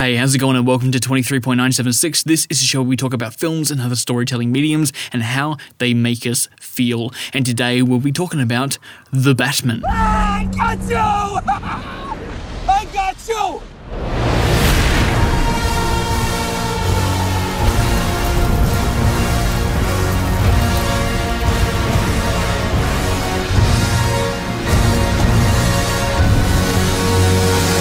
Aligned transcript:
23.976. 0.00 0.06
Hey, 0.06 0.16
how's 0.16 0.34
it 0.34 0.38
going? 0.38 0.56
And 0.56 0.66
welcome 0.66 0.90
to 0.92 0.98
23.976. 0.98 2.24
This 2.24 2.46
is 2.48 2.62
a 2.62 2.64
show 2.64 2.80
where 2.80 2.88
we 2.88 2.96
talk 2.96 3.12
about 3.12 3.34
films 3.34 3.70
and 3.70 3.82
other 3.82 3.96
storytelling 3.96 4.50
mediums 4.50 4.94
and 5.12 5.22
how 5.22 5.58
they 5.76 5.92
make 5.92 6.26
us 6.26 6.48
feel. 6.58 7.12
And 7.34 7.44
today 7.44 7.82
we'll 7.82 8.00
be 8.00 8.10
talking 8.10 8.40
about 8.40 8.78
The 9.12 9.34
Batman. 9.34 9.82
I 9.86 10.48
got 10.56 10.80
you! 10.88 10.96
I 12.66 12.88
got 12.94 13.28
you! 13.28 13.60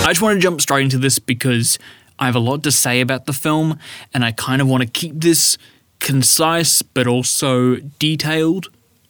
I 0.09 0.11
just 0.11 0.23
want 0.23 0.37
to 0.37 0.41
jump 0.41 0.59
straight 0.59 0.83
into 0.83 0.97
this 0.97 1.19
because 1.19 1.77
I 2.19 2.25
have 2.25 2.35
a 2.35 2.39
lot 2.39 2.63
to 2.63 2.71
say 2.71 3.01
about 3.01 3.25
the 3.25 3.33
film 3.33 3.79
and 4.13 4.23
I 4.23 4.31
kind 4.31 4.61
of 4.61 4.67
want 4.67 4.83
to 4.83 4.89
keep 4.89 5.15
this 5.15 5.57
concise 5.99 6.81
but 6.81 7.07
also 7.07 7.77
detailed 7.97 8.67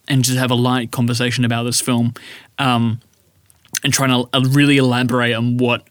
and 0.08 0.24
just 0.24 0.38
have 0.38 0.52
a 0.52 0.56
light 0.56 0.92
conversation 0.92 1.44
about 1.44 1.64
this 1.64 1.82
film 1.82 2.14
um, 2.58 3.00
and 3.84 3.92
trying 3.94 4.10
to 4.10 4.30
uh, 4.34 4.42
really 4.50 4.78
elaborate 4.78 5.34
on 5.34 5.58
what 5.58 5.84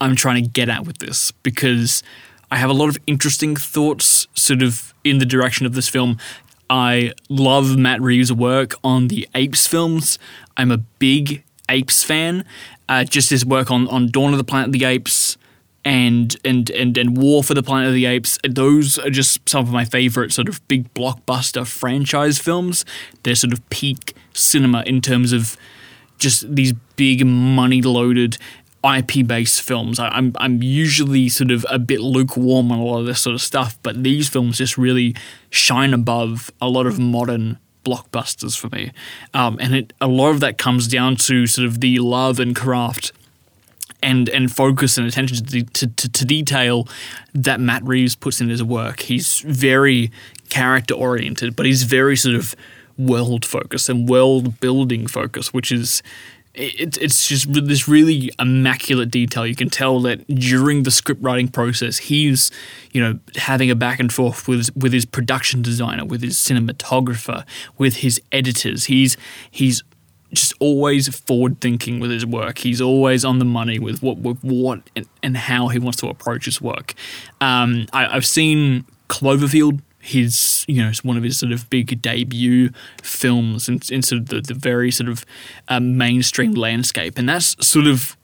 I'm 0.00 0.14
trying 0.14 0.42
to 0.42 0.48
get 0.48 0.68
at 0.68 0.86
with 0.86 0.98
this 0.98 1.32
because 1.32 2.02
I 2.50 2.56
have 2.56 2.70
a 2.70 2.74
lot 2.74 2.88
of 2.88 2.98
interesting 3.06 3.56
thoughts 3.56 4.26
sort 4.34 4.62
of 4.62 4.94
in 5.04 5.18
the 5.18 5.26
direction 5.26 5.66
of 5.66 5.74
this 5.74 5.88
film. 5.88 6.18
I 6.70 7.12
love 7.28 7.78
Matt 7.78 8.00
Reeves' 8.00 8.32
work 8.32 8.74
on 8.84 9.08
the 9.08 9.26
Apes 9.34 9.66
films. 9.66 10.18
I'm 10.56 10.70
a 10.70 10.78
big 10.78 11.44
Apes 11.68 12.04
fan. 12.04 12.44
Uh, 12.88 13.04
just 13.04 13.30
his 13.30 13.44
work 13.44 13.70
on, 13.70 13.88
on 13.88 14.10
Dawn 14.10 14.32
of 14.32 14.38
the 14.38 14.44
Planet 14.44 14.68
of 14.68 14.72
the 14.72 14.84
Apes 14.84 15.37
and, 15.88 16.36
and 16.44 16.68
and 16.70 16.98
and 16.98 17.16
War 17.16 17.42
for 17.42 17.54
the 17.54 17.62
Planet 17.62 17.88
of 17.88 17.94
the 17.94 18.04
Apes. 18.04 18.38
Those 18.46 18.98
are 18.98 19.08
just 19.08 19.48
some 19.48 19.64
of 19.64 19.72
my 19.72 19.86
favorite 19.86 20.34
sort 20.34 20.46
of 20.46 20.66
big 20.68 20.92
blockbuster 20.92 21.66
franchise 21.66 22.38
films. 22.38 22.84
They're 23.22 23.34
sort 23.34 23.54
of 23.54 23.66
peak 23.70 24.14
cinema 24.34 24.82
in 24.86 25.00
terms 25.00 25.32
of 25.32 25.56
just 26.18 26.54
these 26.54 26.74
big 26.96 27.24
money 27.24 27.80
loaded 27.80 28.36
IP 28.84 29.26
based 29.26 29.62
films. 29.62 29.98
I, 29.98 30.08
I'm 30.08 30.34
I'm 30.36 30.62
usually 30.62 31.30
sort 31.30 31.50
of 31.50 31.64
a 31.70 31.78
bit 31.78 32.00
lukewarm 32.00 32.70
on 32.70 32.78
a 32.78 32.84
lot 32.84 33.00
of 33.00 33.06
this 33.06 33.22
sort 33.22 33.34
of 33.34 33.40
stuff, 33.40 33.78
but 33.82 34.02
these 34.02 34.28
films 34.28 34.58
just 34.58 34.76
really 34.76 35.16
shine 35.48 35.94
above 35.94 36.50
a 36.60 36.68
lot 36.68 36.86
of 36.86 36.98
modern 36.98 37.58
blockbusters 37.86 38.58
for 38.58 38.68
me. 38.76 38.92
Um, 39.32 39.56
and 39.58 39.74
it, 39.74 39.94
a 40.02 40.06
lot 40.06 40.32
of 40.32 40.40
that 40.40 40.58
comes 40.58 40.86
down 40.86 41.16
to 41.16 41.46
sort 41.46 41.66
of 41.66 41.80
the 41.80 41.98
love 42.00 42.38
and 42.38 42.54
craft 42.54 43.12
and 44.02 44.28
and 44.28 44.54
focus 44.54 44.98
and 44.98 45.06
attention 45.06 45.44
to, 45.44 45.62
to, 45.62 45.86
to, 45.86 46.08
to 46.08 46.24
detail 46.24 46.88
that 47.34 47.60
Matt 47.60 47.84
Reeves 47.84 48.14
puts 48.14 48.40
in 48.40 48.48
his 48.48 48.62
work. 48.62 49.00
He's 49.00 49.40
very 49.40 50.10
character 50.48 50.94
oriented, 50.94 51.56
but 51.56 51.66
he's 51.66 51.82
very 51.82 52.16
sort 52.16 52.34
of 52.34 52.54
world 52.96 53.44
focused 53.44 53.88
and 53.88 54.08
world 54.08 54.58
building 54.60 55.06
focused, 55.06 55.54
which 55.54 55.70
is 55.70 56.02
it, 56.58 56.98
it's 57.00 57.28
just 57.28 57.52
this 57.52 57.86
really 57.86 58.30
immaculate 58.38 59.10
detail. 59.10 59.46
You 59.46 59.54
can 59.54 59.70
tell 59.70 60.00
that 60.00 60.26
during 60.26 60.82
the 60.82 60.90
script 60.90 61.22
writing 61.22 61.48
process, 61.48 61.98
he's 61.98 62.50
you 62.92 63.00
know 63.00 63.18
having 63.36 63.70
a 63.70 63.74
back 63.74 64.00
and 64.00 64.12
forth 64.12 64.48
with 64.48 64.76
with 64.76 64.92
his 64.92 65.04
production 65.04 65.62
designer, 65.62 66.04
with 66.04 66.22
his 66.22 66.36
cinematographer, 66.36 67.44
with 67.76 67.96
his 67.96 68.20
editors. 68.32 68.86
He's 68.86 69.16
he's 69.50 69.82
just 70.32 70.54
always 70.60 71.08
forward 71.16 71.60
thinking 71.60 72.00
with 72.00 72.10
his 72.10 72.26
work. 72.26 72.58
He's 72.58 72.80
always 72.80 73.24
on 73.24 73.38
the 73.38 73.44
money 73.44 73.78
with 73.78 74.02
what 74.02 74.18
with 74.18 74.42
what 74.42 74.80
and, 74.94 75.06
and 75.22 75.36
how 75.36 75.68
he 75.68 75.78
wants 75.78 75.98
to 76.00 76.08
approach 76.08 76.44
his 76.44 76.60
work. 76.60 76.94
Um, 77.40 77.86
I, 77.92 78.06
I've 78.16 78.26
seen 78.26 78.84
Cloverfield 79.08 79.80
his 80.00 80.64
you 80.68 80.80
know 80.80 80.88
it's 80.88 81.02
one 81.02 81.16
of 81.16 81.22
his 81.24 81.38
sort 81.38 81.50
of 81.50 81.68
big 81.70 82.00
debut 82.00 82.70
films 83.02 83.68
in, 83.68 83.80
in 83.90 84.00
sort 84.00 84.22
of 84.22 84.28
the, 84.28 84.40
the 84.40 84.54
very 84.54 84.90
sort 84.92 85.08
of 85.08 85.26
um, 85.66 85.98
mainstream 85.98 86.52
landscape 86.54 87.18
and 87.18 87.28
that's 87.28 87.56
sort 87.66 87.86
of 87.86 88.16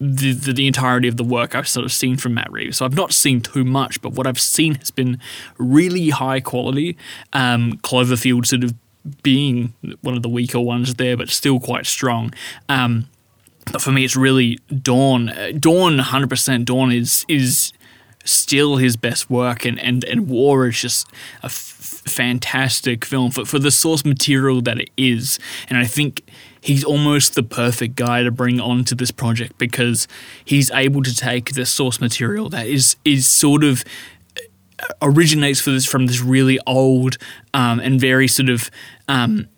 the, 0.00 0.32
the, 0.32 0.52
the 0.54 0.66
entirety 0.66 1.08
of 1.08 1.18
the 1.18 1.24
work 1.24 1.54
I've 1.54 1.68
sort 1.68 1.84
of 1.84 1.92
seen 1.92 2.16
from 2.16 2.32
Matt 2.32 2.50
Reeves. 2.50 2.78
So 2.78 2.86
I've 2.86 2.94
not 2.94 3.12
seen 3.12 3.42
too 3.42 3.64
much, 3.64 4.00
but 4.00 4.14
what 4.14 4.26
I've 4.26 4.40
seen 4.40 4.76
has 4.76 4.90
been 4.90 5.20
really 5.58 6.08
high 6.08 6.40
quality. 6.40 6.96
Um, 7.34 7.74
Cloverfield 7.82 8.46
sort 8.46 8.64
of 8.64 8.72
being 9.22 9.74
one 10.02 10.16
of 10.16 10.22
the 10.22 10.28
weaker 10.28 10.60
ones 10.60 10.94
there, 10.94 11.16
but 11.16 11.28
still 11.28 11.60
quite 11.60 11.86
strong. 11.86 12.32
Um, 12.68 13.08
but 13.72 13.82
for 13.82 13.92
me, 13.92 14.04
it's 14.04 14.16
really 14.16 14.58
Dawn. 14.82 15.28
Uh, 15.28 15.52
Dawn, 15.58 15.98
hundred 15.98 16.30
percent. 16.30 16.64
Dawn 16.64 16.92
is 16.92 17.24
is 17.28 17.72
still 18.24 18.76
his 18.76 18.96
best 18.96 19.30
work, 19.30 19.64
and 19.64 19.78
and 19.80 20.04
and 20.04 20.28
War 20.28 20.66
is 20.66 20.80
just 20.80 21.06
a 21.42 21.46
f- 21.46 22.02
fantastic 22.06 23.04
film 23.04 23.30
for 23.30 23.44
for 23.44 23.58
the 23.58 23.70
source 23.70 24.04
material 24.04 24.60
that 24.62 24.78
it 24.78 24.90
is, 24.96 25.38
and 25.68 25.78
I 25.78 25.84
think. 25.84 26.22
He's 26.62 26.84
almost 26.84 27.36
the 27.36 27.42
perfect 27.42 27.96
guy 27.96 28.22
to 28.22 28.30
bring 28.30 28.60
onto 28.60 28.94
this 28.94 29.10
project 29.10 29.56
because 29.56 30.06
he's 30.44 30.70
able 30.72 31.02
to 31.04 31.16
take 31.16 31.54
the 31.54 31.64
source 31.64 32.02
material 32.02 32.50
that 32.50 32.66
is 32.66 32.96
is 33.02 33.26
sort 33.26 33.64
of 33.64 33.82
originates 35.02 35.64
this 35.64 35.86
from 35.86 36.06
this 36.06 36.20
really 36.20 36.58
old 36.66 37.16
um, 37.54 37.80
and 37.80 38.00
very 38.00 38.28
sort 38.28 38.48
of 38.48 38.70
um, 39.08 39.48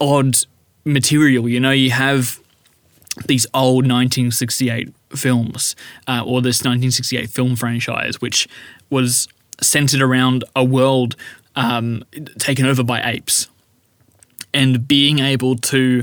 odd 0.00 0.36
material. 0.84 1.48
You 1.48 1.60
know, 1.60 1.70
you 1.70 1.90
have 1.90 2.40
these 3.26 3.46
old 3.54 3.84
1968 3.84 4.92
films 5.10 5.76
uh, 6.08 6.22
or 6.24 6.42
this 6.42 6.60
1968 6.60 7.30
film 7.30 7.56
franchise, 7.56 8.20
which 8.20 8.48
was 8.90 9.28
centered 9.60 10.02
around 10.02 10.44
a 10.56 10.64
world 10.64 11.16
um, 11.56 12.04
taken 12.38 12.66
over 12.66 12.82
by 12.82 13.00
apes, 13.08 13.48
and 14.52 14.86
being 14.88 15.20
able 15.20 15.56
to 15.56 16.02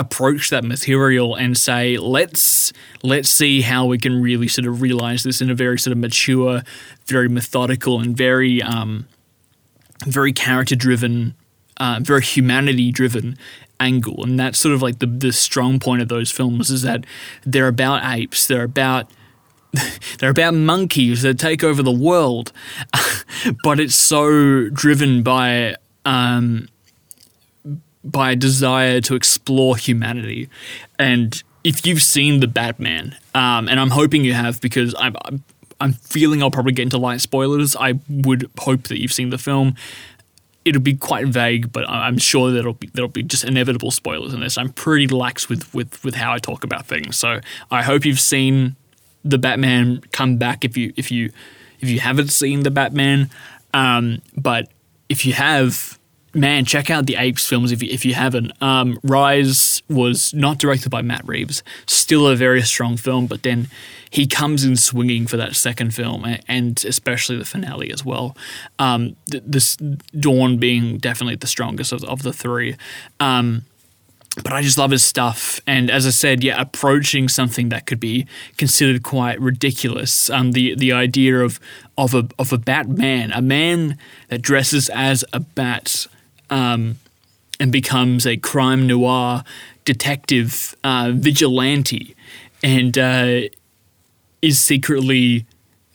approach 0.00 0.50
that 0.50 0.64
material 0.64 1.34
and 1.34 1.56
say 1.56 1.96
let's 1.98 2.72
let's 3.02 3.28
see 3.28 3.60
how 3.60 3.84
we 3.84 3.98
can 3.98 4.20
really 4.22 4.48
sort 4.48 4.66
of 4.66 4.80
realize 4.80 5.22
this 5.22 5.40
in 5.40 5.50
a 5.50 5.54
very 5.54 5.78
sort 5.78 5.92
of 5.92 5.98
mature 5.98 6.62
very 7.06 7.28
methodical 7.28 8.00
and 8.00 8.16
very 8.16 8.62
um, 8.62 9.06
very 10.06 10.32
character 10.32 10.74
driven 10.74 11.34
uh, 11.76 11.98
very 12.02 12.22
humanity 12.22 12.90
driven 12.90 13.36
angle. 13.80 14.22
And 14.22 14.38
that's 14.38 14.58
sort 14.58 14.74
of 14.74 14.82
like 14.82 15.00
the 15.00 15.06
the 15.06 15.32
strong 15.32 15.80
point 15.80 16.02
of 16.02 16.08
those 16.08 16.30
films 16.30 16.70
is 16.70 16.82
that 16.82 17.04
they're 17.44 17.68
about 17.68 18.02
apes. 18.04 18.46
They're 18.46 18.62
about 18.62 19.10
they're 20.18 20.30
about 20.30 20.54
monkeys 20.54 21.22
that 21.22 21.38
take 21.38 21.64
over 21.64 21.82
the 21.82 21.90
world. 21.90 22.52
But 23.64 23.80
it's 23.80 23.94
so 23.94 24.68
driven 24.68 25.22
by 25.22 25.76
um, 26.04 26.68
by 28.04 28.32
a 28.32 28.36
desire 28.36 29.00
to 29.02 29.14
explore 29.14 29.76
humanity. 29.76 30.48
And 30.98 31.42
if 31.64 31.86
you've 31.86 32.02
seen 32.02 32.40
the 32.40 32.46
Batman, 32.46 33.16
um, 33.34 33.68
and 33.68 33.78
I'm 33.78 33.90
hoping 33.90 34.24
you 34.24 34.32
have 34.32 34.60
because 34.60 34.94
I'm, 34.98 35.16
I'm 35.80 35.92
feeling 35.94 36.42
I'll 36.42 36.50
probably 36.50 36.72
get 36.72 36.84
into 36.84 36.98
light 36.98 37.20
spoilers. 37.20 37.76
I 37.76 37.94
would 38.08 38.50
hope 38.58 38.84
that 38.84 39.00
you've 39.00 39.12
seen 39.12 39.30
the 39.30 39.38
film. 39.38 39.74
It'll 40.64 40.82
be 40.82 40.94
quite 40.94 41.26
vague, 41.26 41.72
but 41.72 41.88
I'm 41.88 42.18
sure 42.18 42.50
there'll 42.50 42.74
be 42.74 42.90
there'll 42.92 43.08
be 43.08 43.22
just 43.22 43.44
inevitable 43.44 43.90
spoilers 43.90 44.34
in 44.34 44.40
this. 44.40 44.58
I'm 44.58 44.72
pretty 44.72 45.06
lax 45.06 45.48
with 45.48 45.72
with 45.74 46.02
with 46.04 46.14
how 46.14 46.32
I 46.32 46.38
talk 46.38 46.64
about 46.64 46.86
things, 46.86 47.16
so 47.16 47.40
I 47.70 47.82
hope 47.82 48.04
you've 48.04 48.20
seen 48.20 48.76
the 49.24 49.38
Batman 49.38 50.02
come 50.12 50.36
back. 50.36 50.64
If 50.64 50.76
you 50.76 50.92
if 50.96 51.10
you 51.10 51.32
if 51.80 51.88
you 51.88 52.00
haven't 52.00 52.28
seen 52.28 52.62
the 52.62 52.70
Batman, 52.70 53.30
um, 53.72 54.20
but 54.36 54.68
if 55.08 55.24
you 55.26 55.32
have, 55.32 55.98
man, 56.34 56.64
check 56.64 56.90
out 56.90 57.06
the 57.06 57.16
Apes 57.16 57.46
films 57.46 57.72
if 57.72 57.82
you, 57.82 57.88
if 57.90 58.04
you 58.04 58.14
haven't. 58.14 58.52
Um, 58.62 58.98
Rise 59.02 59.82
was 59.88 60.32
not 60.34 60.58
directed 60.58 60.90
by 60.90 61.02
Matt 61.02 61.26
Reeves, 61.26 61.62
still 61.86 62.26
a 62.28 62.36
very 62.36 62.62
strong 62.62 62.96
film, 62.96 63.26
but 63.26 63.42
then 63.42 63.68
he 64.10 64.26
comes 64.26 64.64
in 64.64 64.76
swinging 64.76 65.26
for 65.26 65.36
that 65.36 65.54
second 65.54 65.94
film 65.94 66.26
and 66.48 66.84
especially 66.84 67.36
the 67.36 67.44
finale 67.44 67.92
as 67.92 68.04
well. 68.04 68.36
Um, 68.78 69.16
this 69.26 69.76
Dawn 69.76 70.58
being 70.58 70.98
definitely 70.98 71.36
the 71.36 71.46
strongest 71.46 71.92
of, 71.92 72.02
of 72.04 72.22
the 72.22 72.32
three. 72.32 72.76
Um, 73.20 73.64
but 74.36 74.52
I 74.52 74.62
just 74.62 74.78
love 74.78 74.90
his 74.90 75.04
stuff. 75.04 75.60
And 75.66 75.90
as 75.90 76.06
I 76.06 76.10
said, 76.10 76.44
yeah, 76.44 76.60
approaching 76.60 77.28
something 77.28 77.68
that 77.70 77.86
could 77.86 78.00
be 78.00 78.26
considered 78.56 79.02
quite 79.02 79.40
ridiculous. 79.40 80.30
Um, 80.30 80.52
the 80.52 80.74
the 80.76 80.92
idea 80.92 81.40
of 81.40 81.58
of 81.98 82.14
a 82.14 82.28
of 82.38 82.52
a 82.52 82.58
Batman, 82.58 83.32
a 83.32 83.42
man 83.42 83.98
that 84.28 84.40
dresses 84.40 84.88
as 84.90 85.24
a 85.32 85.40
bat, 85.40 86.06
um, 86.50 86.98
and 87.58 87.72
becomes 87.72 88.26
a 88.26 88.36
crime 88.36 88.86
noir 88.86 89.44
detective 89.84 90.76
uh, 90.84 91.12
vigilante, 91.14 92.14
and 92.62 92.96
uh, 92.98 93.40
is 94.42 94.58
secretly 94.58 95.46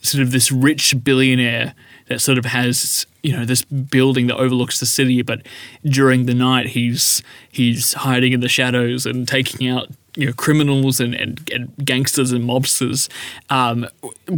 sort 0.02 0.22
of 0.22 0.32
this 0.32 0.52
rich 0.52 1.04
billionaire 1.04 1.74
that 2.08 2.22
sort 2.22 2.38
of 2.38 2.46
has 2.46 3.06
you 3.24 3.32
know 3.32 3.44
this 3.44 3.64
building 3.64 4.28
that 4.28 4.38
overlooks 4.38 4.80
the 4.80 4.86
city 4.86 5.22
but 5.24 5.42
during 5.84 6.28
the 6.28 6.34
night 6.34 6.68
he's 6.68 7.24
he's 7.52 7.94
hiding 7.94 8.32
in 8.32 8.40
the 8.40 8.48
shadows 8.48 9.06
and 9.08 9.28
taking 9.28 9.68
out 9.68 9.90
you 10.16 10.28
know 10.28 10.34
criminals 10.34 11.00
and, 11.00 11.14
and, 11.14 11.50
and 11.54 11.74
gangsters 11.84 12.32
and 12.32 12.44
mobsters. 12.44 13.10
Um, 13.50 13.88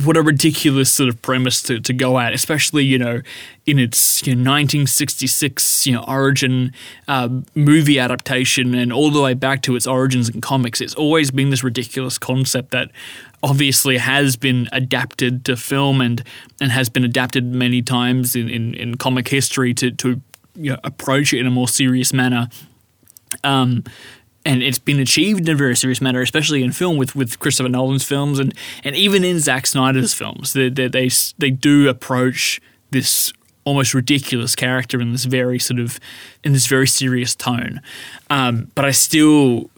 what 0.04 0.18
a 0.18 0.22
ridiculous 0.22 0.92
sort 0.92 1.10
of 1.10 1.22
premise 1.22 1.62
to, 1.64 1.80
to 1.80 1.94
go 1.94 2.20
at, 2.20 2.34
especially 2.34 2.84
you 2.84 2.98
know 2.98 3.22
in 3.66 3.80
its 3.80 4.26
you 4.26 4.34
know, 4.34 4.52
1966 4.52 5.86
you 5.86 5.94
know 5.94 6.04
origin 6.08 6.74
uh, 7.08 7.30
movie 7.56 8.00
adaptation 8.00 8.74
and 8.74 8.92
all 8.92 9.12
the 9.12 9.22
way 9.22 9.34
back 9.34 9.62
to 9.64 9.76
its 9.76 9.88
origins 9.88 10.30
in 10.30 10.42
comics. 10.42 10.82
It's 10.82 10.96
always 10.96 11.32
been 11.32 11.50
this 11.50 11.64
ridiculous 11.64 12.18
concept 12.18 12.72
that 12.72 12.92
obviously 13.44 13.98
has 13.98 14.36
been 14.36 14.68
adapted 14.72 15.46
to 15.46 15.56
film 15.56 16.02
and 16.02 16.24
and 16.60 16.72
has 16.72 16.90
been 16.90 17.04
adapted 17.04 17.46
many 17.46 17.82
times 17.82 18.36
in, 18.36 18.50
in, 18.50 18.74
in 18.74 18.98
comic 18.98 19.28
history 19.28 19.74
to 19.76 19.92
to 19.92 20.22
you 20.56 20.72
know, 20.72 20.80
approach 20.84 21.34
it 21.34 21.40
in 21.40 21.48
a 21.48 21.52
more 21.52 21.68
serious 21.68 22.12
manner. 22.12 22.50
Um, 23.44 23.84
and 24.48 24.64
it's 24.64 24.80
been 24.80 25.00
achieved 25.00 25.42
in 25.42 25.50
a 25.50 25.58
very 25.58 25.76
serious 25.76 26.00
manner, 26.00 26.22
especially 26.22 26.64
in 26.64 26.72
film 26.72 26.96
with, 26.96 27.18
with 27.18 27.38
Christopher 27.38 27.68
Nolan's 27.68 28.06
films 28.06 28.40
and, 28.40 28.54
and 28.82 28.96
even 28.96 29.26
in 29.26 29.40
Zack 29.40 29.68
Snyder's 29.68 30.14
films. 30.14 30.54
They, 30.54 30.70
they, 30.70 30.88
they, 30.88 31.10
they 31.38 31.52
do 31.52 31.90
approach 31.90 32.62
this 32.92 33.34
almost 33.66 33.94
ridiculous 33.94 34.56
character 34.56 35.02
in 35.02 35.12
this 35.12 35.26
very 35.26 35.60
sort 35.60 35.82
of 35.82 36.00
in 36.46 36.54
this 36.54 36.66
very 36.66 36.88
serious 36.88 37.36
tone. 37.36 37.82
Um, 38.30 38.72
but 38.74 38.86
I 38.86 38.92
still, 38.92 39.70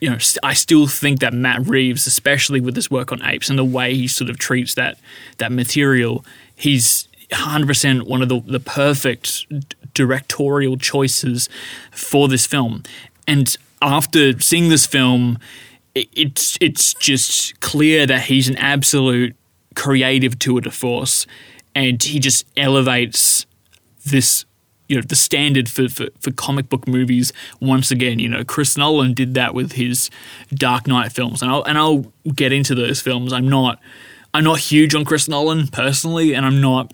you 0.00 0.10
know, 0.10 0.18
I 0.42 0.54
still 0.54 0.88
think 0.88 1.20
that 1.20 1.32
Matt 1.32 1.64
Reeves, 1.64 2.08
especially 2.08 2.60
with 2.60 2.74
his 2.74 2.90
work 2.90 3.12
on 3.12 3.24
apes 3.24 3.48
and 3.48 3.56
the 3.56 3.64
way 3.64 3.94
he 3.94 4.08
sort 4.08 4.28
of 4.28 4.40
treats 4.40 4.74
that 4.74 4.98
that 5.38 5.52
material, 5.52 6.24
he's 6.56 7.06
100% 7.30 8.08
one 8.08 8.22
of 8.22 8.28
the, 8.28 8.40
the 8.40 8.60
perfect 8.60 9.46
directorial 9.94 10.76
choices 10.76 11.48
for 11.92 12.26
this 12.26 12.44
film. 12.44 12.82
And 13.28 13.56
after 13.82 14.38
seeing 14.40 14.68
this 14.68 14.86
film, 14.86 15.38
it's 15.94 16.58
it's 16.60 16.94
just 16.94 17.58
clear 17.60 18.06
that 18.06 18.22
he's 18.24 18.48
an 18.48 18.56
absolute 18.56 19.34
creative 19.74 20.38
tour 20.38 20.60
de 20.60 20.70
force, 20.70 21.26
and 21.74 22.02
he 22.02 22.18
just 22.18 22.46
elevates 22.56 23.46
this 24.04 24.44
you 24.88 24.96
know 24.96 25.02
the 25.02 25.16
standard 25.16 25.68
for, 25.68 25.88
for, 25.88 26.08
for 26.20 26.30
comic 26.32 26.68
book 26.68 26.86
movies 26.86 27.32
once 27.60 27.90
again. 27.90 28.18
You 28.18 28.28
know, 28.28 28.44
Chris 28.44 28.76
Nolan 28.76 29.14
did 29.14 29.34
that 29.34 29.54
with 29.54 29.72
his 29.72 30.10
Dark 30.54 30.86
Knight 30.86 31.12
films, 31.12 31.42
and 31.42 31.50
I'll 31.50 31.62
and 31.64 31.78
I'll 31.78 32.12
get 32.34 32.52
into 32.52 32.74
those 32.74 33.00
films. 33.00 33.32
I'm 33.32 33.48
not 33.48 33.80
I'm 34.34 34.44
not 34.44 34.58
huge 34.58 34.94
on 34.94 35.04
Chris 35.04 35.28
Nolan 35.28 35.68
personally, 35.68 36.34
and 36.34 36.44
I'm 36.44 36.60
not 36.60 36.92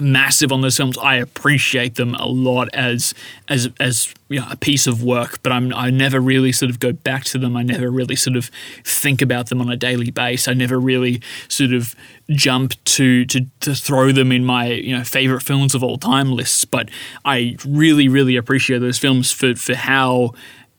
massive 0.00 0.52
on 0.52 0.60
those 0.60 0.76
films. 0.76 0.98
I 0.98 1.16
appreciate 1.16 1.96
them 1.96 2.14
a 2.14 2.26
lot 2.26 2.68
as 2.74 3.14
as 3.48 3.68
as 3.78 4.12
you 4.28 4.40
know, 4.40 4.46
a 4.50 4.56
piece 4.56 4.86
of 4.86 5.02
work, 5.02 5.42
but 5.42 5.52
I'm 5.52 5.72
I 5.74 5.90
never 5.90 6.20
really 6.20 6.52
sort 6.52 6.70
of 6.70 6.80
go 6.80 6.92
back 6.92 7.24
to 7.24 7.38
them. 7.38 7.56
I 7.56 7.62
never 7.62 7.90
really 7.90 8.16
sort 8.16 8.36
of 8.36 8.50
think 8.84 9.22
about 9.22 9.48
them 9.48 9.60
on 9.60 9.70
a 9.70 9.76
daily 9.76 10.10
basis. 10.10 10.48
I 10.48 10.54
never 10.54 10.78
really 10.80 11.20
sort 11.48 11.72
of 11.72 11.94
jump 12.30 12.74
to 12.84 13.24
to 13.26 13.46
to 13.60 13.74
throw 13.74 14.12
them 14.12 14.32
in 14.32 14.44
my 14.44 14.68
you 14.68 14.96
know 14.96 15.04
favorite 15.04 15.42
films 15.42 15.74
of 15.74 15.82
all 15.82 15.98
time 15.98 16.32
lists. 16.32 16.64
But 16.64 16.90
I 17.24 17.56
really 17.66 18.08
really 18.08 18.36
appreciate 18.36 18.78
those 18.78 18.98
films 18.98 19.32
for 19.32 19.54
for 19.54 19.74
how 19.74 20.32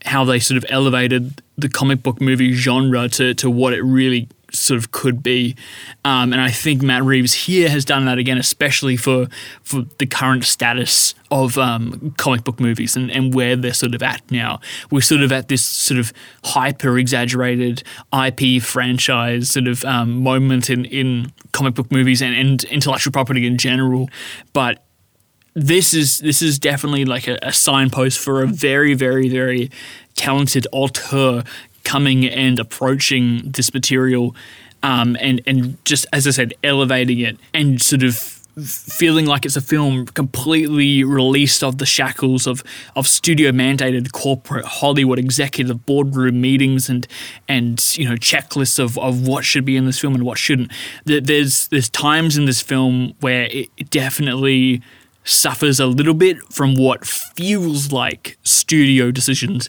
how 0.06 0.24
they 0.24 0.40
sort 0.40 0.58
of 0.58 0.66
elevated 0.70 1.42
the 1.58 1.70
comic 1.70 2.04
book 2.04 2.22
movie 2.22 2.54
genre 2.54 3.08
to 3.10 3.34
to 3.36 3.50
what 3.50 3.74
it 3.74 3.82
really 3.82 4.28
sort 4.60 4.78
of 4.78 4.92
could 4.92 5.22
be. 5.22 5.56
Um, 6.04 6.34
and 6.34 6.42
I 6.42 6.50
think 6.50 6.82
Matt 6.82 7.04
Reeves 7.04 7.34
here 7.34 7.70
has 7.70 7.86
done 7.86 8.06
that 8.06 8.18
again, 8.18 8.38
especially 8.38 8.98
for 8.98 9.28
for 9.62 9.84
the 9.98 10.06
current 10.06 10.44
status 10.44 11.14
of 11.32 11.58
um, 11.58 12.14
comic 12.18 12.44
book 12.44 12.60
movies 12.60 12.96
and, 12.96 13.12
and 13.12 13.34
where 13.34 13.56
they're 13.56 13.74
sort 13.74 13.96
of 13.96 14.04
at 14.04 14.22
now. 14.32 14.60
We're 14.92 15.02
sort 15.02 15.22
of 15.22 15.32
at 15.32 15.48
this 15.48 15.66
sort 15.66 16.00
of 16.00 16.14
hyper 16.44 16.98
exaggerated 16.98 17.84
IP 18.14 18.62
franchise 18.62 19.50
sort 19.50 19.68
of 19.68 19.84
um, 19.86 20.22
moment 20.22 20.70
in, 20.70 20.86
in 20.86 21.32
comic 21.52 21.74
book 21.74 21.92
movies 21.92 22.22
and, 22.22 22.36
and 22.36 22.64
intellectual 22.66 23.12
property 23.12 23.46
in 23.48 23.58
general. 23.58 24.10
But 24.54 24.86
this 25.56 25.94
is 25.94 26.20
this 26.20 26.42
is 26.42 26.60
definitely 26.60 27.06
like 27.06 27.28
a, 27.28 27.40
a, 27.42 27.54
signpost 27.54 28.20
for 28.20 28.44
a 28.44 28.48
very 28.48 28.94
very 28.94 29.30
very 29.30 29.72
talented 30.14 30.68
auteur 30.74 31.44
coming 31.86 32.26
and 32.26 32.60
approaching 32.60 33.52
this 33.52 33.74
material 33.74 34.36
um, 34.86 35.18
and 35.20 35.42
and 35.48 35.84
just 35.84 36.06
as 36.14 36.28
I 36.28 36.32
said, 36.32 36.54
elevating 36.64 37.20
it 37.20 37.38
and 37.56 37.82
sort 37.82 38.04
of 38.04 38.16
feeling 38.64 39.26
like 39.26 39.46
it's 39.46 39.58
a 39.58 39.62
film 39.62 40.06
completely 40.06 41.04
released 41.04 41.64
of 41.64 41.80
the 41.80 41.88
shackles 41.88 42.46
of 42.46 42.64
of 42.96 43.08
studio 43.08 43.52
mandated 43.52 44.12
corporate 44.12 44.64
Hollywood 44.64 45.18
executive 45.18 45.86
boardroom 45.88 46.40
meetings 46.40 46.88
and 46.88 47.08
and 47.48 47.98
you 47.98 48.08
know 48.08 48.16
checklists 48.16 48.78
of, 48.78 48.98
of 49.00 49.28
what 49.28 49.44
should 49.44 49.66
be 49.66 49.76
in 49.76 49.86
this 49.88 49.98
film 49.98 50.14
and 50.14 50.24
what 50.24 50.38
shouldn't. 50.38 50.72
There's 51.06 51.68
there's 51.70 51.90
times 51.90 52.38
in 52.38 52.46
this 52.46 52.62
film 52.62 53.16
where 53.22 53.48
it 53.50 53.90
definitely 53.90 54.84
suffers 55.24 55.80
a 55.80 55.88
little 55.88 56.14
bit 56.14 56.38
from 56.54 56.76
what 56.76 57.04
feels 57.06 57.92
like 57.92 58.38
studio 58.44 59.10
decisions 59.10 59.68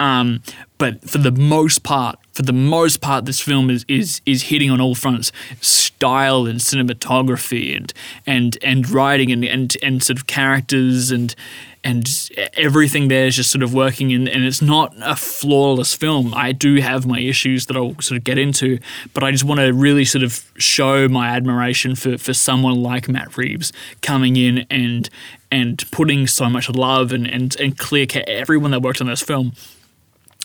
um, 0.00 0.42
but 0.78 1.08
for 1.08 1.18
the 1.18 1.32
most 1.32 1.82
part, 1.82 2.18
for 2.32 2.42
the 2.42 2.52
most 2.52 3.00
part, 3.00 3.24
this 3.24 3.40
film 3.40 3.68
is 3.68 3.84
is 3.88 4.20
is 4.24 4.42
hitting 4.44 4.70
on 4.70 4.80
all 4.80 4.94
fronts: 4.94 5.32
style 5.60 6.46
and 6.46 6.60
cinematography, 6.60 7.76
and 7.76 7.92
and 8.24 8.58
and 8.62 8.88
writing, 8.88 9.32
and 9.32 9.44
and 9.44 9.76
and 9.82 10.02
sort 10.02 10.18
of 10.18 10.28
characters, 10.28 11.10
and 11.10 11.34
and 11.82 12.30
everything 12.56 13.08
there 13.08 13.26
is 13.26 13.34
just 13.34 13.50
sort 13.50 13.62
of 13.64 13.74
working. 13.74 14.12
And, 14.12 14.28
and 14.28 14.44
it's 14.44 14.62
not 14.62 14.94
a 15.00 15.16
flawless 15.16 15.94
film. 15.94 16.32
I 16.34 16.52
do 16.52 16.76
have 16.76 17.06
my 17.06 17.18
issues 17.18 17.66
that 17.66 17.76
I'll 17.76 17.94
sort 18.00 18.18
of 18.18 18.24
get 18.24 18.38
into, 18.38 18.78
but 19.14 19.24
I 19.24 19.32
just 19.32 19.44
want 19.44 19.60
to 19.60 19.72
really 19.72 20.04
sort 20.04 20.22
of 20.22 20.48
show 20.58 21.08
my 21.08 21.28
admiration 21.28 21.96
for 21.96 22.18
for 22.18 22.34
someone 22.34 22.80
like 22.80 23.08
Matt 23.08 23.36
Reeves 23.36 23.72
coming 24.00 24.36
in 24.36 24.64
and 24.70 25.10
and 25.50 25.84
putting 25.90 26.28
so 26.28 26.48
much 26.48 26.70
love 26.70 27.10
and 27.10 27.26
and 27.26 27.58
and 27.58 27.76
clear 27.76 28.06
care 28.06 28.22
everyone 28.28 28.70
that 28.70 28.82
worked 28.82 29.00
on 29.00 29.08
this 29.08 29.22
film 29.22 29.54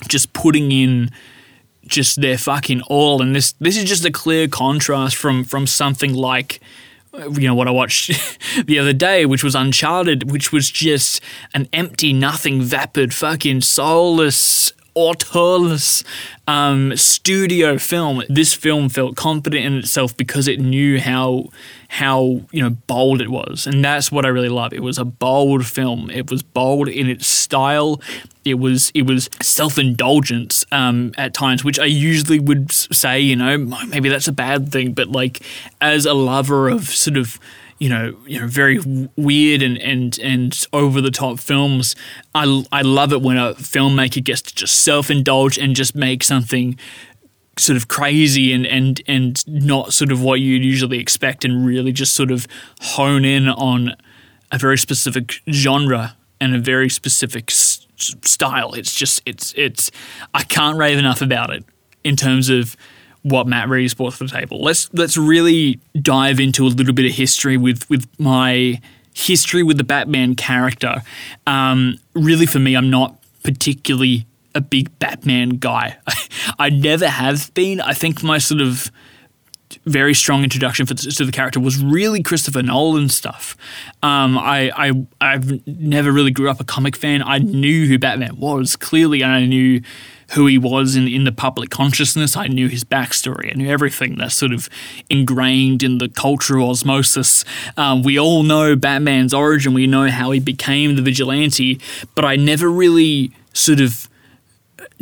just 0.08 0.34
putting 0.34 0.72
in 0.72 1.12
just 1.86 2.22
their 2.22 2.38
fucking 2.38 2.82
all. 2.84 3.22
And 3.22 3.36
this 3.36 3.54
this 3.54 3.78
is 3.78 3.86
just 3.86 4.06
a 4.06 4.12
clear 4.12 4.48
contrast 4.48 5.16
from 5.16 5.44
from 5.44 5.68
something 5.68 6.14
like 6.14 6.60
uh, 7.14 7.30
you 7.30 7.48
know 7.48 7.56
what 7.56 7.68
I 7.68 7.72
watched 7.72 8.12
the 8.66 8.80
other 8.80 8.94
day, 8.94 9.26
which 9.26 9.44
was 9.44 9.56
Uncharted, 9.56 10.31
which 10.31 10.52
was 10.52 10.69
just 10.69 11.22
an 11.54 11.68
empty, 11.74 12.14
nothing, 12.14 12.62
vapid, 12.62 13.14
fucking 13.14 13.62
soulless 13.62 14.74
auteurless 14.95 16.04
um, 16.47 16.95
studio 16.95 17.78
film. 17.78 18.23
This 18.30 18.54
film 18.54 18.90
felt 18.90 19.16
confident 19.16 19.66
in 19.66 19.73
itself 19.78 20.16
because 20.16 20.47
it 20.47 20.59
knew 20.59 21.00
how 21.00 21.50
how 21.90 22.42
you 22.52 22.62
know 22.62 22.71
bold 22.88 23.21
it 23.21 23.30
was, 23.30 23.68
and 23.68 23.83
that's 23.83 24.12
what 24.12 24.26
I 24.26 24.30
really 24.30 24.50
love. 24.50 24.73
It 24.73 24.81
was 24.83 24.97
a 24.97 25.06
bold 25.06 25.66
film. 25.66 26.09
It 26.09 26.30
was 26.30 26.44
bold 26.44 26.88
in 26.88 27.09
its 27.09 27.28
style. 27.28 28.02
It 28.45 28.56
was 28.56 28.92
it 28.94 29.04
was 29.04 29.30
self 29.42 29.78
indulgence 29.78 30.66
um, 30.71 31.14
at 31.18 31.33
times, 31.33 31.64
which 31.64 31.80
I 31.80 31.85
usually 31.85 32.40
would 32.40 32.71
say, 32.71 33.19
you 33.19 33.35
know, 33.35 33.57
maybe 33.57 34.09
that's 34.09 34.28
a 34.28 34.33
bad 34.33 34.71
thing. 34.71 34.94
But 34.94 35.09
like 35.09 35.42
as 35.81 36.06
a 36.06 36.14
lover 36.14 36.69
of 36.69 36.90
sort 36.90 37.18
of 37.18 37.40
you 37.83 37.90
know, 37.90 38.16
you 38.25 38.40
know, 38.40 38.47
very 38.47 38.80
weird 39.18 39.61
and 39.61 39.78
and 39.78 40.18
and 40.19 40.66
over 40.71 41.02
the 41.02 41.11
top 41.11 41.37
films. 41.37 41.97
I 42.33 42.63
I 42.71 42.81
love 42.81 43.11
it 43.11 43.21
when 43.21 43.35
a 43.35 43.56
filmmaker 43.56 44.23
gets 44.23 44.42
to 44.44 44.56
just 44.56 44.85
self 44.85 45.11
indulge 45.11 45.57
and 45.57 45.75
just 45.75 45.94
make 45.94 46.23
something 46.23 46.80
sort 47.59 47.75
of 47.75 47.90
crazy 47.90 48.54
and 48.54 48.66
and 48.66 49.02
and 49.06 49.45
not 49.45 49.92
sort 49.92 50.13
of 50.13 50.21
what 50.21 50.40
you'd 50.40 50.63
usually 50.63 50.97
expect, 50.97 51.44
and 51.44 51.66
really 51.66 51.92
just 51.92 52.13
sort 52.16 52.31
of 52.31 52.47
hone 52.80 53.25
in 53.25 53.49
on 53.49 53.97
a 54.49 54.57
very 54.57 54.78
specific 54.78 55.33
genre 55.52 56.16
and 56.40 56.56
a 56.56 56.59
very 56.59 56.90
specific 56.90 57.52
s- 57.52 57.85
style. 57.97 58.73
It's 58.75 58.95
just 58.95 59.21
it's 59.25 59.54
it's 59.57 59.92
I 60.33 60.44
can't 60.44 60.78
rave 60.78 60.97
enough 60.97 61.21
about 61.21 61.49
it 61.49 61.66
in 62.06 62.16
terms 62.16 62.49
of 62.49 62.78
what 63.23 63.47
Matt 63.47 63.69
Reeves 63.69 63.94
brought 63.94 64.13
to 64.13 64.25
the 64.25 64.30
table. 64.30 64.61
Let's 64.61 64.94
let's 64.94 65.18
really 65.18 65.80
dive 65.99 66.39
into 66.39 66.65
a 66.65 66.69
little 66.69 66.94
bit 66.94 67.06
of 67.06 67.13
history 67.13 67.57
with 67.57 67.89
with 67.89 68.07
my 68.19 68.80
history 69.13 69.63
with 69.63 69.77
the 69.77 69.83
Batman 69.83 70.35
character. 70.35 71.01
Um, 71.47 71.97
really, 72.13 72.45
for 72.45 72.59
me, 72.59 72.75
I'm 72.75 72.89
not 72.89 73.15
particularly 73.44 74.25
a 74.56 74.61
big 74.61 74.97
Batman 74.99 75.49
guy. 75.51 75.97
I 76.59 76.69
never 76.69 77.07
have 77.07 77.53
been. 77.53 77.81
I 77.81 77.94
think 77.94 78.23
my 78.23 78.37
sort 78.37 78.61
of 78.61 78.92
very 79.85 80.13
strong 80.13 80.44
introduction 80.44 80.85
for, 80.85 80.94
to 80.94 81.25
the 81.25 81.31
character 81.31 81.59
was 81.59 81.81
really 81.83 82.23
Christopher 82.23 82.63
Nolan 82.63 83.09
stuff. 83.09 83.56
Um, 84.01 84.37
I, 84.37 84.71
I 84.75 85.06
I've 85.21 85.65
never 85.68 86.11
really 86.11 86.31
grew 86.31 86.49
up 86.49 86.59
a 86.59 86.63
comic 86.63 86.95
fan. 86.95 87.21
I 87.23 87.39
knew 87.39 87.87
who 87.87 87.97
Batman 87.97 88.37
was 88.37 88.75
clearly, 88.75 89.21
and 89.21 89.31
I 89.31 89.45
knew 89.45 89.81
who 90.31 90.47
he 90.47 90.57
was 90.57 90.95
in, 90.95 91.07
in 91.07 91.25
the 91.25 91.31
public 91.31 91.69
consciousness. 91.69 92.35
I 92.35 92.47
knew 92.47 92.68
his 92.68 92.83
backstory. 92.83 93.51
I 93.51 93.56
knew 93.56 93.69
everything 93.69 94.18
that's 94.18 94.35
sort 94.35 94.51
of 94.51 94.69
ingrained 95.09 95.83
in 95.83 95.99
the 95.99 96.09
cultural 96.09 96.69
osmosis. 96.69 97.45
Um, 97.77 98.03
we 98.03 98.19
all 98.19 98.44
know 98.44 98.75
Batman's 98.75 99.33
origin. 99.33 99.73
We 99.73 99.87
know 99.87 100.09
how 100.09 100.31
he 100.31 100.39
became 100.39 100.95
the 100.95 101.01
vigilante, 101.01 101.80
but 102.15 102.25
I 102.25 102.35
never 102.35 102.69
really 102.69 103.31
sort 103.53 103.80
of 103.80 104.09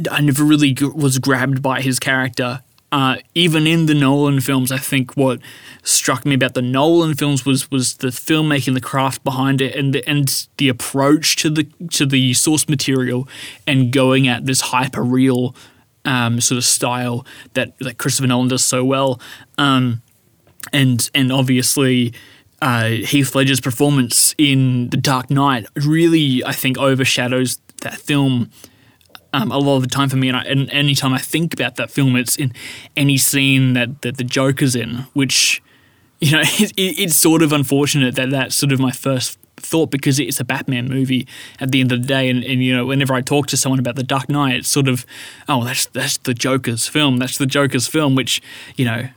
I 0.10 0.22
never 0.22 0.44
really 0.44 0.76
was 0.94 1.20
grabbed 1.20 1.62
by 1.62 1.82
his 1.82 2.00
character. 2.00 2.62
Uh, 2.92 3.18
even 3.34 3.66
in 3.68 3.86
the 3.86 3.94
Nolan 3.94 4.42
films, 4.42 4.70
I 4.72 4.78
think 4.78 5.16
what 5.16 5.40
struck 5.82 6.26
me 6.26 6.36
about 6.36 6.56
the 6.56 6.62
Nolan 6.62 7.16
films 7.16 7.46
was 7.46 7.72
was 7.72 7.98
the 7.98 8.08
filmmaking, 8.08 8.74
the 8.74 8.82
craft 8.82 9.24
behind 9.24 9.62
it, 9.62 9.76
and 9.76 9.94
the, 9.94 10.08
and 10.10 10.48
the 10.58 10.68
approach 10.68 11.38
to 11.38 11.50
the 11.50 11.64
to 11.92 12.06
the 12.06 12.34
source 12.34 12.68
material, 12.68 13.30
and 13.66 13.94
going 13.94 14.28
at 14.28 14.46
this 14.46 14.60
hyper 14.62 15.04
real 15.04 15.56
um, 16.04 16.42
sort 16.42 16.58
of 16.58 16.66
style 16.66 17.26
that 17.54 17.78
that 17.80 17.98
Christopher 17.98 18.28
Nolan 18.28 18.50
does 18.50 18.66
so 18.66 18.84
well. 18.84 19.22
Um, 19.58 20.02
and 20.74 21.10
and 21.16 21.32
obviously 21.32 22.14
uh, 22.62 22.90
Heath 22.90 23.34
Ledger's 23.34 23.62
performance 23.62 24.36
in 24.38 24.90
The 24.90 24.98
Dark 24.98 25.30
Knight 25.30 25.66
really, 25.76 26.44
I 26.44 26.52
think, 26.52 26.78
overshadows 26.78 27.60
that 27.82 27.96
film 27.96 28.52
um, 29.34 29.52
a 29.52 29.58
lot 29.58 29.78
of 29.78 29.84
the 29.84 29.90
time 29.90 30.10
for 30.10 30.18
me. 30.18 30.28
And, 30.30 30.38
I, 30.38 30.42
and 30.44 30.70
anytime 30.72 31.14
I 31.14 31.20
think 31.20 31.54
about 31.54 31.76
that 31.76 31.90
film, 31.90 32.16
it's 32.16 32.36
in 32.36 32.54
any 32.96 33.18
scene 33.18 33.74
that, 33.74 34.02
that 34.02 34.18
the 34.18 34.24
Joker's 34.24 34.76
in, 34.76 35.08
which, 35.14 35.62
you 36.20 36.32
know, 36.32 36.42
it, 36.44 36.72
it, 36.72 37.00
it's 37.00 37.16
sort 37.16 37.42
of 37.42 37.52
unfortunate 37.52 38.16
that 38.16 38.30
that's 38.30 38.56
sort 38.56 38.72
of 38.72 38.80
my 38.80 38.92
first 38.92 39.38
thought 39.58 39.92
because 39.92 40.20
it's 40.20 40.40
a 40.40 40.44
Batman 40.44 40.88
movie 40.88 41.28
at 41.60 41.72
the 41.72 41.82
end 41.82 41.92
of 41.92 42.02
the 42.02 42.08
day. 42.08 42.30
And, 42.30 42.44
and, 42.44 42.64
you 42.64 42.76
know, 42.76 42.86
whenever 42.86 43.14
I 43.14 43.22
talk 43.22 43.48
to 43.48 43.58
someone 43.58 43.80
about 43.80 43.96
The 43.96 44.04
Dark 44.04 44.30
Knight, 44.30 44.56
it's 44.56 44.70
sort 44.70 44.88
of, 44.88 45.06
oh, 45.48 45.64
that's 45.64 45.86
that's 45.88 46.18
the 46.18 46.34
Joker's 46.34 46.88
film. 46.88 47.18
That's 47.18 47.38
the 47.38 47.46
Joker's 47.46 47.88
film, 47.88 48.16
which, 48.16 48.42
you 48.76 48.86
know, 48.86 49.10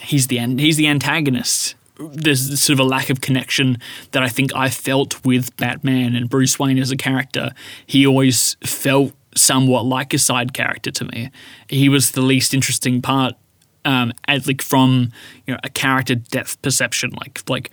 he's 0.00 0.26
the 0.26 0.38
he's 0.38 0.76
the 0.76 0.88
antagonist. 0.88 1.74
There's 1.98 2.60
sort 2.60 2.78
of 2.78 2.80
a 2.80 2.88
lack 2.88 3.08
of 3.08 3.22
connection 3.22 3.78
that 4.10 4.22
I 4.22 4.28
think 4.28 4.54
I 4.54 4.68
felt 4.68 5.24
with 5.24 5.56
Batman 5.56 6.14
and 6.14 6.28
Bruce 6.28 6.58
Wayne 6.58 6.78
as 6.78 6.90
a 6.90 6.96
character. 6.96 7.52
He 7.86 8.06
always 8.06 8.56
felt 8.62 9.14
somewhat 9.36 9.84
like 9.84 10.12
a 10.14 10.18
side 10.18 10.52
character 10.52 10.90
to 10.90 11.04
me. 11.04 11.30
He 11.68 11.88
was 11.88 12.12
the 12.12 12.22
least 12.22 12.54
interesting 12.54 13.02
part, 13.02 13.34
um, 13.84 14.12
like 14.28 14.62
from 14.62 15.12
you 15.46 15.54
know 15.54 15.60
a 15.62 15.68
character 15.68 16.14
depth 16.14 16.60
perception, 16.62 17.10
like 17.12 17.42
like 17.48 17.70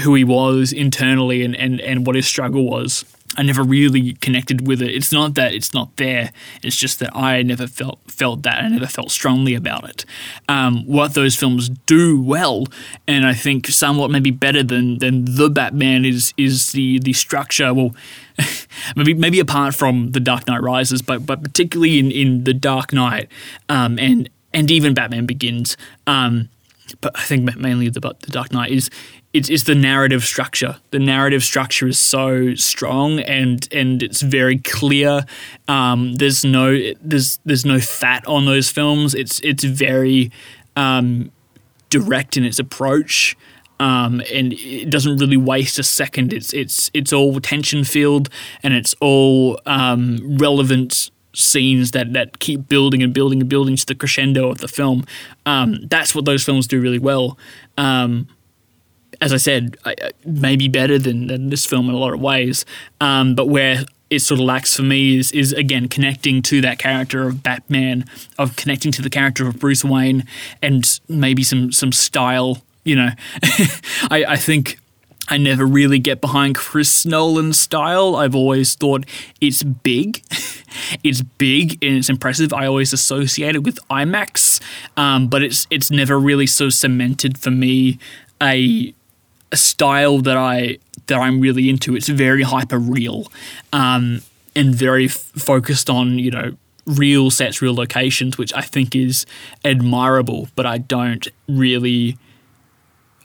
who 0.00 0.14
he 0.14 0.24
was 0.24 0.72
internally 0.72 1.42
and, 1.42 1.56
and, 1.56 1.80
and 1.80 2.06
what 2.06 2.14
his 2.14 2.26
struggle 2.26 2.68
was. 2.68 3.04
I 3.38 3.42
never 3.42 3.62
really 3.62 4.14
connected 4.14 4.66
with 4.66 4.82
it. 4.82 4.92
It's 4.92 5.12
not 5.12 5.36
that 5.36 5.54
it's 5.54 5.72
not 5.72 5.96
there. 5.96 6.32
It's 6.64 6.76
just 6.76 6.98
that 6.98 7.14
I 7.14 7.42
never 7.42 7.68
felt 7.68 8.00
felt 8.08 8.42
that. 8.42 8.64
I 8.64 8.68
never 8.68 8.86
felt 8.86 9.12
strongly 9.12 9.54
about 9.54 9.88
it. 9.88 10.04
Um, 10.48 10.84
what 10.86 11.14
those 11.14 11.36
films 11.36 11.68
do 11.68 12.20
well, 12.20 12.66
and 13.06 13.24
I 13.24 13.34
think 13.34 13.68
somewhat 13.68 14.10
maybe 14.10 14.32
better 14.32 14.64
than 14.64 14.98
than 14.98 15.24
the 15.36 15.48
Batman 15.48 16.04
is 16.04 16.34
is 16.36 16.72
the 16.72 16.98
the 16.98 17.12
structure. 17.12 17.72
Well, 17.72 17.94
maybe 18.96 19.14
maybe 19.14 19.38
apart 19.38 19.76
from 19.76 20.10
the 20.10 20.20
Dark 20.20 20.48
Knight 20.48 20.60
Rises, 20.60 21.00
but 21.00 21.24
but 21.24 21.40
particularly 21.40 22.00
in 22.00 22.10
in 22.10 22.42
the 22.42 22.54
Dark 22.54 22.92
Knight 22.92 23.28
um, 23.68 24.00
and 24.00 24.28
and 24.52 24.68
even 24.68 24.94
Batman 24.94 25.26
Begins. 25.26 25.76
Um, 26.08 26.48
but 27.00 27.18
I 27.18 27.22
think 27.22 27.56
mainly 27.56 27.88
the 27.88 28.00
the 28.00 28.30
Dark 28.30 28.52
Knight 28.52 28.70
is 28.70 28.90
it's, 29.32 29.50
it's 29.50 29.64
the 29.64 29.74
narrative 29.74 30.24
structure. 30.24 30.76
The 30.90 30.98
narrative 30.98 31.44
structure 31.44 31.86
is 31.86 31.98
so 31.98 32.54
strong 32.54 33.20
and 33.20 33.68
and 33.72 34.02
it's 34.02 34.22
very 34.22 34.58
clear. 34.58 35.24
Um, 35.68 36.14
there's 36.14 36.44
no 36.44 36.92
there's 37.00 37.38
there's 37.44 37.64
no 37.64 37.78
fat 37.78 38.26
on 38.26 38.46
those 38.46 38.70
films. 38.70 39.14
It's 39.14 39.40
it's 39.40 39.64
very 39.64 40.32
um, 40.76 41.30
direct 41.90 42.36
in 42.36 42.44
its 42.44 42.58
approach. 42.58 43.36
Um, 43.80 44.20
and 44.32 44.54
it 44.54 44.90
doesn't 44.90 45.18
really 45.18 45.36
waste 45.36 45.78
a 45.78 45.84
second. 45.84 46.32
It's 46.32 46.52
it's 46.52 46.90
it's 46.94 47.12
all 47.12 47.38
tension 47.40 47.84
filled 47.84 48.28
and 48.62 48.74
it's 48.74 48.94
all 49.00 49.60
um, 49.66 50.36
relevant 50.38 51.10
scenes 51.38 51.92
that 51.92 52.12
that 52.12 52.38
keep 52.40 52.68
building 52.68 53.02
and 53.02 53.14
building 53.14 53.40
and 53.40 53.48
building 53.48 53.76
to 53.76 53.86
the 53.86 53.94
crescendo 53.94 54.50
of 54.50 54.58
the 54.58 54.68
film. 54.68 55.04
Um, 55.46 55.86
that's 55.88 56.14
what 56.14 56.24
those 56.24 56.44
films 56.44 56.66
do 56.66 56.80
really 56.80 56.98
well. 56.98 57.38
Um, 57.76 58.28
as 59.20 59.32
I 59.32 59.36
said, 59.36 59.76
maybe 60.24 60.68
better 60.68 60.98
than, 60.98 61.26
than 61.26 61.50
this 61.50 61.66
film 61.66 61.88
in 61.88 61.94
a 61.94 61.98
lot 61.98 62.12
of 62.12 62.20
ways. 62.20 62.64
Um, 63.00 63.34
but 63.34 63.46
where 63.46 63.84
it 64.10 64.20
sort 64.20 64.40
of 64.40 64.46
lacks 64.46 64.76
for 64.76 64.82
me 64.82 65.18
is 65.18 65.32
is 65.32 65.52
again 65.52 65.88
connecting 65.88 66.40
to 66.42 66.60
that 66.60 66.78
character 66.78 67.26
of 67.26 67.42
Batman, 67.42 68.04
of 68.38 68.56
connecting 68.56 68.92
to 68.92 69.02
the 69.02 69.10
character 69.10 69.46
of 69.46 69.58
Bruce 69.58 69.84
Wayne, 69.84 70.24
and 70.62 71.00
maybe 71.08 71.42
some 71.42 71.72
some 71.72 71.92
style. 71.92 72.62
You 72.84 72.96
know, 72.96 73.10
I, 74.10 74.24
I 74.28 74.36
think 74.36 74.78
I 75.28 75.36
never 75.36 75.66
really 75.66 75.98
get 75.98 76.20
behind 76.20 76.56
Chris 76.56 77.04
Nolan's 77.04 77.58
style. 77.58 78.16
I've 78.16 78.34
always 78.34 78.74
thought 78.74 79.04
it's 79.40 79.62
big, 79.62 80.22
it's 81.04 81.22
big 81.22 81.82
and 81.84 81.96
it's 81.96 82.08
impressive. 82.08 82.52
I 82.52 82.66
always 82.66 82.92
associate 82.92 83.54
it 83.54 83.62
with 83.62 83.78
IMAX, 83.90 84.60
um, 84.96 85.28
but 85.28 85.42
it's 85.42 85.66
it's 85.70 85.90
never 85.90 86.18
really 86.18 86.46
so 86.46 86.70
cemented 86.70 87.38
for 87.38 87.50
me 87.50 87.98
a 88.42 88.94
a 89.52 89.56
style 89.56 90.18
that 90.18 90.36
I 90.36 90.78
that 91.06 91.18
I'm 91.18 91.40
really 91.40 91.68
into. 91.68 91.96
It's 91.96 92.08
very 92.08 92.42
hyper 92.42 92.78
real, 92.78 93.30
um, 93.72 94.22
and 94.54 94.74
very 94.74 95.06
f- 95.06 95.12
focused 95.36 95.90
on 95.90 96.18
you 96.18 96.30
know 96.30 96.56
real 96.86 97.30
sets, 97.30 97.60
real 97.60 97.74
locations, 97.74 98.38
which 98.38 98.52
I 98.54 98.62
think 98.62 98.94
is 98.96 99.26
admirable. 99.64 100.48
But 100.54 100.66
I 100.66 100.78
don't 100.78 101.26
really, 101.48 102.16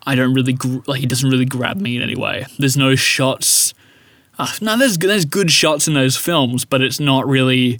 I 0.06 0.16
don't 0.16 0.34
really 0.34 0.54
gr- 0.54 0.80
like. 0.88 1.00
he 1.00 1.06
doesn't 1.06 1.30
really 1.30 1.46
grab 1.46 1.80
me 1.80 1.96
in 1.96 2.02
any 2.02 2.16
way. 2.16 2.46
There's 2.60 2.78
no 2.78 2.96
shots. 2.96 3.74
Uh, 4.38 4.52
no, 4.62 4.78
there's 4.78 4.98
there's 4.98 5.26
good 5.26 5.52
shots 5.52 5.88
in 5.88 5.94
those 5.94 6.18
films, 6.18 6.66
but 6.66 6.82
it's 6.82 7.00
not 7.00 7.28
really, 7.28 7.80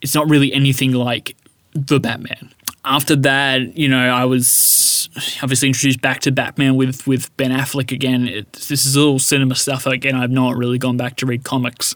it's 0.00 0.14
not 0.14 0.28
really 0.28 0.52
anything 0.52 0.92
like 0.92 1.36
the 1.74 1.98
Batman 1.98 2.54
after 2.84 3.14
that, 3.16 3.76
you 3.76 3.88
know, 3.88 4.12
I 4.12 4.24
was 4.24 5.08
obviously 5.42 5.68
introduced 5.68 6.00
back 6.00 6.20
to 6.20 6.32
Batman 6.32 6.76
with 6.76 7.06
with 7.06 7.34
Ben 7.36 7.50
Affleck 7.50 7.92
again. 7.92 8.26
It, 8.26 8.52
this 8.52 8.86
is 8.86 8.96
all 8.96 9.18
cinema 9.18 9.54
stuff. 9.54 9.86
Again, 9.86 10.16
I've 10.16 10.30
not 10.30 10.56
really 10.56 10.78
gone 10.78 10.96
back 10.96 11.16
to 11.16 11.26
read 11.26 11.44
comics, 11.44 11.94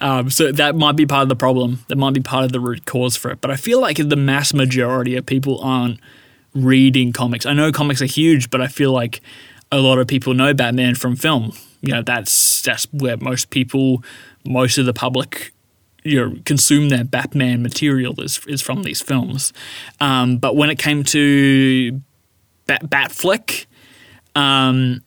um, 0.00 0.30
so 0.30 0.52
that 0.52 0.76
might 0.76 0.96
be 0.96 1.06
part 1.06 1.22
of 1.22 1.28
the 1.28 1.36
problem. 1.36 1.84
That 1.88 1.96
might 1.96 2.14
be 2.14 2.20
part 2.20 2.44
of 2.44 2.52
the 2.52 2.60
root 2.60 2.84
cause 2.84 3.16
for 3.16 3.30
it. 3.30 3.40
But 3.40 3.50
I 3.50 3.56
feel 3.56 3.80
like 3.80 3.96
the 3.96 4.16
mass 4.16 4.52
majority 4.52 5.16
of 5.16 5.24
people 5.24 5.60
aren't 5.60 6.00
reading 6.56 7.12
comics. 7.12 7.46
I 7.46 7.52
know 7.52 7.70
comics 7.70 8.02
are 8.02 8.06
huge, 8.06 8.50
but 8.50 8.60
I 8.60 8.66
feel 8.66 8.92
like 8.92 9.20
a 9.70 9.78
lot 9.78 9.98
of 9.98 10.06
people 10.06 10.34
know 10.34 10.54
Batman 10.54 10.94
from 10.94 11.16
film. 11.16 11.52
You 11.82 11.92
know, 11.92 12.02
that's 12.02 12.62
that's 12.62 12.86
where 12.92 13.16
most 13.16 13.50
people, 13.50 14.02
most 14.44 14.78
of 14.78 14.86
the 14.86 14.94
public 14.94 15.52
you 16.06 16.24
know, 16.24 16.36
consume 16.44 16.88
their 16.88 17.04
Batman 17.04 17.62
material 17.62 18.20
is 18.20 18.40
is 18.46 18.62
from 18.62 18.84
these 18.84 19.02
films. 19.02 19.52
Um, 20.00 20.38
but 20.38 20.56
when 20.56 20.70
it 20.70 20.78
came 20.78 21.02
to 21.04 22.00
Bat 22.66 22.88
Batfleck, 22.88 23.66
um, 24.36 25.02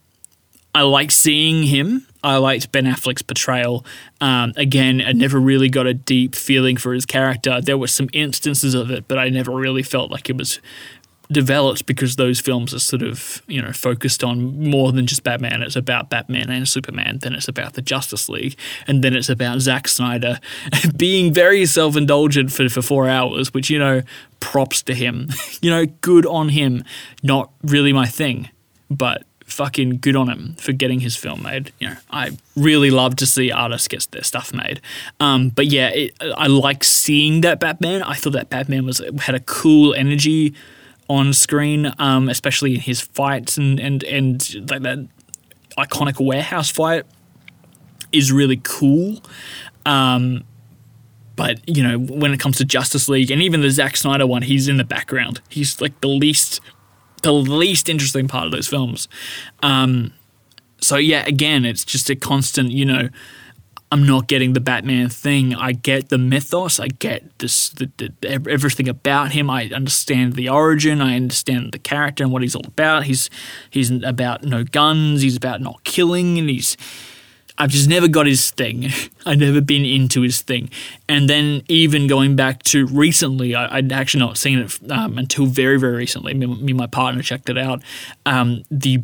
I 0.76 0.82
liked 0.82 1.14
seeing 1.14 1.64
him. 1.64 2.06
I 2.22 2.36
liked 2.36 2.74
Ben 2.74 2.84
Affleck's 2.84 3.22
portrayal. 3.22 3.86
Um, 4.20 4.52
again, 4.58 5.02
I 5.06 5.14
never 5.14 5.40
really 5.40 5.70
got 5.70 5.88
a 5.88 5.94
deep 5.94 6.36
feeling 6.36 6.76
for 6.76 6.94
his 6.94 7.06
character. 7.06 7.62
There 7.62 7.78
were 7.78 7.88
some 7.88 8.10
instances 8.12 8.74
of 8.74 8.92
it, 8.92 9.08
but 9.08 9.18
I 9.18 9.30
never 9.30 9.54
really 9.54 9.84
felt 9.84 10.12
like 10.12 10.30
it 10.30 10.38
was 10.38 10.60
developed 11.32 11.86
because 11.86 12.16
those 12.16 12.40
films 12.40 12.74
are 12.74 12.80
sort 12.80 13.04
of 13.04 13.42
you 13.48 13.62
know 13.62 13.72
focused 13.72 14.24
on 14.24 14.70
more 14.70 14.92
than 14.92 15.06
just 15.06 15.24
Batman. 15.24 15.62
It's 15.62 15.76
about 15.76 16.10
Batman 16.10 16.50
and 16.50 16.68
Superman. 16.68 17.20
Then 17.20 17.34
it's 17.34 17.48
about 17.48 17.74
the 17.74 17.82
Justice 17.82 18.30
League, 18.30 18.58
and 18.88 19.04
then 19.04 19.16
it's 19.16 19.30
about 19.30 19.60
Zack 19.60 19.88
Snyder 19.88 20.40
being 20.96 21.34
very 21.34 21.66
self 21.66 21.96
indulgent 21.96 22.52
for 22.52 22.68
for 22.70 22.82
four 22.82 23.08
hours. 23.08 23.54
Which 23.54 23.70
you 23.70 23.80
know, 23.80 24.02
props 24.40 24.82
to 24.84 24.96
him. 24.96 25.30
you 25.62 25.70
know, 25.70 25.86
good 26.02 26.26
on 26.26 26.50
him. 26.50 26.84
Not 27.22 27.52
really 27.64 27.94
my 27.94 28.08
thing, 28.08 28.50
but 28.90 29.24
fucking 29.46 29.98
good 29.98 30.16
on 30.16 30.30
him 30.30 30.56
for 30.60 30.72
getting 30.74 31.00
his 31.00 31.16
film 31.16 31.44
made. 31.44 31.72
You 31.80 31.90
know, 31.90 31.98
I 32.12 32.38
really 32.56 32.92
love 32.92 33.16
to 33.18 33.26
see 33.26 33.52
artists 33.52 33.88
get 33.88 34.08
their 34.12 34.24
stuff 34.24 34.54
made. 34.54 34.80
Um, 35.20 35.50
but 35.50 35.68
yeah, 35.68 35.90
it, 35.90 36.16
I 36.38 36.48
like 36.48 36.84
seeing 36.84 37.42
that 37.42 37.60
Batman. 37.60 38.04
I 38.04 38.14
thought 38.14 38.34
that 38.34 38.50
Batman 38.50 38.86
was 38.86 39.02
had 39.20 39.36
a 39.36 39.40
cool 39.40 39.94
energy 39.94 40.54
on 41.10 41.34
screen, 41.34 41.92
um, 41.98 42.30
especially 42.30 42.76
in 42.76 42.82
his 42.82 43.02
fights 43.02 43.58
and 43.58 43.80
and 43.80 44.04
and 44.04 44.70
like 44.70 44.84
that 44.84 45.00
iconic 45.78 46.24
warehouse 46.24 46.70
fight 46.70 47.06
is 48.12 48.32
really 48.32 48.62
cool. 48.64 49.22
Um, 49.86 50.44
but 51.36 51.62
you 51.68 51.82
know, 51.82 51.98
when 51.98 52.34
it 52.34 52.40
comes 52.40 52.58
to 52.58 52.66
Justice 52.66 53.08
League 53.08 53.32
and 53.32 53.42
even 53.42 53.62
the 53.62 53.70
Zack 53.70 53.98
Snyder 53.98 54.28
one, 54.28 54.42
he's 54.42 54.68
in 54.68 54.78
the 54.78 54.84
background. 54.84 55.42
He's 55.50 55.80
like 55.82 56.00
the 56.02 56.08
least, 56.08 56.60
the 57.24 57.32
least 57.32 57.90
interesting 57.90 58.28
part 58.28 58.46
of 58.46 58.52
those 58.52 58.68
films. 58.68 59.08
Um, 59.64 60.14
so 60.82 60.98
yeah, 60.98 61.26
again, 61.26 61.66
it's 61.66 61.86
just 61.86 62.10
a 62.10 62.16
constant, 62.16 62.72
you 62.72 62.86
know, 62.86 63.10
I'm 63.92 64.06
not 64.06 64.28
getting 64.28 64.54
the 64.54 64.60
Batman 64.60 65.10
thing. 65.10 65.56
I 65.56 65.72
get 65.72 66.10
the 66.10 66.20
mythos. 66.20 66.80
I 66.80 66.88
get 66.88 67.40
this, 67.40 67.70
the, 67.70 67.92
the, 67.98 68.46
everything 68.48 68.88
about 68.88 69.32
him. 69.32 69.50
I 69.50 69.66
understand 69.70 70.34
the 70.34 70.48
origin. 70.48 71.02
I 71.02 71.16
understand 71.16 71.72
the 71.72 71.80
character 71.80 72.24
and 72.24 72.32
what 72.32 72.44
he's 72.44 72.56
all 72.56 72.68
about. 72.68 73.06
He's 73.06 73.32
he's 73.72 73.90
about 74.04 74.44
no 74.44 74.64
guns. 74.64 75.24
He's 75.24 75.36
about 75.36 75.62
not 75.62 75.84
killing, 75.84 76.38
and 76.38 76.50
he's. 76.50 76.78
I've 77.58 77.72
just 77.72 77.90
never 77.90 78.08
got 78.08 78.26
his 78.26 78.52
thing. 78.52 78.88
I've 79.26 79.40
never 79.40 79.60
been 79.60 79.84
into 79.84 80.22
his 80.22 80.42
thing. 80.42 80.70
And 81.10 81.30
then 81.30 81.64
even 81.68 82.08
going 82.08 82.36
back 82.38 82.64
to 82.64 82.86
recently, 82.86 83.54
I, 83.54 83.76
would 83.76 83.92
actually 83.92 84.22
not 84.22 84.38
seen 84.38 84.60
it 84.60 84.80
um, 84.90 85.18
until 85.18 85.46
very, 85.46 85.78
very 85.78 85.98
recently. 85.98 86.34
Me, 86.36 86.46
me, 86.46 86.72
and 86.72 86.78
my 86.78 86.88
partner 86.88 87.22
checked 87.22 87.50
it 87.50 87.58
out. 87.58 87.82
Um, 88.26 88.64
the 88.72 89.04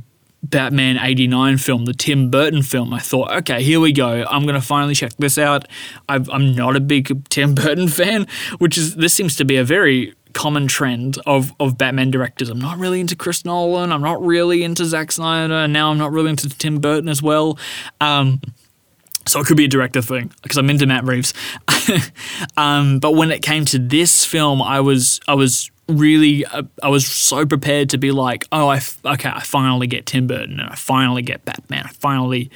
Batman 0.49 0.97
89 1.01 1.57
film, 1.57 1.85
the 1.85 1.93
Tim 1.93 2.29
Burton 2.29 2.61
film, 2.61 2.93
I 2.93 2.99
thought, 2.99 3.31
okay, 3.37 3.63
here 3.63 3.79
we 3.79 3.91
go. 3.91 4.25
I'm 4.29 4.43
going 4.43 4.55
to 4.55 4.65
finally 4.65 4.95
check 4.95 5.13
this 5.17 5.37
out. 5.37 5.67
i 6.07 6.15
am 6.15 6.55
not 6.55 6.75
a 6.75 6.79
big 6.79 7.25
Tim 7.29 7.55
Burton 7.55 7.87
fan, 7.87 8.27
which 8.59 8.77
is, 8.77 8.95
this 8.95 9.13
seems 9.13 9.35
to 9.37 9.45
be 9.45 9.57
a 9.57 9.63
very 9.63 10.13
common 10.33 10.67
trend 10.67 11.17
of, 11.25 11.53
of 11.59 11.77
Batman 11.77 12.11
directors. 12.11 12.49
I'm 12.49 12.59
not 12.59 12.77
really 12.77 12.99
into 12.99 13.15
Chris 13.15 13.45
Nolan. 13.45 13.91
I'm 13.91 14.01
not 14.01 14.21
really 14.21 14.63
into 14.63 14.85
Zack 14.85 15.11
Snyder. 15.11 15.53
And 15.53 15.73
now 15.73 15.91
I'm 15.91 15.97
not 15.97 16.11
really 16.11 16.29
into 16.29 16.49
Tim 16.49 16.79
Burton 16.79 17.09
as 17.09 17.23
well. 17.23 17.57
Um, 18.01 18.41
so 19.27 19.39
it 19.39 19.47
could 19.47 19.57
be 19.57 19.65
a 19.65 19.69
director 19.69 20.01
thing 20.01 20.31
because 20.43 20.57
I'm 20.57 20.69
into 20.69 20.85
Matt 20.85 21.03
Reeves. 21.03 21.33
um, 22.57 22.99
but 22.99 23.13
when 23.13 23.31
it 23.31 23.41
came 23.41 23.65
to 23.65 23.79
this 23.79 24.23
film, 24.23 24.61
I 24.61 24.81
was 24.81 25.19
I 25.27 25.33
was 25.33 25.71
really 25.87 26.45
uh, 26.45 26.63
I 26.81 26.89
was 26.89 27.05
so 27.05 27.45
prepared 27.45 27.89
to 27.91 27.97
be 27.97 28.11
like, 28.11 28.45
oh, 28.51 28.67
I 28.67 28.77
f- 28.77 28.99
okay, 29.05 29.29
I 29.29 29.41
finally 29.41 29.87
get 29.87 30.05
Tim 30.05 30.27
Burton 30.27 30.59
and 30.59 30.69
I 30.69 30.75
finally 30.75 31.21
get 31.21 31.45
Batman. 31.45 31.85
I 31.85 31.89
finally 31.89 32.51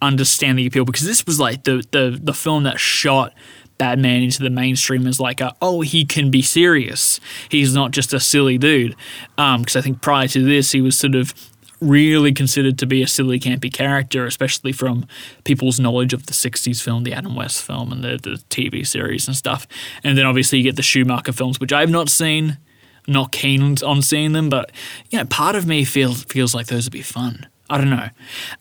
understand 0.00 0.58
the 0.58 0.66
appeal 0.66 0.84
because 0.84 1.06
this 1.06 1.24
was 1.26 1.38
like 1.38 1.64
the 1.64 1.86
the 1.92 2.18
the 2.20 2.34
film 2.34 2.64
that 2.64 2.80
shot 2.80 3.32
Batman 3.78 4.22
into 4.22 4.42
the 4.42 4.50
mainstream 4.50 5.06
as 5.06 5.20
like 5.20 5.40
a 5.40 5.54
oh 5.62 5.80
he 5.80 6.04
can 6.04 6.30
be 6.30 6.42
serious. 6.42 7.20
He's 7.48 7.74
not 7.74 7.92
just 7.92 8.12
a 8.12 8.20
silly 8.20 8.58
dude. 8.58 8.96
Because 9.36 9.76
um, 9.76 9.78
I 9.78 9.82
think 9.82 10.02
prior 10.02 10.28
to 10.28 10.44
this 10.44 10.72
he 10.72 10.80
was 10.80 10.98
sort 10.98 11.14
of 11.14 11.34
really 11.80 12.32
considered 12.32 12.78
to 12.78 12.86
be 12.86 13.02
a 13.02 13.08
silly, 13.08 13.40
campy 13.40 13.72
character, 13.72 14.24
especially 14.24 14.70
from 14.70 15.04
people's 15.42 15.80
knowledge 15.80 16.12
of 16.12 16.26
the 16.26 16.32
60s 16.32 16.80
film, 16.80 17.02
the 17.02 17.12
Adam 17.12 17.34
West 17.34 17.64
film, 17.64 17.90
and 17.90 18.04
the, 18.04 18.18
the 18.22 18.40
TV 18.50 18.86
series 18.86 19.26
and 19.26 19.36
stuff. 19.36 19.66
And 20.04 20.16
then 20.16 20.24
obviously 20.24 20.58
you 20.58 20.64
get 20.64 20.76
the 20.76 20.82
Schumacher 20.82 21.32
films, 21.32 21.58
which 21.58 21.72
I've 21.72 21.90
not 21.90 22.08
seen 22.08 22.58
not 23.06 23.32
keen 23.32 23.76
on 23.84 24.02
seeing 24.02 24.32
them, 24.32 24.48
but 24.48 24.70
you 25.10 25.18
know, 25.18 25.24
part 25.24 25.56
of 25.56 25.66
me 25.66 25.84
feels 25.84 26.24
feels 26.24 26.54
like 26.54 26.66
those 26.66 26.86
would 26.86 26.92
be 26.92 27.02
fun. 27.02 27.46
I 27.68 27.78
don't 27.78 27.90
know. 27.90 28.08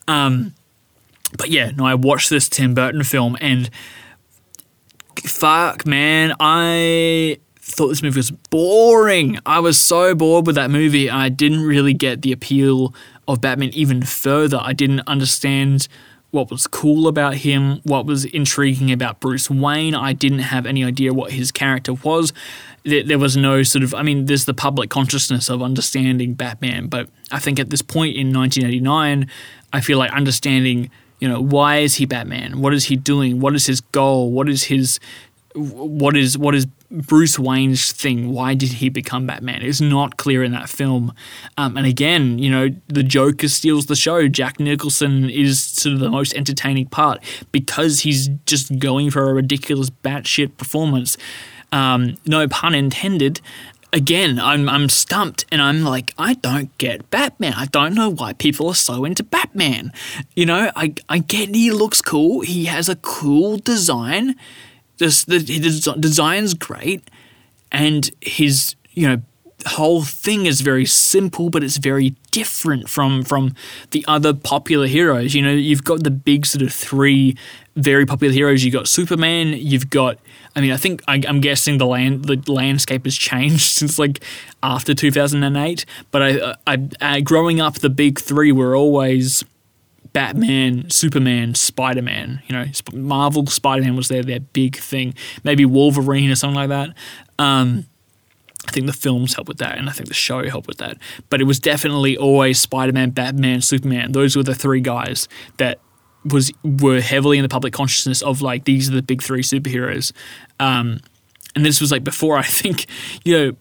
Um, 0.08 0.54
but 1.38 1.50
yeah, 1.50 1.72
no, 1.72 1.86
I 1.86 1.96
watched 1.96 2.30
this 2.30 2.50
Tim 2.50 2.74
Burton 2.74 3.04
film 3.04 3.38
and 3.42 3.70
fuck, 5.24 5.86
man, 5.86 6.34
I 6.40 7.38
thought 7.58 7.90
this 7.90 8.04
movie 8.04 8.20
was 8.20 8.32
boring. 8.32 9.40
I 9.46 9.60
was 9.60 9.78
so 9.78 10.16
bored 10.16 10.48
with 10.48 10.56
that 10.56 10.72
movie. 10.72 11.10
I 11.10 11.30
didn't 11.30 11.62
really 11.62 11.94
get 11.94 12.22
the 12.22 12.32
appeal 12.32 12.94
of 13.28 13.42
Batman 13.42 13.70
even 13.74 14.02
further. 14.04 14.60
I 14.62 14.74
didn't 14.74 15.02
understand 15.02 15.88
what 16.32 16.50
was 16.50 16.66
cool 16.66 17.08
about 17.08 17.36
him, 17.36 17.82
what 17.84 18.06
was 18.06 18.26
intriguing 18.26 18.92
about 18.92 19.20
Bruce 19.20 19.50
Wayne. 19.50 19.94
I 19.94 20.14
didn't 20.14 20.40
have 20.40 20.66
any 20.66 20.84
idea 20.84 21.14
what 21.14 21.34
his 21.34 21.52
character 21.52 21.94
was. 21.94 22.34
There, 22.84 23.20
was 23.20 23.38
no 23.38 23.62
sort 23.62 23.84
of, 23.84 23.94
I 23.94 24.02
mean, 24.02 24.26
there's 24.26 24.46
the 24.46 24.54
public 24.54 24.90
consciousness 24.90 25.50
of 25.50 25.62
understanding 25.62 26.34
Batman, 26.34 26.88
but 26.88 27.10
I 27.32 27.38
think 27.38 27.60
at 27.60 27.70
this 27.70 27.84
point 27.84 28.16
in 28.16 28.34
1989, 28.34 29.30
I 29.72 29.82
feel 29.82 30.00
like 30.00 30.12
understanding, 30.14 30.90
you 31.20 31.28
know, 31.28 31.40
why 31.40 31.78
is 31.78 31.96
he 31.96 32.06
Batman? 32.06 32.60
What 32.60 32.74
is 32.74 32.86
he 32.86 32.96
doing? 32.96 33.40
What 33.40 33.54
is 33.54 33.68
his 33.68 33.82
goal? 33.82 34.32
What 34.32 34.50
is 34.50 34.64
his 34.64 35.00
what 35.54 36.16
is 36.16 36.38
what 36.38 36.56
is 36.56 36.66
Bruce 36.92 37.40
Wayne's 37.40 37.92
thing? 37.94 38.34
Why 38.34 38.54
did 38.54 38.74
he 38.74 38.90
become 38.90 39.26
Batman? 39.26 39.62
It's 39.62 39.80
not 39.80 40.18
clear 40.18 40.44
in 40.44 40.52
that 40.52 40.70
film. 40.70 41.14
Um, 41.58 41.78
and 41.78 41.88
again, 41.88 42.38
you 42.38 42.50
know, 42.50 42.70
the 42.88 43.04
Joker 43.04 43.48
steals 43.48 43.86
the 43.86 43.96
show. 43.96 44.28
Jack 44.28 44.60
Nicholson 44.60 45.30
is 45.30 45.62
sort 45.62 45.94
of 45.94 46.00
the 46.02 46.10
most 46.10 46.34
entertaining 46.34 46.88
part 46.88 47.24
because 47.52 48.02
he's 48.02 48.28
just 48.46 48.78
going 48.78 49.10
for 49.10 49.30
a 49.30 49.34
ridiculous 49.34 49.90
batshit 49.90 50.58
performance. 50.58 51.18
Um, 51.72 52.18
no 52.26 52.48
pun 52.48 52.76
intended. 52.76 53.40
Again, 53.94 54.40
I'm 54.40 54.70
I'm 54.70 54.88
stumped, 54.88 55.46
and 55.52 55.62
I'm 55.62 55.84
like, 55.84 56.14
I 56.18 56.36
don't 56.36 56.78
get 56.78 57.10
Batman. 57.10 57.54
I 57.58 57.66
don't 57.66 57.94
know 57.94 58.10
why 58.10 58.32
people 58.32 58.68
are 58.70 58.76
so 58.76 59.04
into 59.04 59.24
Batman. 59.24 59.92
You 60.34 60.46
know, 60.46 60.72
I 60.76 60.94
I 61.10 61.20
get 61.20 61.54
he 61.54 61.72
looks 61.72 62.02
cool. 62.02 62.42
He 62.42 62.66
has 62.66 62.88
a 62.88 62.96
cool 62.98 63.58
design 63.58 64.36
the, 65.08 65.40
the 65.40 65.96
design's 66.00 66.54
great, 66.54 67.10
and 67.72 68.10
his 68.22 68.76
you 68.92 69.08
know 69.08 69.22
whole 69.66 70.04
thing 70.04 70.46
is 70.46 70.62
very 70.62 70.86
simple, 70.86 71.50
but 71.50 71.64
it's 71.64 71.78
very 71.78 72.16
different 72.32 72.90
from 72.90 73.24
from 73.24 73.54
the 73.92 74.04
other 74.08 74.34
popular 74.34 74.88
heroes. 74.88 75.34
You 75.34 75.42
know, 75.42 75.52
you've 75.52 75.84
got 75.84 76.04
the 76.04 76.12
big 76.12 76.46
sort 76.46 76.62
of 76.62 76.74
three 76.74 77.36
very 77.76 78.06
popular 78.06 78.34
heroes. 78.34 78.64
You've 78.64 78.74
got 78.74 78.88
Superman. 78.88 79.54
You've 79.54 79.90
got. 79.90 80.20
I 80.56 80.62
mean, 80.62 80.72
I 80.72 80.78
think 80.78 81.02
I, 81.08 81.22
am 81.26 81.40
guessing 81.40 81.78
the 81.78 81.86
land 81.86 82.26
the 82.26 82.52
landscape 82.52 83.06
has 83.06 83.16
changed 83.16 83.62
since 83.72 83.98
like 83.98 84.24
after 84.62 84.94
2008. 84.94 85.86
But 86.12 86.22
I, 86.22 86.56
I, 86.68 86.90
I 87.00 87.22
growing 87.22 87.62
up, 87.62 87.76
the 87.76 87.90
big 87.90 88.20
three 88.20 88.52
were 88.52 88.76
always 88.76 89.44
Batman, 90.14 90.90
Superman, 90.90 91.56
Spider 91.56 92.02
Man. 92.02 92.42
You 92.48 92.56
know, 92.56 92.66
Marvel 92.94 93.46
Spider 93.48 93.84
Man 93.84 93.96
was 93.96 94.08
their 94.08 94.24
their 94.24 94.40
big 94.40 94.78
thing. 94.78 95.14
Maybe 95.44 95.66
Wolverine 95.66 96.30
or 96.30 96.36
something 96.36 96.56
like 96.56 96.70
that. 96.70 96.96
Um, 97.40 97.86
I 98.68 98.72
think 98.72 98.86
the 98.86 98.94
films 98.94 99.34
help 99.34 99.48
with 99.48 99.58
that, 99.58 99.78
and 99.78 99.90
I 99.90 99.92
think 99.92 100.08
the 100.08 100.14
show 100.14 100.48
helped 100.48 100.68
with 100.68 100.78
that. 100.78 100.98
But 101.30 101.42
it 101.42 101.46
was 101.46 101.60
definitely 101.60 102.18
always 102.18 102.60
Spider 102.60 102.94
Man, 102.94 103.10
Batman, 103.12 103.62
Superman. 103.62 104.12
Those 104.12 104.36
were 104.36 104.44
the 104.44 104.56
three 104.56 104.82
guys 104.82 105.28
that 105.58 105.80
was 106.26 106.52
were 106.64 107.02
heavily 107.02 107.38
in 107.38 107.44
the 107.44 107.50
public 107.50 107.74
consciousness 107.74 108.22
of 108.22 108.42
like 108.42 108.66
these 108.66 108.90
are 108.90 108.94
the 108.94 109.02
big 109.02 109.24
three 109.24 109.42
superheroes. 109.42 110.12
Um, 110.60 111.00
and 111.56 111.66
this 111.66 111.82
was 111.82 111.92
like 111.92 112.04
before 112.04 112.38
I 112.38 112.44
think 112.44 112.86
you 113.24 113.38
know 113.38 113.56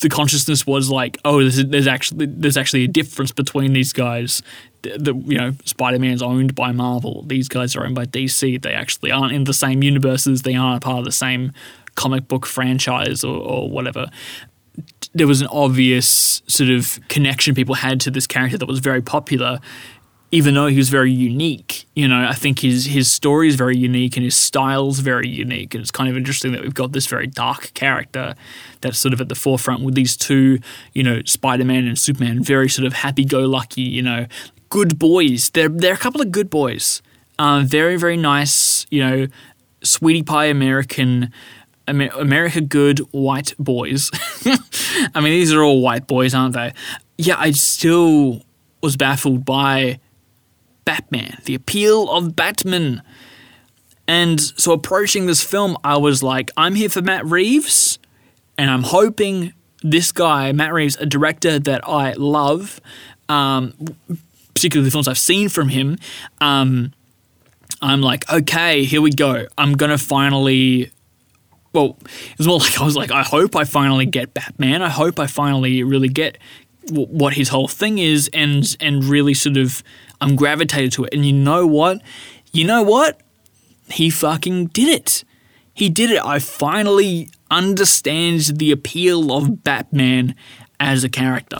the 0.00 0.08
consciousness 0.08 0.66
was 0.66 0.90
like, 0.90 1.16
oh, 1.24 1.40
there's, 1.40 1.64
there's, 1.66 1.86
actually 1.86 2.26
there's 2.26 2.56
actually 2.56 2.84
a 2.84 2.88
difference 2.88 3.32
between 3.32 3.72
these 3.72 3.92
guys 3.92 4.42
the 4.82 5.14
you 5.14 5.38
know 5.38 5.52
Spider-Man's 5.64 6.22
owned 6.22 6.54
by 6.54 6.72
Marvel. 6.72 7.22
These 7.26 7.48
guys 7.48 7.76
are 7.76 7.84
owned 7.84 7.94
by 7.94 8.06
DC. 8.06 8.60
They 8.60 8.72
actually 8.72 9.10
aren't 9.10 9.32
in 9.32 9.44
the 9.44 9.54
same 9.54 9.82
universes. 9.82 10.42
They 10.42 10.54
aren't 10.54 10.82
part 10.82 11.00
of 11.00 11.04
the 11.04 11.12
same 11.12 11.52
comic 11.94 12.28
book 12.28 12.46
franchise 12.46 13.24
or, 13.24 13.36
or 13.36 13.70
whatever. 13.70 14.10
There 15.14 15.26
was 15.26 15.42
an 15.42 15.48
obvious 15.48 16.42
sort 16.46 16.70
of 16.70 16.98
connection 17.08 17.54
people 17.54 17.76
had 17.76 18.00
to 18.02 18.10
this 18.10 18.26
character 18.26 18.56
that 18.56 18.66
was 18.66 18.78
very 18.78 19.02
popular, 19.02 19.60
even 20.30 20.54
though 20.54 20.68
he 20.68 20.78
was 20.78 20.88
very 20.88 21.12
unique. 21.12 21.84
You 21.94 22.08
know, 22.08 22.26
I 22.26 22.32
think 22.32 22.60
his 22.60 22.86
his 22.86 23.12
story 23.12 23.48
is 23.48 23.56
very 23.56 23.76
unique 23.76 24.16
and 24.16 24.24
his 24.24 24.36
style 24.36 24.88
is 24.88 25.00
very 25.00 25.28
unique. 25.28 25.74
And 25.74 25.82
it's 25.82 25.90
kind 25.90 26.08
of 26.08 26.16
interesting 26.16 26.52
that 26.52 26.62
we've 26.62 26.74
got 26.74 26.92
this 26.92 27.06
very 27.06 27.26
dark 27.26 27.74
character 27.74 28.34
that's 28.80 28.98
sort 28.98 29.12
of 29.12 29.20
at 29.20 29.28
the 29.28 29.34
forefront 29.34 29.82
with 29.82 29.94
these 29.94 30.16
two, 30.16 30.58
you 30.94 31.02
know, 31.02 31.20
Spider 31.26 31.66
Man 31.66 31.86
and 31.86 31.98
Superman, 31.98 32.42
very 32.42 32.70
sort 32.70 32.86
of 32.86 32.94
happy 32.94 33.26
go 33.26 33.40
lucky, 33.40 33.82
you 33.82 34.02
know, 34.02 34.26
good 34.72 34.98
boys. 34.98 35.50
They're 35.50 35.68
they're 35.68 35.92
a 35.92 35.98
couple 35.98 36.22
of 36.22 36.32
good 36.32 36.48
boys. 36.48 37.02
Uh, 37.38 37.62
very 37.64 37.96
very 37.96 38.16
nice. 38.16 38.86
You 38.90 39.00
know, 39.04 39.26
sweetie 39.82 40.22
pie 40.22 40.46
American. 40.46 41.30
America 41.86 42.60
good 42.60 43.00
white 43.10 43.54
boys. 43.58 44.10
I 45.14 45.20
mean, 45.20 45.32
these 45.32 45.52
are 45.52 45.62
all 45.62 45.82
white 45.82 46.06
boys, 46.06 46.32
aren't 46.32 46.54
they? 46.54 46.72
Yeah, 47.18 47.34
I 47.36 47.50
still 47.50 48.42
was 48.80 48.96
baffled 48.96 49.44
by 49.44 49.98
Batman, 50.84 51.38
the 51.44 51.56
appeal 51.56 52.08
of 52.08 52.36
Batman. 52.36 53.02
And 54.06 54.40
so 54.40 54.72
approaching 54.72 55.26
this 55.26 55.42
film, 55.42 55.76
I 55.82 55.96
was 55.96 56.22
like, 56.22 56.52
I'm 56.56 56.76
here 56.76 56.88
for 56.88 57.02
Matt 57.02 57.26
Reeves, 57.26 57.98
and 58.56 58.70
I'm 58.70 58.84
hoping 58.84 59.52
this 59.82 60.12
guy, 60.12 60.52
Matt 60.52 60.72
Reeves, 60.72 60.96
a 60.96 61.06
director 61.06 61.58
that 61.58 61.86
I 61.86 62.12
love, 62.12 62.80
um, 63.28 63.74
particularly 64.54 64.86
the 64.86 64.92
films 64.92 65.08
I've 65.08 65.18
seen 65.18 65.48
from 65.48 65.68
him, 65.68 65.98
um, 66.40 66.92
I'm 67.80 68.00
like, 68.00 68.30
okay, 68.32 68.84
here 68.84 69.00
we 69.02 69.10
go. 69.10 69.46
I'm 69.58 69.72
gonna 69.74 69.98
finally. 69.98 70.90
Well, 71.72 71.96
it 72.04 72.38
was 72.38 72.46
more 72.46 72.58
like 72.60 72.80
I 72.80 72.84
was 72.84 72.96
like, 72.96 73.10
I 73.10 73.22
hope 73.22 73.56
I 73.56 73.64
finally 73.64 74.06
get 74.06 74.34
Batman. 74.34 74.82
I 74.82 74.88
hope 74.88 75.18
I 75.18 75.26
finally 75.26 75.82
really 75.82 76.08
get 76.08 76.38
w- 76.86 77.08
what 77.08 77.32
his 77.34 77.48
whole 77.48 77.68
thing 77.68 77.98
is, 77.98 78.30
and 78.32 78.76
and 78.80 79.04
really 79.04 79.34
sort 79.34 79.56
of 79.56 79.82
I'm 80.20 80.36
gravitated 80.36 80.92
to 80.92 81.04
it. 81.04 81.14
And 81.14 81.26
you 81.26 81.32
know 81.32 81.66
what? 81.66 82.00
You 82.52 82.64
know 82.64 82.82
what? 82.82 83.20
He 83.90 84.10
fucking 84.10 84.66
did 84.66 84.88
it. 84.88 85.24
He 85.74 85.88
did 85.88 86.10
it. 86.10 86.24
I 86.24 86.38
finally 86.38 87.30
understand 87.50 88.58
the 88.58 88.70
appeal 88.70 89.32
of 89.32 89.64
Batman 89.64 90.34
as 90.78 91.02
a 91.02 91.08
character. 91.08 91.58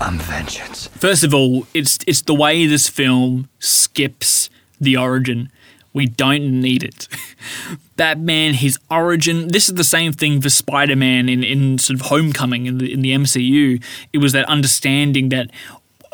I'm 0.00 0.18
vengeance. 0.18 0.88
First 0.88 1.24
of 1.24 1.34
all, 1.34 1.66
it's 1.74 1.98
it's 2.06 2.22
the 2.22 2.34
way 2.34 2.66
this 2.66 2.88
film 2.88 3.48
skips 3.58 4.48
the 4.80 4.96
origin 4.96 5.50
We 5.92 6.06
don't 6.06 6.60
need 6.60 6.84
it. 6.84 7.08
Batman, 7.96 8.54
his 8.54 8.78
origin. 8.90 9.48
This 9.48 9.68
is 9.68 9.74
the 9.74 9.84
same 9.84 10.12
thing 10.12 10.40
for 10.40 10.50
Spider 10.50 10.94
Man 10.94 11.28
in, 11.28 11.42
in 11.42 11.78
sort 11.78 11.98
of 12.00 12.06
Homecoming 12.06 12.66
in 12.66 12.78
the 12.78 12.92
in 12.92 13.02
the 13.02 13.12
MCU. 13.12 13.82
It 14.12 14.18
was 14.18 14.32
that 14.32 14.44
understanding 14.46 15.30
that 15.30 15.50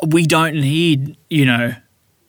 we 0.05 0.25
don't 0.25 0.55
need, 0.55 1.17
you 1.29 1.45
know, 1.45 1.75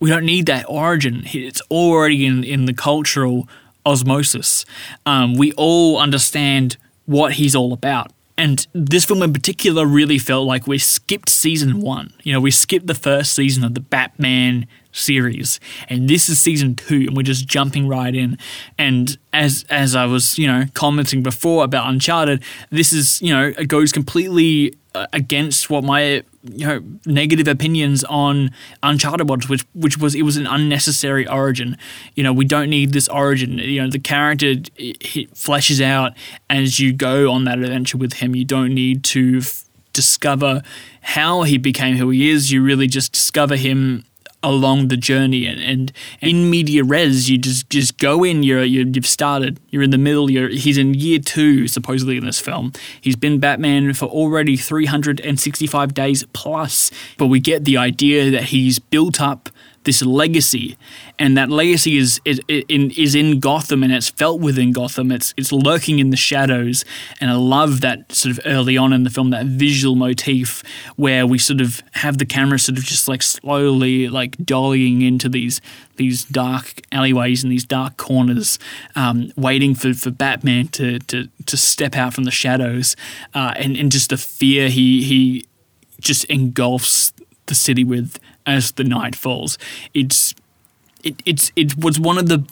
we 0.00 0.10
don't 0.10 0.26
need 0.26 0.46
that 0.46 0.66
origin. 0.68 1.22
It's 1.26 1.62
already 1.70 2.26
in, 2.26 2.44
in 2.44 2.66
the 2.66 2.74
cultural 2.74 3.48
osmosis. 3.84 4.64
Um, 5.04 5.34
we 5.34 5.52
all 5.52 5.98
understand 5.98 6.76
what 7.06 7.34
he's 7.34 7.54
all 7.54 7.72
about. 7.72 8.12
And 8.38 8.66
this 8.74 9.04
film 9.04 9.22
in 9.22 9.32
particular 9.32 9.86
really 9.86 10.18
felt 10.18 10.46
like 10.46 10.66
we 10.66 10.78
skipped 10.78 11.30
season 11.30 11.80
one. 11.80 12.12
You 12.22 12.34
know, 12.34 12.40
we 12.40 12.50
skipped 12.50 12.86
the 12.86 12.94
first 12.94 13.32
season 13.32 13.64
of 13.64 13.74
the 13.74 13.80
Batman 13.80 14.66
series, 14.96 15.60
and 15.88 16.08
this 16.08 16.28
is 16.28 16.40
season 16.40 16.74
two, 16.74 17.06
and 17.06 17.16
we're 17.16 17.22
just 17.22 17.46
jumping 17.46 17.86
right 17.88 18.14
in. 18.14 18.38
And 18.78 19.16
as 19.32 19.64
as 19.70 19.94
I 19.94 20.06
was, 20.06 20.38
you 20.38 20.46
know, 20.46 20.64
commenting 20.74 21.22
before 21.22 21.64
about 21.64 21.88
Uncharted, 21.88 22.42
this 22.70 22.92
is, 22.92 23.20
you 23.20 23.32
know, 23.34 23.52
it 23.58 23.68
goes 23.68 23.92
completely 23.92 24.74
uh, 24.96 25.06
against 25.12 25.68
what 25.68 25.84
my 25.84 26.22
you 26.42 26.66
know 26.66 26.82
negative 27.04 27.48
opinions 27.48 28.02
on 28.04 28.50
Uncharted 28.82 29.28
was, 29.28 29.48
which 29.48 29.64
which 29.74 29.98
was 29.98 30.14
it 30.14 30.22
was 30.22 30.36
an 30.38 30.46
unnecessary 30.46 31.28
origin. 31.28 31.76
You 32.14 32.22
know, 32.22 32.32
we 32.32 32.46
don't 32.46 32.70
need 32.70 32.92
this 32.92 33.08
origin. 33.08 33.58
You 33.58 33.82
know, 33.82 33.90
the 33.90 33.98
character 33.98 34.54
it 34.76 35.34
fleshes 35.34 35.82
out 35.82 36.12
as 36.48 36.80
you 36.80 36.94
go 36.94 37.30
on 37.30 37.44
that 37.44 37.58
adventure 37.58 37.98
with 37.98 38.14
him. 38.14 38.34
You 38.34 38.46
don't 38.46 38.74
need 38.74 39.04
to 39.04 39.38
f- 39.38 39.66
discover 39.92 40.62
how 41.02 41.42
he 41.42 41.58
became 41.58 41.96
who 41.96 42.08
he 42.10 42.30
is. 42.30 42.50
You 42.50 42.62
really 42.62 42.86
just 42.86 43.12
discover 43.12 43.56
him 43.56 44.04
along 44.42 44.88
the 44.88 44.96
journey 44.96 45.46
and, 45.46 45.60
and 45.60 45.92
in 46.20 46.48
media 46.48 46.84
res 46.84 47.28
you 47.28 47.38
just 47.38 47.68
just 47.70 47.98
go 47.98 48.22
in 48.22 48.42
you're, 48.42 48.62
you 48.62 48.90
have 48.94 49.06
started 49.06 49.58
you're 49.70 49.82
in 49.82 49.90
the 49.90 49.98
middle 49.98 50.30
you're 50.30 50.48
he's 50.48 50.78
in 50.78 50.94
year 50.94 51.18
two 51.18 51.66
supposedly 51.66 52.16
in 52.16 52.24
this 52.24 52.40
film. 52.40 52.72
He's 53.00 53.16
been 53.16 53.40
batman 53.40 53.92
for 53.94 54.06
already 54.06 54.56
365 54.56 55.94
days 55.94 56.24
plus 56.32 56.90
but 57.18 57.26
we 57.26 57.40
get 57.40 57.64
the 57.64 57.76
idea 57.76 58.30
that 58.30 58.44
he's 58.44 58.78
built 58.78 59.20
up 59.20 59.48
this 59.86 60.02
legacy, 60.02 60.76
and 61.18 61.36
that 61.38 61.48
legacy 61.48 61.96
is 61.96 62.20
is, 62.24 62.40
is 62.48 63.14
in 63.14 63.40
Gotham, 63.40 63.82
and 63.82 63.92
it's 63.92 64.10
felt 64.10 64.40
within 64.40 64.72
Gotham. 64.72 65.10
It's 65.10 65.32
it's 65.38 65.52
lurking 65.52 65.98
in 65.98 66.10
the 66.10 66.16
shadows, 66.16 66.84
and 67.20 67.30
I 67.30 67.34
love 67.34 67.80
that 67.80 68.12
sort 68.12 68.36
of 68.36 68.40
early 68.44 68.76
on 68.76 68.92
in 68.92 69.04
the 69.04 69.10
film 69.10 69.30
that 69.30 69.46
visual 69.46 69.94
motif 69.94 70.62
where 70.96 71.26
we 71.26 71.38
sort 71.38 71.62
of 71.62 71.82
have 71.92 72.18
the 72.18 72.26
camera 72.26 72.58
sort 72.58 72.76
of 72.76 72.84
just 72.84 73.08
like 73.08 73.22
slowly 73.22 74.08
like 74.08 74.36
dollying 74.36 75.06
into 75.06 75.28
these 75.28 75.62
these 75.96 76.24
dark 76.24 76.82
alleyways 76.92 77.42
and 77.42 77.50
these 77.50 77.64
dark 77.64 77.96
corners, 77.96 78.58
um, 78.94 79.32
waiting 79.36 79.74
for, 79.74 79.94
for 79.94 80.10
Batman 80.10 80.68
to, 80.68 80.98
to 80.98 81.28
to 81.46 81.56
step 81.56 81.96
out 81.96 82.12
from 82.12 82.24
the 82.24 82.30
shadows, 82.30 82.96
uh, 83.34 83.54
and 83.56 83.76
and 83.76 83.90
just 83.90 84.10
the 84.10 84.18
fear 84.18 84.68
he 84.68 85.04
he 85.04 85.46
just 86.00 86.24
engulfs 86.24 87.12
the 87.46 87.54
city 87.54 87.84
with 87.84 88.18
as 88.46 88.72
the 88.72 88.84
night 88.84 89.14
falls. 89.14 89.58
It's 89.94 90.34
it, 91.02 91.22
it's 91.24 91.52
it 91.56 91.76
was 91.76 92.00
one 92.00 92.18
of 92.18 92.28
the 92.28 92.46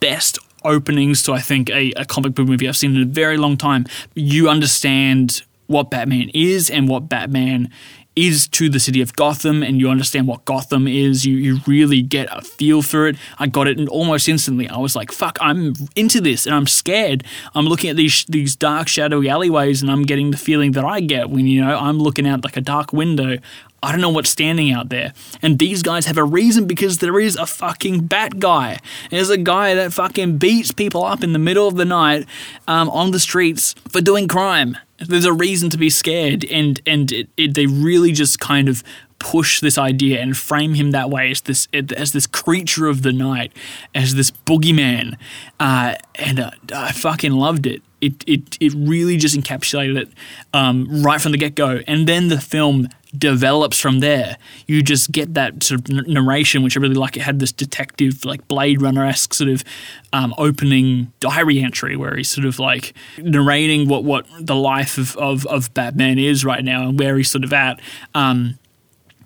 best 0.00 0.38
openings 0.64 1.22
to 1.24 1.32
I 1.32 1.40
think 1.40 1.70
a, 1.70 1.92
a 1.92 2.04
comic 2.04 2.34
book 2.34 2.46
movie 2.46 2.68
I've 2.68 2.76
seen 2.76 2.96
in 2.96 3.02
a 3.02 3.06
very 3.06 3.36
long 3.36 3.56
time. 3.56 3.86
You 4.14 4.48
understand 4.48 5.42
what 5.66 5.90
Batman 5.90 6.30
is 6.34 6.70
and 6.70 6.88
what 6.88 7.08
Batman 7.08 7.70
is 8.18 8.48
to 8.48 8.68
the 8.68 8.80
city 8.80 9.00
of 9.00 9.14
Gotham 9.14 9.62
and 9.62 9.78
you 9.78 9.88
understand 9.88 10.26
what 10.26 10.44
Gotham 10.44 10.88
is. 10.88 11.24
You, 11.24 11.36
you 11.36 11.60
really 11.68 12.02
get 12.02 12.28
a 12.36 12.42
feel 12.42 12.82
for 12.82 13.06
it. 13.06 13.16
I 13.38 13.46
got 13.46 13.68
it 13.68 13.78
and 13.78 13.88
almost 13.88 14.28
instantly. 14.28 14.68
I 14.68 14.78
was 14.78 14.96
like, 14.96 15.12
fuck, 15.12 15.38
I'm 15.40 15.74
into 15.94 16.20
this 16.20 16.44
and 16.44 16.52
I'm 16.52 16.66
scared. 16.66 17.22
I'm 17.54 17.66
looking 17.66 17.90
at 17.90 17.96
these 17.96 18.24
these 18.24 18.56
dark, 18.56 18.88
shadowy 18.88 19.28
alleyways 19.28 19.82
and 19.82 19.90
I'm 19.90 20.02
getting 20.02 20.32
the 20.32 20.36
feeling 20.36 20.72
that 20.72 20.84
I 20.84 20.98
get 21.00 21.30
when, 21.30 21.46
you 21.46 21.64
know, 21.64 21.78
I'm 21.78 22.00
looking 22.00 22.26
out 22.26 22.42
like 22.42 22.56
a 22.56 22.60
dark 22.60 22.92
window. 22.92 23.38
I 23.82 23.92
don't 23.92 24.00
know 24.00 24.08
what's 24.08 24.30
standing 24.30 24.72
out 24.72 24.88
there. 24.88 25.12
And 25.40 25.58
these 25.58 25.82
guys 25.82 26.06
have 26.06 26.16
a 26.16 26.24
reason 26.24 26.66
because 26.66 26.98
there 26.98 27.20
is 27.20 27.36
a 27.36 27.46
fucking 27.46 28.06
bat 28.06 28.40
guy. 28.40 28.78
There's 29.10 29.30
a 29.30 29.38
guy 29.38 29.74
that 29.74 29.92
fucking 29.92 30.38
beats 30.38 30.72
people 30.72 31.04
up 31.04 31.22
in 31.22 31.32
the 31.32 31.38
middle 31.38 31.68
of 31.68 31.76
the 31.76 31.84
night 31.84 32.26
um, 32.66 32.88
on 32.90 33.12
the 33.12 33.20
streets 33.20 33.74
for 33.90 34.00
doing 34.00 34.26
crime. 34.26 34.76
There's 34.98 35.24
a 35.24 35.32
reason 35.32 35.70
to 35.70 35.78
be 35.78 35.90
scared, 35.90 36.44
and 36.46 36.80
and 36.84 37.12
it, 37.12 37.28
it, 37.36 37.54
they 37.54 37.66
really 37.66 38.10
just 38.10 38.40
kind 38.40 38.68
of 38.68 38.82
push 39.20 39.60
this 39.60 39.78
idea 39.78 40.20
and 40.20 40.36
frame 40.36 40.74
him 40.74 40.90
that 40.90 41.08
way 41.08 41.30
as 41.30 41.42
this 41.42 41.68
as 41.72 42.12
this 42.12 42.26
creature 42.26 42.88
of 42.88 43.02
the 43.02 43.12
night, 43.12 43.52
as 43.94 44.16
this 44.16 44.32
boogeyman, 44.32 45.16
uh, 45.60 45.94
and 46.16 46.40
uh, 46.40 46.50
I 46.74 46.90
fucking 46.90 47.30
loved 47.30 47.64
it. 47.66 47.80
It 48.00 48.24
it 48.26 48.58
it 48.58 48.72
really 48.74 49.16
just 49.16 49.36
encapsulated 49.36 49.96
it 50.02 50.08
um, 50.52 51.02
right 51.02 51.20
from 51.20 51.30
the 51.30 51.38
get 51.38 51.54
go, 51.54 51.80
and 51.86 52.08
then 52.08 52.26
the 52.26 52.40
film 52.40 52.88
develops 53.16 53.78
from 53.78 54.00
there. 54.00 54.36
You 54.66 54.82
just 54.82 55.12
get 55.12 55.34
that 55.34 55.62
sort 55.62 55.88
of 55.88 56.06
narration, 56.06 56.62
which 56.62 56.76
I 56.76 56.80
really 56.80 56.94
like. 56.94 57.16
It 57.16 57.22
had 57.22 57.38
this 57.38 57.52
detective, 57.52 58.24
like 58.24 58.46
Blade 58.48 58.82
Runner 58.82 59.04
esque 59.04 59.34
sort 59.34 59.50
of 59.50 59.64
um, 60.12 60.34
opening 60.36 61.12
diary 61.20 61.60
entry 61.60 61.96
where 61.96 62.16
he's 62.16 62.28
sort 62.28 62.46
of 62.46 62.58
like 62.58 62.94
narrating 63.18 63.88
what, 63.88 64.04
what 64.04 64.26
the 64.38 64.56
life 64.56 64.98
of, 64.98 65.16
of, 65.16 65.46
of 65.46 65.72
Batman 65.74 66.18
is 66.18 66.44
right 66.44 66.64
now 66.64 66.88
and 66.88 66.98
where 66.98 67.16
he's 67.16 67.30
sort 67.30 67.44
of 67.44 67.52
at. 67.52 67.80
Um, 68.14 68.58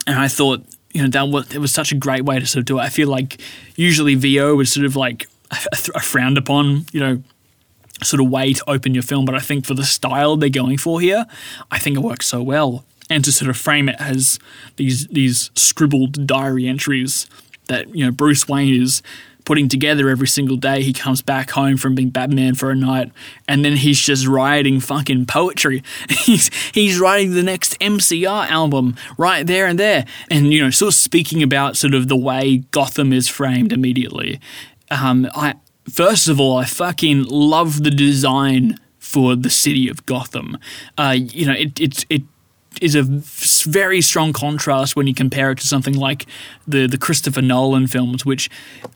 and 0.07 0.19
I 0.19 0.29
thought, 0.29 0.65
you 0.93 1.03
know, 1.03 1.09
that 1.09 1.29
was, 1.29 1.53
it 1.55 1.59
was 1.59 1.73
such 1.73 1.91
a 1.91 1.97
great 1.97 2.25
way 2.25 2.39
to 2.39 2.47
sort 2.47 2.61
of 2.61 2.67
do 2.67 2.79
it. 2.79 2.83
I 2.83 2.89
feel 2.89 3.09
like 3.09 3.41
usually 3.77 4.15
VO 4.15 4.55
was 4.55 4.71
sort 4.71 4.87
of 4.87 4.95
like 4.95 5.27
a, 5.51 5.57
a 5.95 6.01
frowned 6.01 6.39
upon, 6.39 6.87
you 6.93 7.01
know, 7.01 7.23
sort 8.03 8.21
of 8.21 8.29
way 8.31 8.53
to 8.53 8.71
open 8.71 8.95
your 8.95 9.03
film, 9.03 9.25
but 9.25 9.35
I 9.35 9.39
think 9.39 9.65
for 9.65 9.75
the 9.75 9.85
style 9.85 10.37
they're 10.37 10.49
going 10.49 10.77
for 10.77 11.01
here, 11.01 11.25
I 11.71 11.79
think 11.79 11.97
it 11.97 12.01
works 12.01 12.27
so 12.27 12.43
well 12.43 12.85
and 13.13 13.25
to 13.25 13.33
sort 13.33 13.49
of 13.49 13.57
frame 13.57 13.89
it 13.89 13.97
as 13.99 14.39
these 14.77 15.07
these 15.09 15.51
scribbled 15.55 16.27
diary 16.27 16.67
entries 16.67 17.27
that 17.69 17.95
you 17.95 18.05
know 18.05 18.11
Bruce 18.11 18.49
Wayne 18.49 18.83
is 18.83 19.03
putting 19.45 19.69
together 19.69 20.09
every 20.09 20.29
single 20.29 20.57
day. 20.57 20.83
He 20.83 20.93
comes 20.93 21.21
back 21.21 21.51
home 21.51 21.77
from 21.77 21.95
being 21.95 22.11
Batman 22.11 22.55
for 22.55 22.71
a 22.71 22.75
night, 22.75 23.13
and 23.49 23.65
then 23.65 23.77
he's 23.77 24.01
just 24.01 24.27
writing 24.27 24.81
fucking 24.81 25.27
poetry. 25.27 25.83
he's 26.09 26.51
he's 26.73 26.99
writing 26.99 27.35
the 27.35 27.43
next 27.43 27.79
MCR 27.81 28.49
album 28.49 28.97
right 29.19 29.47
there 29.47 29.67
and 29.67 29.79
there, 29.79 30.07
and 30.31 30.53
you 30.53 30.63
know, 30.63 30.71
sort 30.71 30.89
of 30.89 30.95
speaking 30.95 31.43
about 31.43 31.77
sort 31.77 31.95
of 31.95 32.09
the 32.09 32.17
way 32.17 32.59
Gotham 32.71 33.13
is 33.13 33.29
framed 33.29 33.73
immediately. 33.73 34.41
Um, 34.91 35.29
I 35.35 35.55
first 35.91 36.29
of 36.29 36.41
all, 36.41 36.57
I 36.57 36.65
fucking 36.65 37.25
love 37.25 37.83
the 37.83 37.91
design 37.91 38.79
for 38.99 39.35
the 39.35 39.51
city 39.51 39.89
of 39.89 40.07
Gotham. 40.07 40.57
Uh, 40.97 41.17
you 41.19 41.45
know, 41.45 41.53
it, 41.53 41.79
it, 41.81 42.07
it 42.09 42.23
is 42.81 42.95
a 42.95 43.03
very 43.03 44.01
strong 44.01 44.33
contrast 44.33 44.97
when 44.97 45.07
you 45.07 45.15
compare 45.15 45.51
it 45.51 45.59
to 45.59 45.67
something 45.67 45.95
like 45.95 46.27
the 46.67 46.87
the 46.87 46.99
Christopher 46.99 47.43
Nolan 47.43 47.87
films, 47.87 48.25
which 48.25 48.49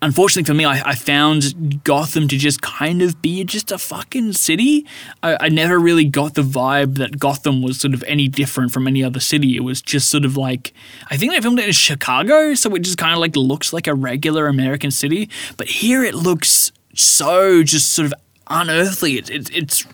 unfortunately 0.02 0.44
for 0.44 0.54
me, 0.54 0.64
I, 0.64 0.90
I 0.90 0.94
found 0.94 1.82
Gotham 1.84 2.28
to 2.28 2.38
just 2.38 2.62
kind 2.62 3.02
of 3.02 3.20
be 3.20 3.44
just 3.44 3.72
a 3.72 3.78
fucking 3.78 4.32
city. 4.32 4.86
I, 5.22 5.36
I, 5.40 5.48
never 5.48 5.78
really 5.78 6.04
got 6.04 6.34
the 6.34 6.42
vibe 6.42 6.96
that 6.96 7.18
Gotham 7.18 7.62
was 7.62 7.80
sort 7.80 7.94
of 7.94 8.04
any 8.06 8.28
different 8.28 8.72
from 8.72 8.86
any 8.86 9.02
other 9.02 9.20
city. 9.20 9.56
It 9.56 9.60
was 9.60 9.82
just 9.82 10.10
sort 10.10 10.24
of 10.24 10.36
like 10.36 10.72
I 11.10 11.16
think 11.16 11.32
they 11.32 11.40
filmed 11.40 11.58
it 11.58 11.66
in 11.66 11.72
Chicago, 11.72 12.54
so 12.54 12.74
it 12.74 12.80
just 12.80 12.98
kind 12.98 13.12
of 13.12 13.18
like 13.18 13.36
looks 13.36 13.72
like 13.72 13.86
a 13.86 13.94
regular 13.94 14.46
American 14.46 14.90
city. 14.90 15.28
But 15.56 15.68
here 15.68 16.04
it 16.04 16.14
looks 16.14 16.72
so 16.94 17.62
just 17.62 17.92
sort 17.92 18.06
of 18.06 18.14
unearthly. 18.48 19.18
It, 19.18 19.30
it, 19.30 19.50
it's 19.54 19.86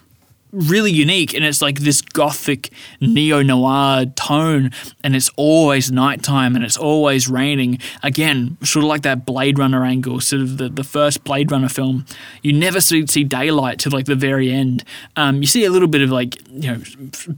really 0.52 0.92
unique 0.92 1.32
and 1.32 1.44
it's 1.44 1.62
like 1.62 1.80
this 1.80 2.02
gothic 2.02 2.70
neo-noir 3.00 4.04
tone 4.14 4.70
and 5.02 5.16
it's 5.16 5.30
always 5.36 5.90
nighttime 5.90 6.54
and 6.54 6.64
it's 6.64 6.76
always 6.76 7.28
raining. 7.28 7.78
Again 8.02 8.58
sort 8.62 8.84
of 8.84 8.88
like 8.88 9.02
that 9.02 9.24
blade 9.24 9.58
runner 9.58 9.84
angle 9.84 10.20
sort 10.20 10.42
of 10.42 10.58
the, 10.58 10.68
the 10.68 10.84
first 10.84 11.24
blade 11.24 11.50
runner 11.50 11.68
film. 11.68 12.04
You 12.42 12.52
never 12.52 12.80
see, 12.80 13.06
see 13.06 13.24
daylight 13.24 13.78
to 13.80 13.90
like 13.90 14.04
the 14.04 14.14
very 14.14 14.52
end. 14.52 14.84
Um, 15.16 15.40
you 15.40 15.46
see 15.46 15.64
a 15.64 15.70
little 15.70 15.88
bit 15.88 16.02
of 16.02 16.10
like 16.10 16.36
you 16.50 16.70
know 16.70 16.82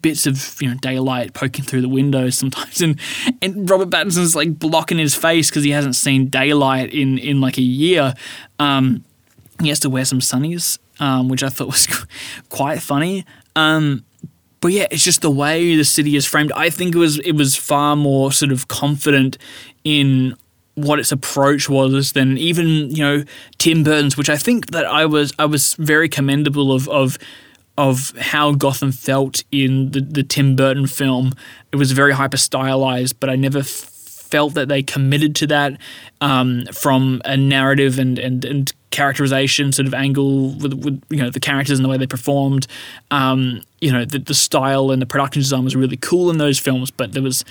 bits 0.01 0.27
of 0.27 0.61
you 0.61 0.69
know 0.69 0.77
daylight 0.83 1.35
poking 1.35 1.65
through 1.65 1.83
the 1.83 1.89
windows 1.89 2.37
sometimes 2.39 2.81
and 2.81 2.99
and 3.41 3.71
robert 3.71 3.91
pattinson's 3.91 4.35
like 4.35 4.59
blocking 4.59 4.99
his 4.99 5.15
face 5.15 5.51
because 5.51 5.65
he 5.65 5.71
hasn't 5.71 5.97
seen 5.97 6.29
daylight 6.29 6.93
in 6.93 7.19
in 7.19 7.41
like 7.41 7.59
a 7.59 7.63
year. 7.63 8.15
Um, 8.59 9.05
he 9.61 9.69
has 9.69 9.79
to 9.81 9.91
wear 9.91 10.05
some 10.05 10.19
sunnies 10.19 10.79
um, 11.01 11.29
which 11.29 11.43
I 11.43 11.49
thought 11.49 11.69
was 11.69 11.87
quite 12.49 12.81
funny. 12.81 13.25
Um, 13.57 14.05
but 14.61 14.73
yeah, 14.73 14.87
it's 14.91 15.05
just 15.05 15.21
the 15.21 15.31
way 15.31 15.77
the 15.77 15.85
city 15.85 16.17
is 16.17 16.25
framed. 16.25 16.51
I 16.53 16.71
think 16.71 16.95
it 16.95 16.99
was 16.99 17.19
it 17.21 17.33
was 17.33 17.55
far 17.55 17.97
more 17.97 18.33
sort 18.33 18.51
of 18.51 18.69
confident 18.69 19.37
in 19.85 20.37
what 20.75 20.99
its 20.99 21.13
approach 21.13 21.69
was 21.69 22.13
than 22.13 22.39
even 22.39 22.91
you 22.91 23.03
know 23.03 23.25
Tim 23.59 23.85
Burton's, 23.85 24.17
which 24.17 24.31
I 24.31 24.37
think 24.37 24.69
that 24.69 24.87
I 24.87 25.05
was 25.07 25.33
I 25.39 25.45
was 25.45 25.75
very 25.75 26.09
commendable 26.09 26.73
of 26.73 26.89
of 26.89 27.19
of 27.77 28.13
how 28.19 28.53
Gotham 28.53 28.93
felt 28.93 29.43
in 29.51 29.91
the, 29.91 30.01
the 30.01 30.23
Tim 30.23 30.57
Burton 30.57 30.87
film. 30.87 31.33
It 31.73 31.77
was 31.77 31.93
very 31.93 32.13
hyper 32.13 32.37
stylized, 32.37 33.19
but 33.21 33.29
I 33.29 33.37
never 33.37 33.63
felt 34.35 34.55
that 34.55 34.67
they 34.67 34.83
committed 34.83 35.37
to 35.37 35.47
that 35.47 35.79
um, 36.21 36.65
from 36.73 37.23
a 37.25 37.37
narrative 37.37 38.01
and 38.01 38.19
and 38.19 38.45
and 38.45 38.73
characterization 38.91 39.71
sort 39.71 39.87
of 39.87 39.95
angle 39.95 40.49
with, 40.55 40.75
with 40.75 41.01
you 41.09 41.19
know 41.19 41.31
the 41.31 41.39
characters 41.39 41.79
and 41.79 41.85
the 41.85 41.89
way 41.89 41.97
they 41.97 42.07
performed. 42.09 42.67
Um, 43.13 43.63
you 43.81 43.93
know 43.93 44.05
the, 44.05 44.19
the 44.19 44.35
style 44.35 44.91
and 44.91 45.01
the 45.01 45.07
production 45.07 45.41
design 45.41 45.63
was 45.63 45.77
really 45.77 45.97
cool 45.97 46.31
in 46.31 46.39
those 46.39 46.59
films, 46.59 46.91
but 46.91 47.13
there 47.13 47.23
was 47.23 47.45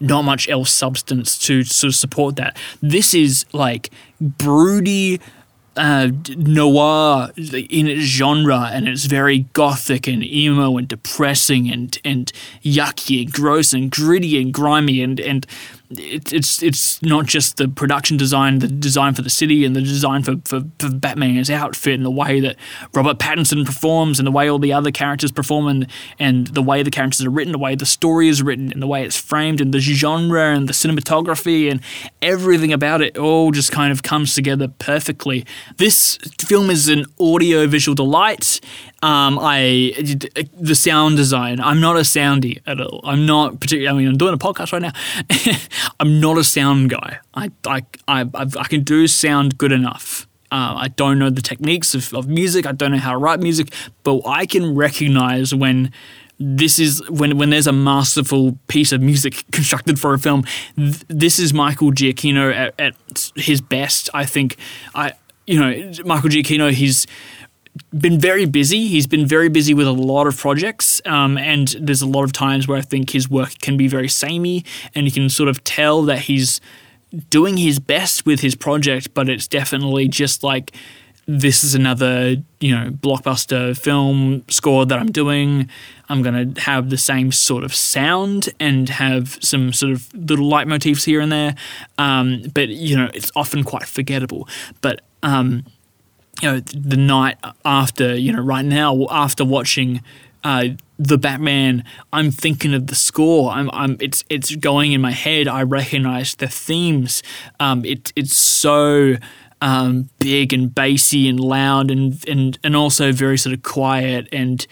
not 0.00 0.22
much 0.22 0.48
else 0.48 0.70
substance 0.70 1.38
to 1.40 1.62
sort 1.62 1.90
of 1.90 1.94
support 1.94 2.36
that. 2.36 2.56
This 2.80 3.12
is 3.12 3.44
like 3.52 3.90
broody 4.18 5.20
uh, 5.76 6.08
noir 6.36 7.30
in 7.36 7.86
its 7.86 8.04
genre, 8.04 8.70
and 8.72 8.88
it's 8.88 9.04
very 9.04 9.40
gothic 9.52 10.06
and 10.06 10.24
emo 10.24 10.78
and 10.78 10.88
depressing 10.88 11.70
and 11.70 11.98
and 12.02 12.32
yucky 12.64 13.22
and 13.22 13.32
gross 13.32 13.74
and 13.74 13.90
gritty 13.90 14.40
and 14.40 14.54
grimy 14.54 15.02
and 15.02 15.20
and 15.20 15.46
it, 15.90 16.32
it's 16.32 16.62
it's 16.62 17.02
not 17.02 17.26
just 17.26 17.56
the 17.56 17.68
production 17.68 18.16
design, 18.16 18.60
the 18.60 18.68
design 18.68 19.14
for 19.14 19.22
the 19.22 19.30
city, 19.30 19.64
and 19.64 19.74
the 19.74 19.82
design 19.82 20.22
for, 20.22 20.36
for, 20.44 20.62
for 20.78 20.90
Batman's 20.90 21.50
outfit, 21.50 21.94
and 21.94 22.04
the 22.04 22.10
way 22.10 22.40
that 22.40 22.56
Robert 22.94 23.18
Pattinson 23.18 23.66
performs, 23.66 24.18
and 24.18 24.26
the 24.26 24.32
way 24.32 24.48
all 24.48 24.58
the 24.58 24.72
other 24.72 24.90
characters 24.90 25.32
perform, 25.32 25.66
and 25.66 25.86
and 26.18 26.48
the 26.48 26.62
way 26.62 26.82
the 26.82 26.90
characters 26.90 27.26
are 27.26 27.30
written, 27.30 27.52
the 27.52 27.58
way 27.58 27.74
the 27.74 27.86
story 27.86 28.28
is 28.28 28.42
written, 28.42 28.70
and 28.72 28.80
the 28.80 28.86
way 28.86 29.04
it's 29.04 29.16
framed, 29.16 29.60
and 29.60 29.74
the 29.74 29.80
genre, 29.80 30.54
and 30.54 30.68
the 30.68 30.72
cinematography, 30.72 31.70
and 31.70 31.80
everything 32.22 32.72
about 32.72 33.02
it 33.02 33.18
all 33.18 33.50
just 33.50 33.72
kind 33.72 33.92
of 33.92 34.02
comes 34.02 34.34
together 34.34 34.68
perfectly. 34.68 35.44
This 35.76 36.18
film 36.40 36.70
is 36.70 36.88
an 36.88 37.06
audio 37.18 37.66
visual 37.66 37.94
delight. 37.94 38.60
Um, 39.02 39.38
I 39.40 39.94
the 40.58 40.74
sound 40.74 41.16
design. 41.16 41.58
I'm 41.58 41.80
not 41.80 41.96
a 41.96 42.00
soundy 42.00 42.60
at 42.66 42.80
all. 42.80 43.00
I'm 43.04 43.24
not 43.24 43.58
particularly. 43.58 43.88
I 43.88 43.98
mean, 43.98 44.08
I'm 44.08 44.18
doing 44.18 44.34
a 44.34 44.38
podcast 44.38 44.72
right 44.72 44.82
now. 44.82 44.92
I'm 46.00 46.20
not 46.20 46.36
a 46.36 46.44
sound 46.44 46.90
guy. 46.90 47.18
I 47.32 47.50
I 47.66 47.82
I, 48.06 48.26
I 48.34 48.64
can 48.68 48.82
do 48.82 49.06
sound 49.06 49.56
good 49.56 49.72
enough. 49.72 50.26
Uh, 50.52 50.74
I 50.76 50.88
don't 50.88 51.18
know 51.18 51.30
the 51.30 51.40
techniques 51.42 51.94
of, 51.94 52.12
of 52.12 52.28
music. 52.28 52.66
I 52.66 52.72
don't 52.72 52.90
know 52.90 52.98
how 52.98 53.12
to 53.12 53.18
write 53.18 53.40
music, 53.40 53.72
but 54.02 54.20
I 54.26 54.46
can 54.46 54.74
recognize 54.74 55.54
when 55.54 55.92
this 56.40 56.78
is 56.78 57.02
when 57.08 57.38
when 57.38 57.50
there's 57.50 57.66
a 57.66 57.72
masterful 57.72 58.58
piece 58.66 58.92
of 58.92 59.00
music 59.00 59.44
constructed 59.52 60.00
for 60.00 60.12
a 60.12 60.18
film. 60.18 60.44
Th- 60.76 61.04
this 61.08 61.38
is 61.38 61.54
Michael 61.54 61.92
Giacchino 61.92 62.52
at, 62.52 62.74
at 62.78 63.30
his 63.36 63.60
best. 63.60 64.10
I 64.12 64.26
think. 64.26 64.56
I 64.94 65.12
you 65.46 65.58
know 65.58 65.92
Michael 66.04 66.30
Giacchino. 66.30 66.70
He's 66.70 67.06
been 67.96 68.18
very 68.18 68.46
busy. 68.46 68.86
He's 68.86 69.06
been 69.06 69.26
very 69.26 69.48
busy 69.48 69.74
with 69.74 69.86
a 69.86 69.92
lot 69.92 70.26
of 70.26 70.36
projects, 70.36 71.00
um, 71.04 71.38
and 71.38 71.68
there's 71.80 72.02
a 72.02 72.06
lot 72.06 72.24
of 72.24 72.32
times 72.32 72.66
where 72.66 72.78
I 72.78 72.82
think 72.82 73.10
his 73.10 73.28
work 73.28 73.58
can 73.60 73.76
be 73.76 73.88
very 73.88 74.08
samey, 74.08 74.64
and 74.94 75.06
you 75.06 75.12
can 75.12 75.28
sort 75.28 75.48
of 75.48 75.62
tell 75.64 76.02
that 76.02 76.20
he's 76.20 76.60
doing 77.28 77.56
his 77.56 77.78
best 77.78 78.26
with 78.26 78.40
his 78.40 78.54
project, 78.54 79.14
but 79.14 79.28
it's 79.28 79.48
definitely 79.48 80.08
just 80.08 80.42
like 80.42 80.72
this 81.26 81.62
is 81.62 81.76
another 81.76 82.36
you 82.58 82.74
know 82.74 82.90
blockbuster 82.90 83.76
film 83.78 84.44
score 84.48 84.84
that 84.86 84.98
I'm 84.98 85.12
doing. 85.12 85.68
I'm 86.08 86.22
gonna 86.22 86.52
have 86.58 86.90
the 86.90 86.98
same 86.98 87.30
sort 87.30 87.62
of 87.62 87.74
sound 87.74 88.48
and 88.58 88.88
have 88.88 89.38
some 89.40 89.72
sort 89.72 89.92
of 89.92 90.12
little 90.14 90.50
leitmotifs 90.50 91.04
here 91.04 91.20
and 91.20 91.30
there, 91.30 91.54
um, 91.98 92.42
but 92.52 92.68
you 92.68 92.96
know 92.96 93.10
it's 93.14 93.30
often 93.36 93.62
quite 93.64 93.86
forgettable. 93.86 94.48
But 94.80 95.02
um, 95.22 95.64
you 96.40 96.50
know, 96.50 96.60
the 96.60 96.96
night 96.96 97.36
after, 97.64 98.14
you 98.14 98.32
know, 98.32 98.40
right 98.40 98.64
now, 98.64 99.06
after 99.10 99.44
watching 99.44 100.02
uh, 100.42 100.68
the 100.98 101.18
Batman, 101.18 101.84
I'm 102.12 102.30
thinking 102.30 102.74
of 102.74 102.86
the 102.86 102.94
score. 102.94 103.50
I'm, 103.50 103.70
I'm, 103.72 103.96
it's, 104.00 104.24
it's 104.30 104.54
going 104.56 104.92
in 104.92 105.00
my 105.00 105.10
head. 105.10 105.48
I 105.48 105.62
recognize 105.62 106.34
the 106.34 106.48
themes. 106.48 107.22
Um, 107.58 107.84
it, 107.84 108.12
it's 108.16 108.36
so 108.36 109.16
um, 109.60 110.08
big 110.18 110.52
and 110.52 110.74
bassy 110.74 111.28
and 111.28 111.38
loud 111.38 111.90
and, 111.90 112.26
and, 112.28 112.58
and 112.64 112.74
also 112.74 113.12
very 113.12 113.36
sort 113.36 113.54
of 113.54 113.62
quiet 113.62 114.28
and, 114.32 114.66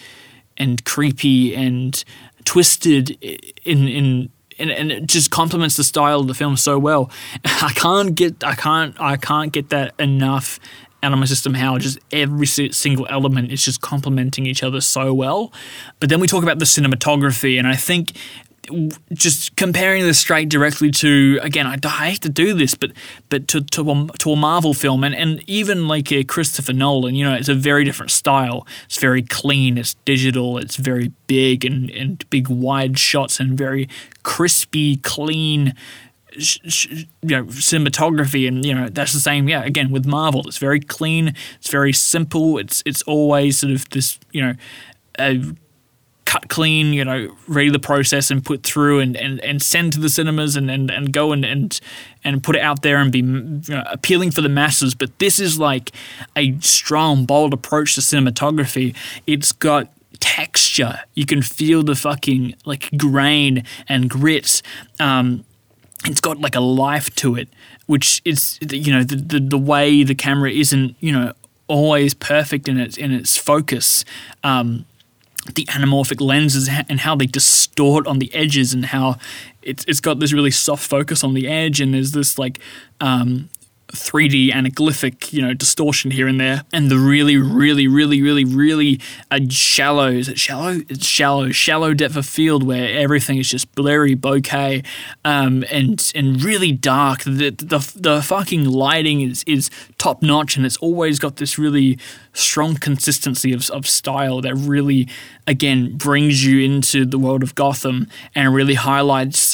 and 0.56 0.84
creepy 0.84 1.54
and 1.54 2.02
twisted 2.44 3.10
in, 3.64 3.88
in, 3.88 4.30
and, 4.58 4.70
and 4.70 4.90
it 4.90 5.06
just 5.06 5.30
complements 5.30 5.76
the 5.76 5.84
style 5.84 6.20
of 6.20 6.26
the 6.26 6.34
film 6.34 6.56
so 6.56 6.78
well. 6.78 7.10
I 7.44 7.72
can't 7.74 8.14
get 8.14 8.42
I 8.42 8.54
can't 8.54 8.98
I 9.00 9.16
can't 9.16 9.52
get 9.52 9.70
that 9.70 9.94
enough 9.98 10.58
out 11.02 11.12
of 11.12 11.18
my 11.18 11.26
system 11.26 11.54
how 11.54 11.78
just 11.78 11.98
every 12.10 12.46
single 12.46 13.06
element 13.08 13.52
is 13.52 13.64
just 13.64 13.80
complementing 13.80 14.46
each 14.46 14.62
other 14.62 14.80
so 14.80 15.14
well. 15.14 15.52
But 16.00 16.08
then 16.08 16.20
we 16.20 16.26
talk 16.26 16.42
about 16.42 16.58
the 16.58 16.64
cinematography, 16.64 17.58
and 17.58 17.66
I 17.66 17.76
think 17.76 18.12
just 19.12 19.56
comparing 19.56 20.02
this 20.02 20.18
straight 20.18 20.48
directly 20.48 20.90
to 20.90 21.38
again, 21.42 21.66
I, 21.66 21.76
I 21.84 22.10
hate 22.10 22.22
to 22.22 22.28
do 22.28 22.54
this, 22.54 22.74
but 22.74 22.92
but 23.28 23.48
to 23.48 23.62
to 23.62 23.90
a, 23.90 24.06
to 24.18 24.32
a 24.32 24.36
Marvel 24.36 24.74
film 24.74 25.04
and, 25.04 25.14
and 25.14 25.42
even 25.48 25.88
like 25.88 26.12
a 26.12 26.24
Christopher 26.24 26.72
Nolan, 26.72 27.14
you 27.14 27.24
know, 27.24 27.34
it's 27.34 27.48
a 27.48 27.54
very 27.54 27.84
different 27.84 28.10
style. 28.10 28.66
It's 28.84 28.98
very 28.98 29.22
clean, 29.22 29.78
it's 29.78 29.94
digital, 30.04 30.58
it's 30.58 30.76
very 30.76 31.12
big 31.26 31.64
and 31.64 31.90
and 31.90 32.28
big 32.30 32.48
wide 32.48 32.98
shots 32.98 33.40
and 33.40 33.56
very 33.56 33.88
crispy, 34.22 34.96
clean 34.96 35.74
you 36.38 37.06
know 37.22 37.44
cinematography 37.44 38.46
and 38.46 38.64
you 38.64 38.74
know 38.74 38.88
that's 38.88 39.12
the 39.12 39.20
same 39.20 39.48
yeah 39.48 39.64
again 39.64 39.90
with 39.90 40.06
Marvel. 40.06 40.46
It's 40.46 40.58
very 40.58 40.80
clean 40.80 41.34
it's 41.56 41.70
very 41.70 41.92
simple 41.92 42.58
it's 42.58 42.82
it's 42.86 43.02
always 43.02 43.58
sort 43.58 43.72
of 43.72 43.88
this 43.90 44.18
you 44.32 44.42
know 44.42 44.54
a 45.18 45.42
cut 46.28 46.48
clean 46.50 46.92
you 46.92 47.02
know 47.02 47.34
ready 47.46 47.70
the 47.70 47.78
process 47.78 48.30
and 48.30 48.44
put 48.44 48.62
through 48.62 49.00
and, 49.00 49.16
and, 49.16 49.40
and 49.40 49.62
send 49.62 49.94
to 49.94 49.98
the 49.98 50.10
cinemas 50.10 50.56
and, 50.56 50.70
and, 50.70 50.90
and 50.90 51.10
go 51.10 51.32
and, 51.32 51.42
and 51.42 51.80
and 52.22 52.42
put 52.44 52.54
it 52.54 52.60
out 52.60 52.82
there 52.82 52.98
and 52.98 53.10
be 53.10 53.20
you 53.20 53.74
know, 53.74 53.82
appealing 53.86 54.30
for 54.30 54.42
the 54.42 54.48
masses. 54.48 54.94
But 54.94 55.18
this 55.20 55.40
is 55.40 55.58
like 55.58 55.92
a 56.36 56.58
strong 56.60 57.24
bold 57.24 57.54
approach 57.54 57.94
to 57.94 58.02
cinematography. 58.02 58.94
It's 59.26 59.52
got 59.52 59.90
texture. 60.20 61.00
You 61.14 61.24
can 61.24 61.40
feel 61.40 61.82
the 61.82 61.94
fucking 61.94 62.56
like 62.66 62.90
grain 62.98 63.64
and 63.88 64.10
grit 64.10 64.60
um, 65.00 65.44
it's 66.04 66.20
got 66.20 66.40
like 66.40 66.54
a 66.54 66.60
life 66.60 67.14
to 67.16 67.34
it, 67.34 67.48
which 67.86 68.22
is 68.24 68.58
you 68.70 68.92
know 68.92 69.02
the, 69.02 69.16
the, 69.16 69.40
the 69.40 69.58
way 69.58 70.02
the 70.02 70.14
camera 70.14 70.50
isn't 70.50 70.96
you 71.00 71.12
know 71.12 71.32
always 71.66 72.14
perfect 72.14 72.68
in 72.68 72.78
its 72.78 72.96
in 72.96 73.12
its 73.12 73.36
focus. 73.36 74.04
Um, 74.44 74.86
the 75.54 75.64
anamorphic 75.66 76.20
lenses 76.20 76.68
and 76.88 77.00
how 77.00 77.16
they 77.16 77.24
distort 77.24 78.06
on 78.06 78.18
the 78.18 78.32
edges 78.34 78.74
and 78.74 78.84
how 78.86 79.16
it's, 79.62 79.82
it's 79.86 80.00
got 80.00 80.18
this 80.20 80.32
really 80.32 80.50
soft 80.50 80.86
focus 80.86 81.24
on 81.24 81.32
the 81.32 81.48
edge 81.48 81.80
and 81.80 81.94
there's 81.94 82.12
this 82.12 82.38
like 82.38 82.58
um, 83.00 83.48
3D 83.92 84.52
anaglyphic, 84.52 85.32
you 85.32 85.40
know, 85.40 85.54
distortion 85.54 86.10
here 86.10 86.28
and 86.28 86.38
there, 86.38 86.64
and 86.72 86.90
the 86.90 86.98
really, 86.98 87.36
really, 87.36 87.88
really, 87.88 88.20
really, 88.20 88.44
really 88.44 89.00
uh, 89.30 89.40
shallow. 89.48 90.08
Is 90.08 90.28
it 90.28 90.38
shallow? 90.38 90.80
It's 90.88 91.06
shallow, 91.06 91.50
shallow 91.50 91.94
depth 91.94 92.16
of 92.16 92.26
field 92.26 92.62
where 92.62 92.98
everything 92.98 93.38
is 93.38 93.48
just 93.48 93.74
blurry 93.74 94.14
bokeh, 94.14 94.84
um, 95.24 95.64
and 95.70 96.12
and 96.14 96.42
really 96.42 96.72
dark. 96.72 97.22
The, 97.22 97.50
the 97.50 97.92
the 97.96 98.22
fucking 98.22 98.66
lighting 98.66 99.22
is 99.22 99.42
is 99.46 99.70
top 99.96 100.22
notch, 100.22 100.56
and 100.56 100.66
it's 100.66 100.76
always 100.78 101.18
got 101.18 101.36
this 101.36 101.58
really 101.58 101.98
strong 102.34 102.74
consistency 102.76 103.52
of 103.52 103.70
of 103.70 103.86
style 103.86 104.42
that 104.42 104.54
really, 104.54 105.08
again, 105.46 105.96
brings 105.96 106.44
you 106.44 106.60
into 106.60 107.06
the 107.06 107.18
world 107.18 107.42
of 107.42 107.54
Gotham 107.54 108.06
and 108.34 108.54
really 108.54 108.74
highlights 108.74 109.47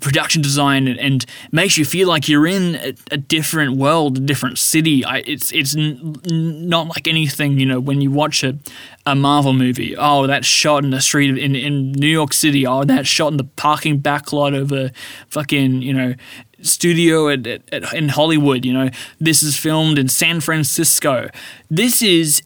production 0.00 0.40
design 0.40 0.86
and, 0.86 0.98
and, 0.98 1.26
makes 1.50 1.76
you 1.76 1.84
feel 1.84 2.06
like 2.06 2.28
you're 2.28 2.46
in 2.46 2.76
a, 2.76 2.94
a 3.10 3.16
different 3.16 3.76
world, 3.76 4.18
a 4.18 4.20
different 4.20 4.58
city. 4.58 5.04
I, 5.04 5.18
it's 5.26 5.50
it's 5.50 5.76
n- 5.76 6.14
not 6.24 6.86
like 6.88 7.08
anything 7.08 7.58
you 7.58 7.66
know 7.66 7.80
when 7.80 8.00
you 8.00 8.12
watch 8.12 8.44
a, 8.44 8.58
a 9.06 9.16
Marvel 9.16 9.52
movie. 9.52 9.96
Oh, 9.96 10.28
that's 10.28 10.46
shot 10.46 10.84
in 10.84 10.90
the 10.90 11.00
street 11.00 11.36
in, 11.36 11.56
in 11.56 11.92
New 11.92 12.06
York 12.06 12.32
City. 12.32 12.64
Oh, 12.64 12.84
that's 12.84 13.08
shot 13.08 13.32
in 13.32 13.38
the 13.38 13.44
parking 13.44 14.00
backlot 14.00 14.56
of 14.56 14.70
a 14.70 14.92
fucking 15.28 15.82
you 15.82 15.94
know 15.94 16.14
studio 16.62 17.28
at, 17.28 17.46
at, 17.46 17.62
at, 17.72 17.92
in 17.92 18.10
Hollywood. 18.10 18.64
You 18.64 18.72
know, 18.72 18.90
this 19.18 19.42
is 19.42 19.56
filmed 19.56 19.98
in 19.98 20.08
San 20.08 20.40
Francisco. 20.40 21.28
This 21.68 22.02
is 22.02 22.42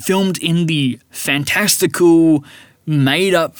filmed 0.00 0.42
in 0.42 0.66
the 0.66 0.98
fantastical, 1.10 2.44
made 2.84 3.34
up 3.34 3.56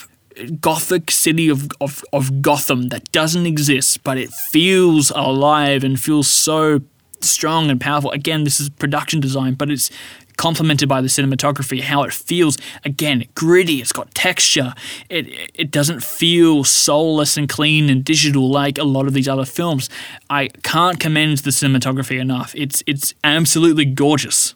gothic 0.60 1.10
city 1.10 1.48
of, 1.48 1.68
of, 1.80 2.04
of 2.12 2.42
Gotham 2.42 2.88
that 2.88 3.10
doesn't 3.12 3.46
exist, 3.46 4.02
but 4.02 4.18
it 4.18 4.30
feels 4.30 5.10
alive 5.10 5.84
and 5.84 6.00
feels 6.00 6.28
so 6.28 6.80
strong 7.20 7.70
and 7.70 7.80
powerful. 7.80 8.10
Again, 8.10 8.44
this 8.44 8.60
is 8.60 8.68
production 8.68 9.20
design, 9.20 9.54
but 9.54 9.70
it's 9.70 9.90
complemented 10.36 10.88
by 10.88 11.02
the 11.02 11.08
cinematography, 11.08 11.82
how 11.82 12.02
it 12.02 12.12
feels. 12.12 12.56
Again, 12.84 13.26
gritty, 13.34 13.80
it's 13.80 13.92
got 13.92 14.14
texture. 14.14 14.72
It 15.10 15.26
it 15.54 15.70
doesn't 15.70 16.02
feel 16.02 16.64
soulless 16.64 17.36
and 17.36 17.48
clean 17.48 17.90
and 17.90 18.02
digital 18.02 18.48
like 18.50 18.78
a 18.78 18.84
lot 18.84 19.06
of 19.06 19.12
these 19.12 19.28
other 19.28 19.44
films. 19.44 19.90
I 20.30 20.48
can't 20.62 20.98
commend 20.98 21.38
the 21.38 21.50
cinematography 21.50 22.18
enough. 22.18 22.54
It's 22.56 22.82
it's 22.86 23.12
absolutely 23.22 23.84
gorgeous. 23.84 24.54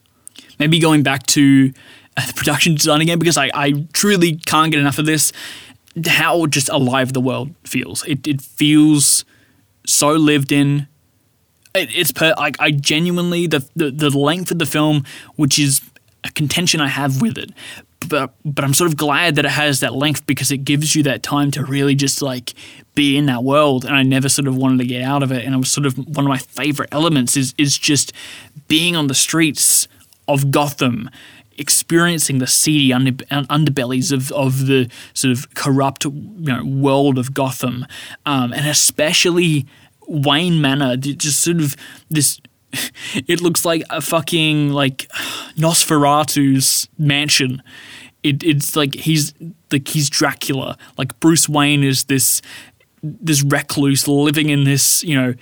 Maybe 0.58 0.78
going 0.78 1.02
back 1.02 1.26
to 1.28 1.68
the 1.70 1.74
uh, 2.16 2.32
production 2.36 2.74
design 2.76 3.00
again 3.02 3.18
because 3.18 3.36
I, 3.36 3.50
I 3.52 3.86
truly 3.92 4.36
can't 4.36 4.70
get 4.70 4.80
enough 4.80 4.98
of 4.98 5.06
this 5.06 5.32
how 6.06 6.46
just 6.46 6.68
alive 6.68 7.12
the 7.12 7.20
world 7.20 7.54
feels. 7.64 8.04
It, 8.06 8.26
it 8.26 8.40
feels 8.40 9.24
so 9.86 10.12
lived 10.12 10.52
in. 10.52 10.88
It, 11.74 11.94
it's 11.94 12.12
per 12.12 12.34
like 12.36 12.56
I 12.60 12.70
genuinely 12.70 13.46
the, 13.46 13.68
the 13.74 13.90
the 13.90 14.10
length 14.10 14.50
of 14.50 14.58
the 14.58 14.66
film, 14.66 15.04
which 15.36 15.58
is 15.58 15.80
a 16.24 16.30
contention 16.30 16.80
I 16.80 16.88
have 16.88 17.20
with 17.20 17.36
it, 17.36 17.50
but 18.08 18.34
but 18.44 18.64
I'm 18.64 18.74
sort 18.74 18.90
of 18.90 18.96
glad 18.96 19.36
that 19.36 19.44
it 19.44 19.50
has 19.50 19.80
that 19.80 19.94
length 19.94 20.26
because 20.26 20.50
it 20.50 20.58
gives 20.58 20.94
you 20.94 21.02
that 21.04 21.22
time 21.22 21.50
to 21.52 21.64
really 21.64 21.94
just 21.94 22.22
like 22.22 22.54
be 22.94 23.16
in 23.16 23.26
that 23.26 23.44
world. 23.44 23.84
And 23.84 23.94
I 23.94 24.02
never 24.02 24.28
sort 24.28 24.48
of 24.48 24.56
wanted 24.56 24.78
to 24.78 24.86
get 24.86 25.02
out 25.02 25.22
of 25.22 25.32
it. 25.32 25.44
And 25.44 25.54
it 25.54 25.58
was 25.58 25.70
sort 25.70 25.86
of 25.86 25.96
one 25.96 26.24
of 26.24 26.28
my 26.28 26.38
favorite 26.38 26.88
elements 26.92 27.36
is 27.36 27.54
is 27.58 27.78
just 27.78 28.12
being 28.68 28.96
on 28.96 29.06
the 29.06 29.14
streets 29.14 29.88
of 30.26 30.50
Gotham 30.50 31.10
experiencing 31.58 32.38
the 32.38 32.46
seedy 32.46 32.92
under, 32.92 33.12
underbellies 33.12 34.12
of, 34.12 34.32
of 34.32 34.66
the 34.66 34.90
sort 35.12 35.32
of 35.32 35.54
corrupt 35.54 36.04
you 36.04 36.12
know, 36.14 36.64
world 36.64 37.18
of 37.18 37.34
Gotham, 37.34 37.86
um, 38.26 38.52
and 38.52 38.66
especially 38.66 39.66
Wayne 40.06 40.60
Manor, 40.60 40.96
just 40.96 41.40
sort 41.40 41.58
of 41.58 41.76
this. 42.10 42.40
It 43.28 43.40
looks 43.40 43.64
like 43.64 43.84
a 43.88 44.00
fucking 44.00 44.70
like 44.70 45.08
Nosferatu's 45.56 46.88
mansion. 46.98 47.62
It, 48.24 48.42
it's 48.42 48.74
like 48.74 48.94
he's 48.94 49.32
like 49.70 49.86
he's 49.86 50.10
Dracula. 50.10 50.76
Like 50.98 51.18
Bruce 51.20 51.48
Wayne 51.48 51.84
is 51.84 52.04
this 52.04 52.42
this 53.02 53.44
recluse 53.44 54.08
living 54.08 54.48
in 54.48 54.64
this 54.64 55.04
you 55.04 55.14
know 55.14 55.34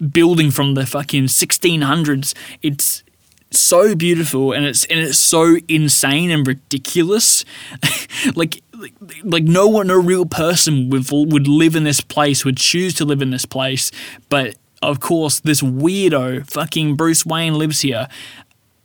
building 0.00 0.50
from 0.50 0.74
the 0.74 0.86
fucking 0.86 1.24
1600s. 1.24 2.34
It's 2.62 3.02
so 3.50 3.94
beautiful 3.94 4.52
and 4.52 4.64
it's 4.64 4.84
and 4.84 5.00
it's 5.00 5.18
so 5.18 5.56
insane 5.68 6.30
and 6.30 6.46
ridiculous. 6.46 7.44
like, 8.34 8.62
like 9.24 9.44
no 9.44 9.66
one, 9.66 9.88
no 9.88 10.00
real 10.00 10.26
person 10.26 10.90
would 10.90 11.06
would 11.10 11.48
live 11.48 11.76
in 11.76 11.84
this 11.84 12.00
place, 12.00 12.44
would 12.44 12.56
choose 12.56 12.94
to 12.94 13.04
live 13.04 13.22
in 13.22 13.30
this 13.30 13.46
place, 13.46 13.90
but 14.28 14.56
of 14.82 15.00
course 15.00 15.40
this 15.40 15.60
weirdo 15.60 16.48
fucking 16.50 16.96
Bruce 16.96 17.26
Wayne 17.26 17.54
lives 17.54 17.80
here. 17.80 18.08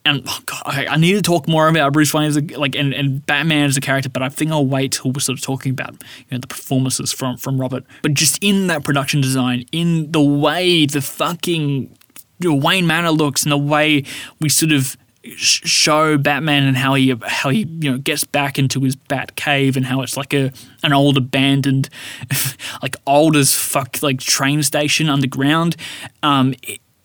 And 0.08 0.21
oh 0.28 0.39
God, 0.45 0.86
I 0.88 0.97
need 0.97 1.13
to 1.13 1.21
talk 1.23 1.47
more 1.47 1.67
about 1.67 1.91
Bruce 1.93 2.13
Wayne 2.13 2.28
as 2.28 2.38
a, 2.38 2.41
like 2.41 2.75
and, 2.75 2.93
and 2.93 3.25
Batman 3.25 3.65
as 3.65 3.78
a 3.78 3.82
character, 3.82 4.10
but 4.10 4.21
I 4.21 4.30
think 4.30 4.51
I'll 4.51 4.65
wait 4.65 4.91
till 4.91 5.12
we're 5.12 5.19
sort 5.19 5.39
of 5.39 5.43
talking 5.43 5.71
about 5.71 5.93
you 5.93 6.25
know 6.32 6.38
the 6.38 6.47
performances 6.47 7.12
from 7.12 7.38
from 7.38 7.60
Robert. 7.60 7.84
But 8.04 8.13
just 8.13 8.43
in 8.43 8.67
that 8.67 8.84
production 8.84 9.19
design, 9.19 9.65
in 9.71 10.12
the 10.12 10.21
way 10.21 10.86
the 10.86 11.01
fucking 11.01 11.97
Wayne 12.41 12.88
Manor 12.88 13.12
looks 13.12 13.43
and 13.43 13.52
the 13.52 13.58
way 13.58 14.04
we 14.39 14.50
sort 14.50 14.71
of 14.71 14.98
show 15.34 16.17
Batman 16.17 16.63
and 16.63 16.78
how 16.78 16.93
he 16.93 17.15
how 17.26 17.50
he 17.50 17.65
you 17.80 17.91
know 17.91 17.98
gets 17.98 18.24
back 18.24 18.60
into 18.60 18.82
his 18.82 18.95
Bat 18.95 19.36
cave 19.36 19.76
and 19.76 19.86
how 19.86 20.02
it's 20.02 20.15
like 20.17 20.34
a 20.34 20.52
an 20.84 20.93
old 20.93 21.17
abandoned 21.17 21.89
like 22.82 22.95
old 23.08 23.36
as 23.36 23.54
fuck 23.54 24.02
like 24.02 24.19
train 24.19 24.62
station 24.63 25.10
underground. 25.10 25.76
Um, 26.21 26.54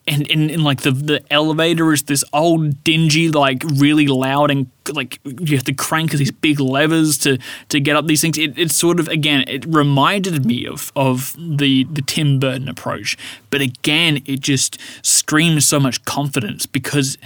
and, 0.07 0.29
and 0.29 0.63
like 0.63 0.81
the 0.81 0.91
the 0.91 1.23
elevator 1.31 1.93
is 1.93 2.03
this 2.03 2.23
old 2.33 2.83
dingy 2.83 3.29
like 3.29 3.63
really 3.75 4.07
loud 4.07 4.49
and 4.49 4.69
like 4.93 5.19
you 5.23 5.55
have 5.55 5.65
to 5.65 5.73
crank 5.73 6.11
these 6.11 6.31
big 6.31 6.59
levers 6.59 7.17
to 7.19 7.37
to 7.69 7.79
get 7.79 7.95
up 7.95 8.07
these 8.07 8.21
things. 8.21 8.37
It, 8.37 8.57
it's 8.57 8.75
sort 8.75 8.99
of 8.99 9.07
again 9.07 9.43
it 9.47 9.65
reminded 9.65 10.45
me 10.45 10.65
of 10.65 10.91
of 10.95 11.35
the 11.37 11.83
the 11.85 12.01
Tim 12.01 12.39
Burton 12.39 12.67
approach. 12.67 13.17
But 13.49 13.61
again 13.61 14.21
it 14.25 14.39
just 14.39 14.77
screams 15.05 15.67
so 15.67 15.79
much 15.79 16.03
confidence 16.05 16.65
because 16.65 17.17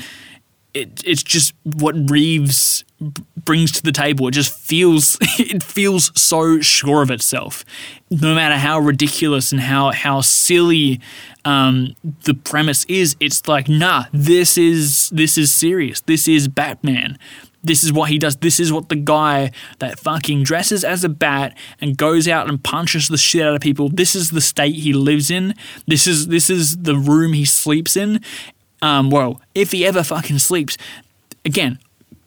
it, 0.73 1.01
it's 1.05 1.23
just 1.23 1.53
what 1.63 1.95
Reeves 2.09 2.83
brings 3.43 3.71
to 3.73 3.83
the 3.83 3.91
table. 3.91 4.27
It 4.27 4.31
just 4.31 4.57
feels 4.57 5.17
it 5.39 5.63
feels 5.63 6.11
so 6.19 6.61
sure 6.61 7.01
of 7.01 7.11
itself, 7.11 7.65
no 8.09 8.35
matter 8.35 8.55
how 8.57 8.79
ridiculous 8.79 9.51
and 9.51 9.61
how 9.61 9.91
how 9.91 10.21
silly 10.21 10.99
um, 11.43 11.95
the 12.23 12.33
premise 12.33 12.85
is. 12.85 13.15
It's 13.19 13.47
like, 13.47 13.69
nah, 13.69 14.05
this 14.11 14.57
is 14.57 15.09
this 15.11 15.37
is 15.37 15.51
serious. 15.51 16.01
This 16.01 16.27
is 16.27 16.47
Batman. 16.47 17.17
This 17.63 17.83
is 17.83 17.91
what 17.91 18.11
he 18.11 18.19
does. 18.19 18.37
This 18.37 18.59
is 18.59 18.71
what 18.71 18.89
the 18.89 18.95
guy 18.95 19.51
that 19.79 19.99
fucking 19.99 20.43
dresses 20.43 20.83
as 20.83 21.03
a 21.03 21.09
bat 21.09 21.57
and 21.81 21.97
goes 21.97 22.27
out 22.27 22.47
and 22.47 22.63
punches 22.63 23.07
the 23.07 23.17
shit 23.17 23.41
out 23.41 23.55
of 23.55 23.61
people. 23.61 23.89
This 23.89 24.15
is 24.15 24.29
the 24.29 24.39
state 24.39 24.75
he 24.75 24.93
lives 24.93 25.31
in. 25.31 25.55
This 25.87 26.05
is 26.05 26.27
this 26.27 26.49
is 26.49 26.77
the 26.77 26.95
room 26.95 27.33
he 27.33 27.43
sleeps 27.43 27.97
in. 27.97 28.21
Um, 28.83 29.09
well, 29.09 29.41
if 29.55 29.71
he 29.71 29.83
ever 29.83 30.03
fucking 30.03 30.39
sleeps, 30.39 30.77
again, 31.43 31.79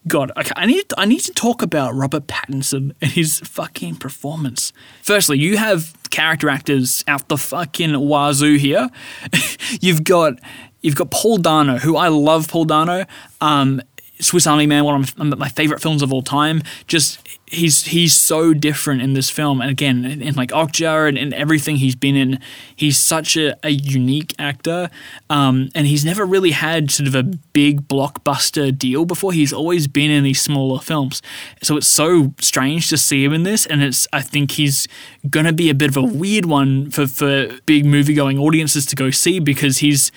God, 0.09 0.31
okay, 0.35 0.51
I 0.55 0.65
need 0.65 0.85
I 0.97 1.05
need 1.05 1.19
to 1.21 1.33
talk 1.33 1.61
about 1.61 1.93
Robert 1.93 2.25
Pattinson 2.25 2.95
and 2.99 3.11
his 3.11 3.39
fucking 3.41 3.97
performance. 3.97 4.73
Firstly, 5.03 5.37
you 5.37 5.57
have 5.57 5.93
character 6.09 6.49
actors 6.49 7.03
out 7.07 7.29
the 7.29 7.37
fucking 7.37 7.97
wazoo 7.99 8.57
here. 8.57 8.89
you've 9.81 10.03
got 10.03 10.39
you've 10.81 10.95
got 10.95 11.11
Paul 11.11 11.37
Dano, 11.37 11.77
who 11.77 11.95
I 11.95 12.07
love 12.07 12.47
Paul 12.49 12.65
Dano. 12.65 13.05
Um, 13.39 13.81
Swiss 14.21 14.45
Army 14.45 14.67
Man, 14.67 14.83
one 14.83 15.01
of 15.01 15.39
my 15.39 15.49
favorite 15.49 15.81
films 15.81 16.01
of 16.01 16.11
all 16.11 16.21
time. 16.21 16.61
Just 16.87 17.25
he's 17.45 17.85
he's 17.85 18.13
so 18.13 18.53
different 18.53 19.01
in 19.01 19.13
this 19.13 19.29
film, 19.29 19.61
and 19.61 19.69
again, 19.69 20.05
in, 20.05 20.21
in 20.21 20.35
like 20.35 20.49
Okja 20.49 21.07
and, 21.07 21.17
and, 21.17 21.33
everything 21.33 21.77
he's 21.77 21.95
been 21.95 22.15
in, 22.15 22.39
he's 22.75 22.97
such 22.97 23.37
a, 23.37 23.55
a 23.65 23.69
unique 23.69 24.33
actor, 24.37 24.89
um, 25.29 25.69
and 25.73 25.87
he's 25.87 26.03
never 26.03 26.25
really 26.25 26.51
had 26.51 26.91
sort 26.91 27.07
of 27.07 27.15
a 27.15 27.23
big 27.23 27.87
blockbuster 27.87 28.77
deal 28.77 29.05
before. 29.05 29.31
He's 29.31 29.53
always 29.53 29.87
been 29.87 30.11
in 30.11 30.23
these 30.23 30.41
smaller 30.41 30.79
films, 30.79 31.21
so 31.61 31.77
it's 31.77 31.87
so 31.87 32.33
strange 32.39 32.89
to 32.89 32.97
see 32.97 33.23
him 33.23 33.33
in 33.33 33.43
this, 33.43 33.65
and 33.65 33.81
it's 33.81 34.07
I 34.11 34.21
think 34.21 34.51
he's 34.51 34.87
gonna 35.29 35.53
be 35.53 35.69
a 35.69 35.75
bit 35.75 35.89
of 35.89 35.97
a 35.97 36.03
weird 36.03 36.45
one 36.45 36.91
for 36.91 37.07
for 37.07 37.59
big 37.65 37.85
movie 37.85 38.13
going 38.13 38.37
audiences 38.37 38.85
to 38.87 38.95
go 38.95 39.11
see 39.11 39.39
because 39.39 39.77
he's 39.79 40.11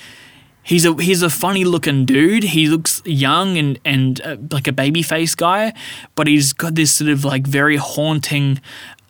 He's 0.62 0.85
a 0.85 0.94
he's 0.94 1.22
a 1.22 1.31
funny 1.31 1.64
looking 1.64 2.05
dude. 2.05 2.44
He 2.44 2.68
looks 2.68 3.03
young 3.05 3.57
and 3.59 3.79
and 3.85 4.20
uh, 4.22 4.37
like 4.51 4.68
a 4.68 4.72
baby 4.72 5.03
face 5.03 5.35
guy, 5.35 5.72
but 6.14 6.27
he's 6.27 6.53
got 6.53 6.77
this 6.77 6.92
sort 6.92 7.11
of 7.11 7.25
like 7.25 7.46
very 7.46 7.77
haunting, 7.77 8.61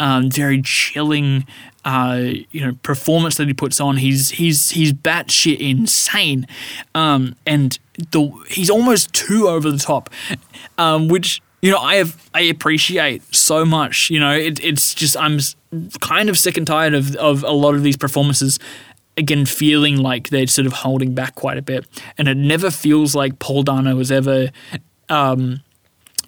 um, 0.01 0.31
very 0.31 0.63
chilling, 0.63 1.47
uh, 1.85 2.21
you 2.51 2.61
know, 2.61 2.73
performance 2.83 3.37
that 3.37 3.49
he 3.49 3.55
puts 3.55 3.81
on. 3.81 3.99
He's 3.99 4.31
he's 4.31 4.71
he's 4.71 4.95
batshit 4.95 5.59
insane, 5.59 6.47
um, 6.95 7.37
and 7.47 7.79
the 8.13 8.31
he's 8.49 8.71
almost 8.71 9.13
too 9.13 9.47
over 9.47 9.71
the 9.71 9.79
top, 9.79 10.09
um, 10.79 11.09
which 11.09 11.43
you 11.61 11.71
know 11.71 11.79
I 11.79 11.97
have 11.97 12.31
I 12.33 12.43
appreciate 12.43 13.23
so 13.35 13.67
much. 13.67 14.09
You 14.09 14.21
know, 14.21 14.33
it, 14.33 14.59
it's 14.65 14.95
just 14.95 15.19
I'm 15.19 15.39
kind 16.01 16.31
of 16.31 16.39
sick 16.39 16.57
and 16.57 16.67
tired 16.67 16.95
of 16.95 17.15
of 17.17 17.45
a 17.45 17.53
lot 17.53 17.75
of 17.75 17.83
these 17.83 17.99
performances 17.99 18.59
again 19.17 19.47
feeling 19.47 19.97
like 19.97 20.31
they're 20.31 20.47
sort 20.47 20.67
of 20.67 20.73
holding 20.73 21.15
back 21.15 21.35
quite 21.35 21.59
a 21.59 21.63
bit. 21.63 21.87
And 22.19 22.29
it 22.29 22.37
never 22.37 22.71
feels 22.71 23.15
like 23.15 23.39
Paul 23.39 23.63
Dano 23.63 23.95
was 23.97 24.11
ever 24.11 24.51
um, 25.09 25.61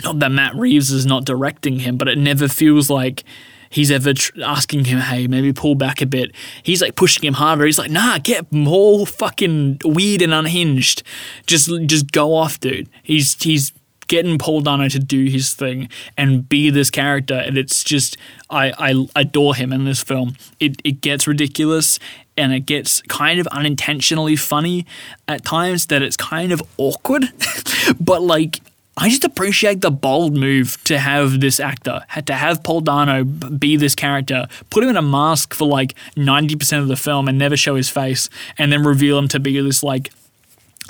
not 0.02 0.18
that 0.18 0.32
Matt 0.32 0.54
Reeves 0.54 0.90
is 0.90 1.06
not 1.06 1.24
directing 1.24 1.80
him, 1.80 1.96
but 1.96 2.08
it 2.08 2.18
never 2.18 2.48
feels 2.48 2.90
like 2.90 3.24
he's 3.70 3.90
ever 3.90 4.12
tr- 4.12 4.42
asking 4.42 4.86
him, 4.86 4.98
hey, 4.98 5.26
maybe 5.26 5.52
pull 5.52 5.74
back 5.74 6.02
a 6.02 6.06
bit. 6.06 6.32
He's 6.62 6.82
like 6.82 6.96
pushing 6.96 7.24
him 7.24 7.34
harder. 7.34 7.64
He's 7.64 7.78
like, 7.78 7.90
nah, 7.90 8.18
get 8.18 8.50
more 8.52 9.06
fucking 9.06 9.80
weird 9.84 10.22
and 10.22 10.34
unhinged. 10.34 11.02
Just 11.46 11.70
just 11.86 12.12
go 12.12 12.34
off, 12.34 12.58
dude. 12.58 12.88
He's 13.02 13.40
he's 13.42 13.72
getting 14.06 14.36
Paul 14.36 14.60
Dano 14.60 14.88
to 14.88 14.98
do 14.98 15.24
his 15.24 15.54
thing 15.54 15.88
and 16.16 16.48
be 16.48 16.70
this 16.70 16.90
character, 16.90 17.34
and 17.34 17.56
it's 17.56 17.84
just 17.84 18.16
I, 18.50 18.72
I 18.78 19.06
adore 19.16 19.54
him 19.54 19.72
in 19.72 19.84
this 19.84 20.02
film. 20.02 20.36
It 20.60 20.80
it 20.84 21.00
gets 21.00 21.26
ridiculous 21.26 21.98
and 22.36 22.52
it 22.52 22.60
gets 22.60 23.02
kind 23.02 23.40
of 23.40 23.46
unintentionally 23.48 24.36
funny 24.36 24.86
at 25.28 25.44
times 25.44 25.86
that 25.86 26.02
it's 26.02 26.16
kind 26.16 26.52
of 26.52 26.62
awkward, 26.78 27.24
but 28.00 28.22
like 28.22 28.60
I 28.96 29.08
just 29.08 29.24
appreciate 29.24 29.80
the 29.80 29.90
bold 29.90 30.36
move 30.36 30.82
to 30.84 30.98
have 30.98 31.40
this 31.40 31.58
actor, 31.58 32.04
had 32.08 32.28
to 32.28 32.34
have 32.34 32.62
Paul 32.62 32.80
Dano 32.80 33.24
be 33.24 33.76
this 33.76 33.94
character, 33.94 34.46
put 34.70 34.84
him 34.84 34.90
in 34.90 34.96
a 34.96 35.02
mask 35.02 35.52
for 35.52 35.66
like 35.66 35.94
90% 36.16 36.80
of 36.80 36.88
the 36.88 36.96
film 36.96 37.26
and 37.26 37.36
never 37.36 37.56
show 37.56 37.74
his 37.74 37.90
face, 37.90 38.28
and 38.56 38.72
then 38.72 38.84
reveal 38.84 39.18
him 39.18 39.26
to 39.28 39.40
be 39.40 39.60
this 39.60 39.82
like 39.82 40.12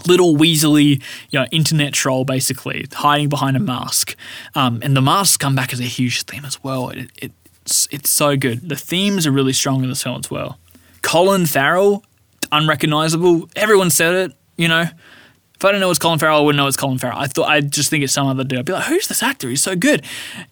little 0.06 0.36
weaselly, 0.36 1.02
you 1.30 1.38
know, 1.38 1.46
internet 1.50 1.94
troll 1.94 2.24
basically, 2.26 2.86
hiding 2.92 3.30
behind 3.30 3.56
a 3.56 3.60
mask. 3.60 4.16
Um, 4.54 4.80
and 4.82 4.94
the 4.94 5.02
masks 5.02 5.38
come 5.38 5.54
back 5.54 5.72
as 5.72 5.80
a 5.80 5.84
huge 5.84 6.24
theme 6.24 6.44
as 6.44 6.62
well. 6.62 6.90
It, 6.90 7.10
it, 7.16 7.32
it's, 7.62 7.88
it's 7.90 8.10
so 8.10 8.36
good. 8.36 8.68
The 8.68 8.76
themes 8.76 9.26
are 9.26 9.32
really 9.32 9.54
strong 9.54 9.82
in 9.82 9.88
this 9.88 10.02
film 10.02 10.18
as 10.18 10.30
well. 10.30 10.58
Colin 11.04 11.46
Farrell, 11.46 12.02
unrecognizable. 12.50 13.48
Everyone 13.54 13.90
said 13.90 14.14
it, 14.14 14.36
you 14.56 14.66
know. 14.66 14.80
If 14.82 15.64
I 15.64 15.68
didn't 15.68 15.82
know 15.82 15.90
it's 15.90 16.00
Colin 16.00 16.18
Farrell, 16.18 16.38
I 16.38 16.40
wouldn't 16.40 16.56
know 16.56 16.66
it's 16.66 16.76
Colin 16.76 16.98
Farrell. 16.98 17.18
I 17.18 17.28
thought 17.28 17.48
I'd 17.48 17.70
just 17.70 17.88
think 17.88 18.02
it's 18.02 18.12
some 18.12 18.26
other 18.26 18.42
dude. 18.42 18.58
I'd 18.58 18.64
be 18.64 18.72
like, 18.72 18.86
who's 18.86 19.06
this 19.06 19.22
actor? 19.22 19.48
He's 19.48 19.62
so 19.62 19.76
good. 19.76 20.04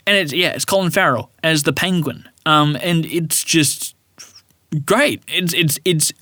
And 0.06 0.16
it's 0.16 0.32
yeah, 0.32 0.50
it's 0.50 0.64
Colin 0.64 0.92
Farrell 0.92 1.30
as 1.42 1.64
the 1.64 1.72
Penguin. 1.72 2.28
Um, 2.46 2.76
and 2.80 3.04
it's 3.06 3.42
just 3.42 3.96
great. 4.84 5.22
It's 5.26 5.52
it's 5.54 5.78
it's 5.84 6.12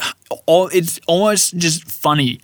it's 0.48 1.00
almost 1.06 1.56
just 1.58 1.84
funny 1.90 2.40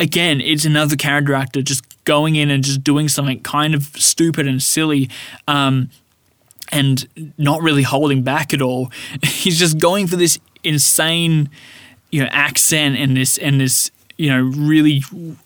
again, 0.00 0.40
it's 0.40 0.64
another 0.64 0.96
character 0.96 1.34
actor 1.34 1.62
just 1.62 1.84
going 2.04 2.34
in 2.34 2.50
and 2.50 2.64
just 2.64 2.82
doing 2.82 3.08
something 3.08 3.40
kind 3.42 3.74
of 3.74 3.84
stupid 3.94 4.48
and 4.48 4.60
silly. 4.60 5.08
Um, 5.46 5.90
and 6.72 7.34
not 7.36 7.62
really 7.62 7.82
holding 7.82 8.22
back 8.22 8.54
at 8.54 8.62
all. 8.62 8.92
He's 9.24 9.58
just 9.58 9.78
going 9.78 10.06
for 10.06 10.14
this 10.14 10.38
insane 10.64 11.48
you 12.10 12.22
know 12.22 12.28
accent 12.30 12.96
and 12.96 13.16
this 13.16 13.38
and 13.38 13.60
this 13.60 13.90
you 14.20 14.28
know 14.28 14.40
really 14.40 15.02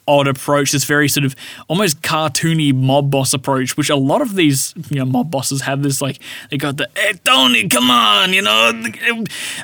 odd 0.09 0.27
approach 0.27 0.73
this 0.73 0.85
very 0.85 1.09
sort 1.09 1.25
of 1.25 1.37
almost 1.69 2.03
cartoony 2.03 2.75
mob 2.75 3.09
boss 3.11 3.33
approach 3.33 3.77
which 3.77 3.89
a 3.89 3.95
lot 3.95 4.21
of 4.21 4.35
these 4.35 4.75
you 4.91 4.99
know 4.99 5.05
mob 5.05 5.31
bosses 5.31 5.61
have 5.61 5.83
this 5.83 6.03
like 6.03 6.19
they 6.51 6.57
got 6.57 6.77
the 6.77 6.89
hey 6.97 7.13
tony 7.25 7.69
come 7.69 7.89
on 7.89 8.33
you 8.33 8.43
know 8.43 8.73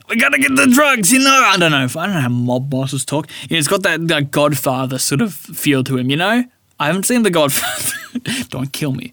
we 0.09 0.17
gotta 0.17 0.39
get 0.39 0.55
the 0.55 0.67
drugs 0.73 1.13
you 1.13 1.19
know. 1.19 1.45
I 1.47 1.57
don't 1.59 1.73
know 1.73 1.85
if 1.85 1.97
i 1.97 2.07
don't 2.07 2.15
know 2.15 2.21
how 2.21 2.29
mob 2.29 2.71
bosses 2.71 3.05
talk. 3.05 3.29
You 3.49 3.57
know, 3.57 3.59
it's 3.59 3.69
got 3.69 3.83
that, 3.83 4.07
that 4.09 4.31
godfather 4.31 4.99
sort 4.99 5.21
of 5.21 5.35
feel 5.35 5.83
to 5.85 5.97
him 5.97 6.09
you 6.09 6.17
know? 6.17 6.45
I 6.79 6.87
haven't 6.87 7.05
seen 7.05 7.25
the 7.25 7.31
godfather. 7.31 7.93
Don't 8.49 8.73
kill 8.73 8.93
me. 8.93 9.13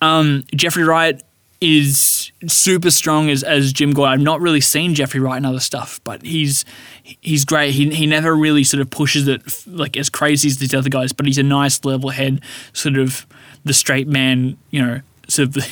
Um, 0.00 0.44
jeffrey 0.54 0.84
wright 0.84 1.20
is 1.60 2.30
super 2.46 2.90
strong 2.90 3.30
as, 3.30 3.42
as 3.42 3.72
Jim 3.72 3.92
Gordon. 3.92 4.12
I've 4.12 4.24
not 4.24 4.40
really 4.40 4.60
seen 4.60 4.94
Jeffrey 4.94 5.20
Wright 5.20 5.38
in 5.38 5.44
other 5.44 5.60
stuff, 5.60 6.00
but 6.04 6.22
he's 6.22 6.64
he's 7.02 7.44
great. 7.44 7.72
He, 7.72 7.90
he 7.90 8.06
never 8.06 8.34
really 8.34 8.64
sort 8.64 8.80
of 8.80 8.90
pushes 8.90 9.26
it 9.26 9.42
like 9.66 9.96
as 9.96 10.08
crazy 10.08 10.48
as 10.48 10.58
these 10.58 10.74
other 10.74 10.90
guys, 10.90 11.12
but 11.12 11.26
he's 11.26 11.38
a 11.38 11.42
nice 11.42 11.84
level 11.84 12.10
head, 12.10 12.40
sort 12.72 12.96
of 12.96 13.26
the 13.64 13.74
straight 13.74 14.06
man, 14.06 14.56
you 14.70 14.80
know, 14.80 15.00
sort 15.26 15.48
of 15.48 15.54
the 15.54 15.68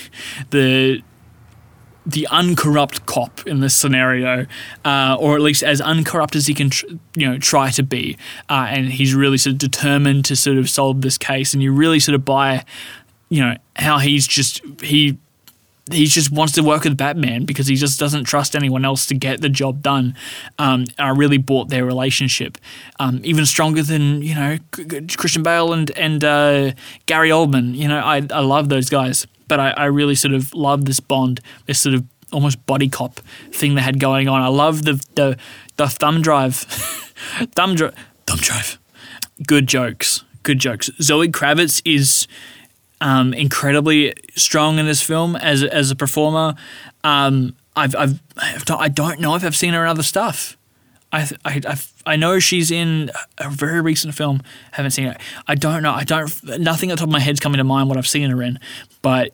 the, 0.50 1.02
the 2.04 2.26
uncorrupt 2.30 3.06
cop 3.06 3.46
in 3.46 3.60
this 3.60 3.74
scenario, 3.74 4.46
uh, 4.84 5.16
or 5.20 5.36
at 5.36 5.40
least 5.40 5.62
as 5.62 5.80
uncorrupt 5.80 6.34
as 6.34 6.46
he 6.48 6.54
can, 6.54 6.70
tr- 6.70 6.86
you 7.14 7.28
know, 7.28 7.38
try 7.38 7.70
to 7.70 7.82
be. 7.82 8.16
Uh, 8.48 8.66
and 8.70 8.92
he's 8.92 9.14
really 9.14 9.38
sort 9.38 9.52
of 9.52 9.58
determined 9.58 10.24
to 10.24 10.36
sort 10.36 10.58
of 10.58 10.68
solve 10.68 11.02
this 11.02 11.16
case, 11.16 11.54
and 11.54 11.62
you 11.62 11.72
really 11.72 12.00
sort 12.00 12.14
of 12.14 12.24
buy, 12.24 12.64
you 13.28 13.40
know, 13.40 13.56
how 13.76 13.98
he's 13.98 14.26
just 14.26 14.62
he 14.82 15.16
he 15.92 16.06
just 16.06 16.32
wants 16.32 16.52
to 16.54 16.62
work 16.62 16.84
with 16.84 16.96
Batman 16.96 17.44
because 17.44 17.68
he 17.68 17.76
just 17.76 17.98
doesn't 18.00 18.24
trust 18.24 18.56
anyone 18.56 18.84
else 18.84 19.06
to 19.06 19.14
get 19.14 19.40
the 19.40 19.48
job 19.48 19.82
done. 19.82 20.16
Um, 20.58 20.86
I 20.98 21.10
really 21.10 21.38
bought 21.38 21.68
their 21.68 21.84
relationship, 21.84 22.58
um, 22.98 23.20
even 23.22 23.46
stronger 23.46 23.82
than 23.82 24.22
you 24.22 24.34
know 24.34 24.58
Christian 25.16 25.42
Bale 25.42 25.72
and 25.72 25.90
and 25.96 26.24
uh, 26.24 26.72
Gary 27.06 27.30
Oldman. 27.30 27.74
You 27.74 27.88
know, 27.88 28.00
I 28.00 28.16
I 28.30 28.40
love 28.40 28.68
those 28.68 28.90
guys, 28.90 29.26
but 29.46 29.60
I, 29.60 29.70
I 29.70 29.84
really 29.86 30.16
sort 30.16 30.34
of 30.34 30.52
love 30.54 30.86
this 30.86 30.98
bond, 30.98 31.40
this 31.66 31.80
sort 31.80 31.94
of 31.94 32.04
almost 32.32 32.64
body 32.66 32.88
cop 32.88 33.20
thing 33.52 33.76
they 33.76 33.82
had 33.82 34.00
going 34.00 34.28
on. 34.28 34.42
I 34.42 34.48
love 34.48 34.84
the 34.84 34.94
the 35.14 35.38
the 35.76 35.88
thumb 35.88 36.20
drive, 36.20 36.56
thumb 37.54 37.76
drive, 37.76 37.94
thumb 38.26 38.38
drive. 38.38 38.78
Good 39.46 39.68
jokes, 39.68 40.24
good 40.42 40.58
jokes. 40.58 40.90
Zoe 41.00 41.28
Kravitz 41.28 41.80
is 41.84 42.26
um, 43.00 43.34
incredibly 43.34 44.14
strong 44.34 44.78
in 44.78 44.86
this 44.86 45.02
film 45.02 45.36
as 45.36 45.62
as 45.62 45.90
a 45.90 45.96
performer. 45.96 46.54
Um, 47.04 47.56
I've, 47.74 47.94
I've, 47.94 48.20
I've 48.38 48.64
I 48.70 48.88
don't 48.88 49.20
know 49.20 49.34
if 49.34 49.44
I've 49.44 49.56
seen 49.56 49.74
her 49.74 49.82
in 49.82 49.88
other 49.88 50.02
stuff. 50.02 50.56
I 51.12 51.28
I 51.44 51.60
I've, 51.66 51.92
i 52.06 52.16
know 52.16 52.38
she's 52.38 52.70
in 52.70 53.10
a 53.38 53.50
very 53.50 53.80
recent 53.80 54.14
film. 54.14 54.42
Haven't 54.72 54.92
seen 54.92 55.06
it. 55.06 55.18
I 55.46 55.54
don't 55.54 55.82
know. 55.82 55.92
I 55.92 56.04
don't. 56.04 56.30
Nothing 56.58 56.90
at 56.90 56.94
the 56.94 57.00
top 57.00 57.08
of 57.08 57.12
my 57.12 57.20
head's 57.20 57.40
coming 57.40 57.58
to 57.58 57.64
mind 57.64 57.88
what 57.88 57.98
I've 57.98 58.08
seen 58.08 58.30
her 58.30 58.42
in. 58.42 58.58
But 59.02 59.32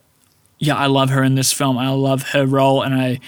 yeah, 0.58 0.76
I 0.76 0.86
love 0.86 1.10
her 1.10 1.22
in 1.22 1.34
this 1.34 1.52
film. 1.52 1.78
I 1.78 1.88
love 1.90 2.30
her 2.30 2.46
role, 2.46 2.82
and 2.82 2.94
I. 2.94 3.20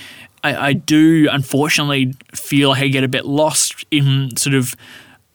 I, 0.43 0.69
I 0.69 0.73
do 0.75 1.27
unfortunately 1.33 2.13
feel 2.35 2.73
I 2.73 2.89
get 2.89 3.03
a 3.03 3.09
bit 3.09 3.25
lost 3.25 3.87
in 3.91 4.37
sort 4.37 4.53
of 4.53 4.77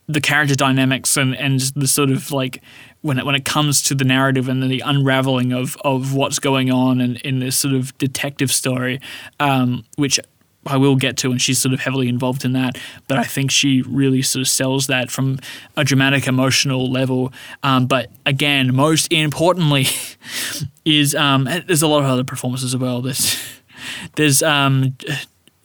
the 0.09 0.19
character 0.19 0.55
dynamics 0.55 1.15
and, 1.15 1.35
and 1.35 1.59
the 1.75 1.87
sort 1.87 2.09
of 2.09 2.31
like 2.31 2.61
when 3.01 3.19
it 3.19 3.25
when 3.25 3.35
it 3.35 3.45
comes 3.45 3.83
to 3.83 3.95
the 3.95 4.03
narrative 4.03 4.49
and 4.49 4.63
the 4.63 4.81
unraveling 4.83 5.53
of 5.53 5.77
of 5.85 6.13
what's 6.15 6.39
going 6.39 6.71
on 6.71 6.99
in, 6.99 7.15
in 7.17 7.39
this 7.39 7.57
sort 7.57 7.75
of 7.75 7.95
detective 7.99 8.51
story, 8.51 8.99
um, 9.39 9.85
which 9.97 10.19
I 10.65 10.77
will 10.77 10.95
get 10.95 11.15
to, 11.17 11.31
and 11.31 11.39
she's 11.39 11.59
sort 11.59 11.73
of 11.73 11.79
heavily 11.79 12.09
involved 12.09 12.43
in 12.43 12.53
that. 12.53 12.77
But 13.07 13.19
I 13.19 13.23
think 13.23 13.51
she 13.51 13.83
really 13.83 14.23
sort 14.23 14.41
of 14.41 14.49
sells 14.49 14.87
that 14.87 15.11
from 15.11 15.39
a 15.77 15.83
dramatic, 15.83 16.27
emotional 16.27 16.91
level. 16.91 17.31
Um, 17.61 17.85
but 17.85 18.09
again, 18.25 18.75
most 18.75 19.13
importantly, 19.13 19.87
is 20.85 21.13
um, 21.13 21.43
there's 21.43 21.83
a 21.83 21.87
lot 21.87 21.99
of 21.99 22.09
other 22.09 22.23
performances 22.23 22.73
as 22.73 22.79
well. 22.79 23.01
There's 23.01 23.37
there's 24.15 24.41
um, 24.41 24.97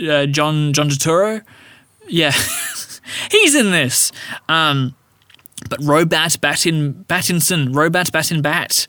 uh, 0.06 0.26
John 0.26 0.74
John 0.74 0.90
Turturro, 0.90 1.42
yeah, 2.08 2.32
he's 3.30 3.54
in 3.54 3.70
this. 3.70 4.12
Um, 4.48 4.94
but 5.68 5.80
Robat 5.80 6.40
Batin 6.40 7.04
Batinson, 7.08 7.72
Robat 7.72 8.12
Batin 8.12 8.42
Bat. 8.42 8.86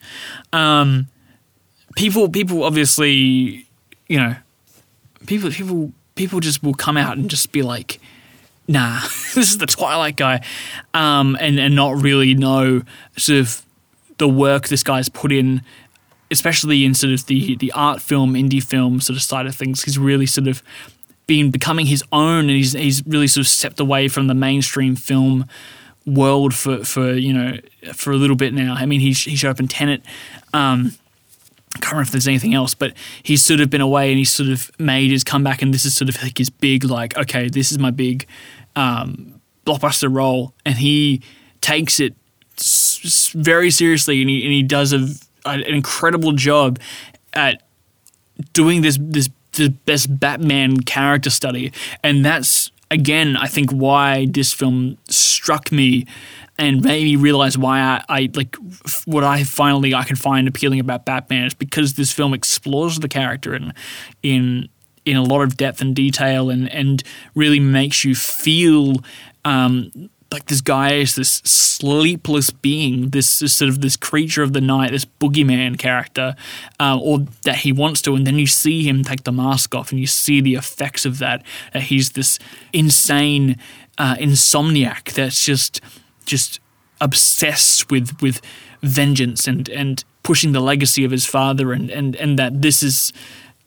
Um, 0.51 1.07
people 1.95 2.29
people 2.29 2.63
obviously, 2.63 3.67
you 4.07 4.19
know, 4.19 4.35
people 5.25 5.49
people 5.51 5.91
people 6.15 6.39
just 6.39 6.63
will 6.63 6.73
come 6.73 6.97
out 6.97 7.17
and 7.17 7.29
just 7.29 7.51
be 7.51 7.61
like, 7.61 7.99
nah, 8.67 9.01
this 9.33 9.51
is 9.51 9.57
the 9.57 9.65
Twilight 9.65 10.15
guy, 10.15 10.41
um, 10.93 11.37
and 11.39 11.59
and 11.59 11.75
not 11.75 11.95
really 12.01 12.33
know 12.33 12.81
sort 13.17 13.39
of 13.39 13.65
the 14.17 14.27
work 14.27 14.67
this 14.67 14.83
guy's 14.83 15.09
put 15.09 15.31
in, 15.31 15.61
especially 16.31 16.85
in 16.85 16.93
sort 16.93 17.13
of 17.13 17.25
the 17.27 17.55
the 17.55 17.71
art 17.71 18.01
film, 18.01 18.33
indie 18.33 18.63
film 18.63 18.99
sort 18.99 19.15
of 19.15 19.23
side 19.23 19.45
of 19.45 19.55
things. 19.55 19.83
He's 19.83 19.97
really 19.97 20.25
sort 20.25 20.47
of 20.47 20.61
been 21.27 21.51
becoming 21.51 21.85
his 21.87 22.03
own, 22.11 22.41
and 22.41 22.51
he's 22.51 22.73
he's 22.73 23.05
really 23.05 23.27
sort 23.27 23.45
of 23.45 23.47
stepped 23.47 23.79
away 23.79 24.07
from 24.07 24.27
the 24.27 24.33
mainstream 24.33 24.95
film 24.95 25.47
world 26.05 26.53
for 26.53 26.83
for 26.83 27.13
you 27.13 27.33
know 27.33 27.57
for 27.93 28.11
a 28.11 28.17
little 28.17 28.35
bit 28.35 28.53
now. 28.53 28.75
I 28.75 28.85
mean, 28.85 28.99
he 28.99 29.13
he 29.13 29.35
showed 29.35 29.51
up 29.51 29.59
in 29.59 29.67
Tenet. 29.67 30.01
Um, 30.53 30.93
I 31.75 31.79
can't 31.79 31.91
remember 31.91 32.07
if 32.07 32.11
there's 32.11 32.27
anything 32.27 32.53
else, 32.53 32.73
but 32.73 32.93
he's 33.21 33.41
sort 33.43 33.59
of 33.59 33.69
been 33.69 33.81
away 33.81 34.09
and 34.09 34.17
he's 34.17 34.31
sort 34.31 34.49
of 34.49 34.71
made 34.79 35.11
his 35.11 35.23
comeback, 35.23 35.61
and 35.61 35.73
this 35.73 35.83
is 35.83 35.95
sort 35.95 36.07
of 36.07 36.21
like 36.23 36.37
his 36.37 36.49
big 36.49 36.85
like, 36.85 37.17
okay, 37.17 37.49
this 37.49 37.71
is 37.71 37.79
my 37.79 37.91
big 37.91 38.25
um, 38.75 39.41
blockbuster 39.65 40.13
role, 40.13 40.53
and 40.65 40.75
he 40.75 41.21
takes 41.59 41.99
it 41.99 42.15
s- 42.57 43.33
very 43.35 43.71
seriously, 43.71 44.21
and 44.21 44.29
he 44.29 44.43
and 44.43 44.53
he 44.53 44.63
does 44.63 44.93
a, 44.93 45.07
an 45.45 45.63
incredible 45.63 46.31
job 46.31 46.79
at 47.33 47.61
doing 48.53 48.81
this 48.81 48.97
this 49.01 49.29
the 49.55 49.69
best 49.69 50.19
Batman 50.19 50.81
character 50.81 51.29
study, 51.29 51.71
and 52.03 52.25
that's 52.25 52.71
again, 52.91 53.35
I 53.37 53.47
think 53.47 53.71
why 53.71 54.27
this 54.29 54.53
film 54.53 54.97
struck 55.09 55.71
me 55.71 56.05
and 56.57 56.81
made 56.81 57.03
me 57.03 57.15
realize 57.15 57.57
why 57.57 57.79
I, 57.79 58.03
I 58.07 58.29
like 58.33 58.55
what 59.05 59.23
I 59.23 59.43
finally 59.43 59.93
I 59.93 60.03
can 60.03 60.15
find 60.15 60.47
appealing 60.47 60.79
about 60.79 61.05
Batman 61.05 61.45
is 61.45 61.53
because 61.53 61.93
this 61.93 62.11
film 62.11 62.33
explores 62.33 62.99
the 62.99 63.09
character 63.09 63.53
in 63.53 63.73
in 64.23 64.69
in 65.03 65.17
a 65.17 65.23
lot 65.23 65.41
of 65.41 65.57
depth 65.57 65.81
and 65.81 65.95
detail 65.95 66.49
and 66.49 66.71
and 66.71 67.03
really 67.35 67.59
makes 67.59 68.05
you 68.05 68.15
feel 68.15 68.95
um, 69.43 70.09
like 70.31 70.45
this 70.45 70.61
guy 70.61 70.95
is 70.95 71.15
this 71.15 71.41
sleepless 71.45 72.49
being, 72.49 73.09
this, 73.09 73.39
this, 73.39 73.53
sort 73.53 73.69
of 73.69 73.81
this 73.81 73.95
creature 73.95 74.43
of 74.43 74.53
the 74.53 74.61
night, 74.61 74.91
this 74.91 75.05
boogeyman 75.05 75.77
character, 75.77 76.35
um, 76.79 76.99
or 77.01 77.19
that 77.43 77.57
he 77.57 77.71
wants 77.71 78.01
to, 78.03 78.15
and 78.15 78.25
then 78.25 78.39
you 78.39 78.47
see 78.47 78.83
him 78.83 79.03
take 79.03 79.23
the 79.23 79.31
mask 79.31 79.75
off, 79.75 79.91
and 79.91 79.99
you 79.99 80.07
see 80.07 80.41
the 80.41 80.55
effects 80.55 81.05
of 81.05 81.19
that. 81.19 81.43
That 81.73 81.83
he's 81.83 82.11
this 82.11 82.39
insane 82.73 83.57
uh, 83.97 84.15
insomniac 84.15 85.13
that's 85.13 85.45
just 85.45 85.81
just 86.25 86.59
obsessed 86.99 87.91
with 87.91 88.21
with 88.21 88.41
vengeance 88.81 89.47
and 89.47 89.69
and 89.69 90.03
pushing 90.23 90.53
the 90.53 90.59
legacy 90.59 91.05
of 91.05 91.11
his 91.11 91.25
father, 91.25 91.71
and 91.71 91.89
and 91.89 92.15
and 92.15 92.39
that 92.39 92.61
this 92.61 92.81
is 92.81 93.13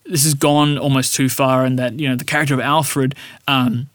this 0.04 0.24
has 0.24 0.34
gone 0.34 0.76
almost 0.76 1.14
too 1.14 1.28
far, 1.28 1.64
and 1.64 1.78
that 1.78 1.98
you 2.00 2.08
know 2.08 2.16
the 2.16 2.24
character 2.24 2.54
of 2.54 2.60
Alfred. 2.60 3.14
Um, 3.46 3.90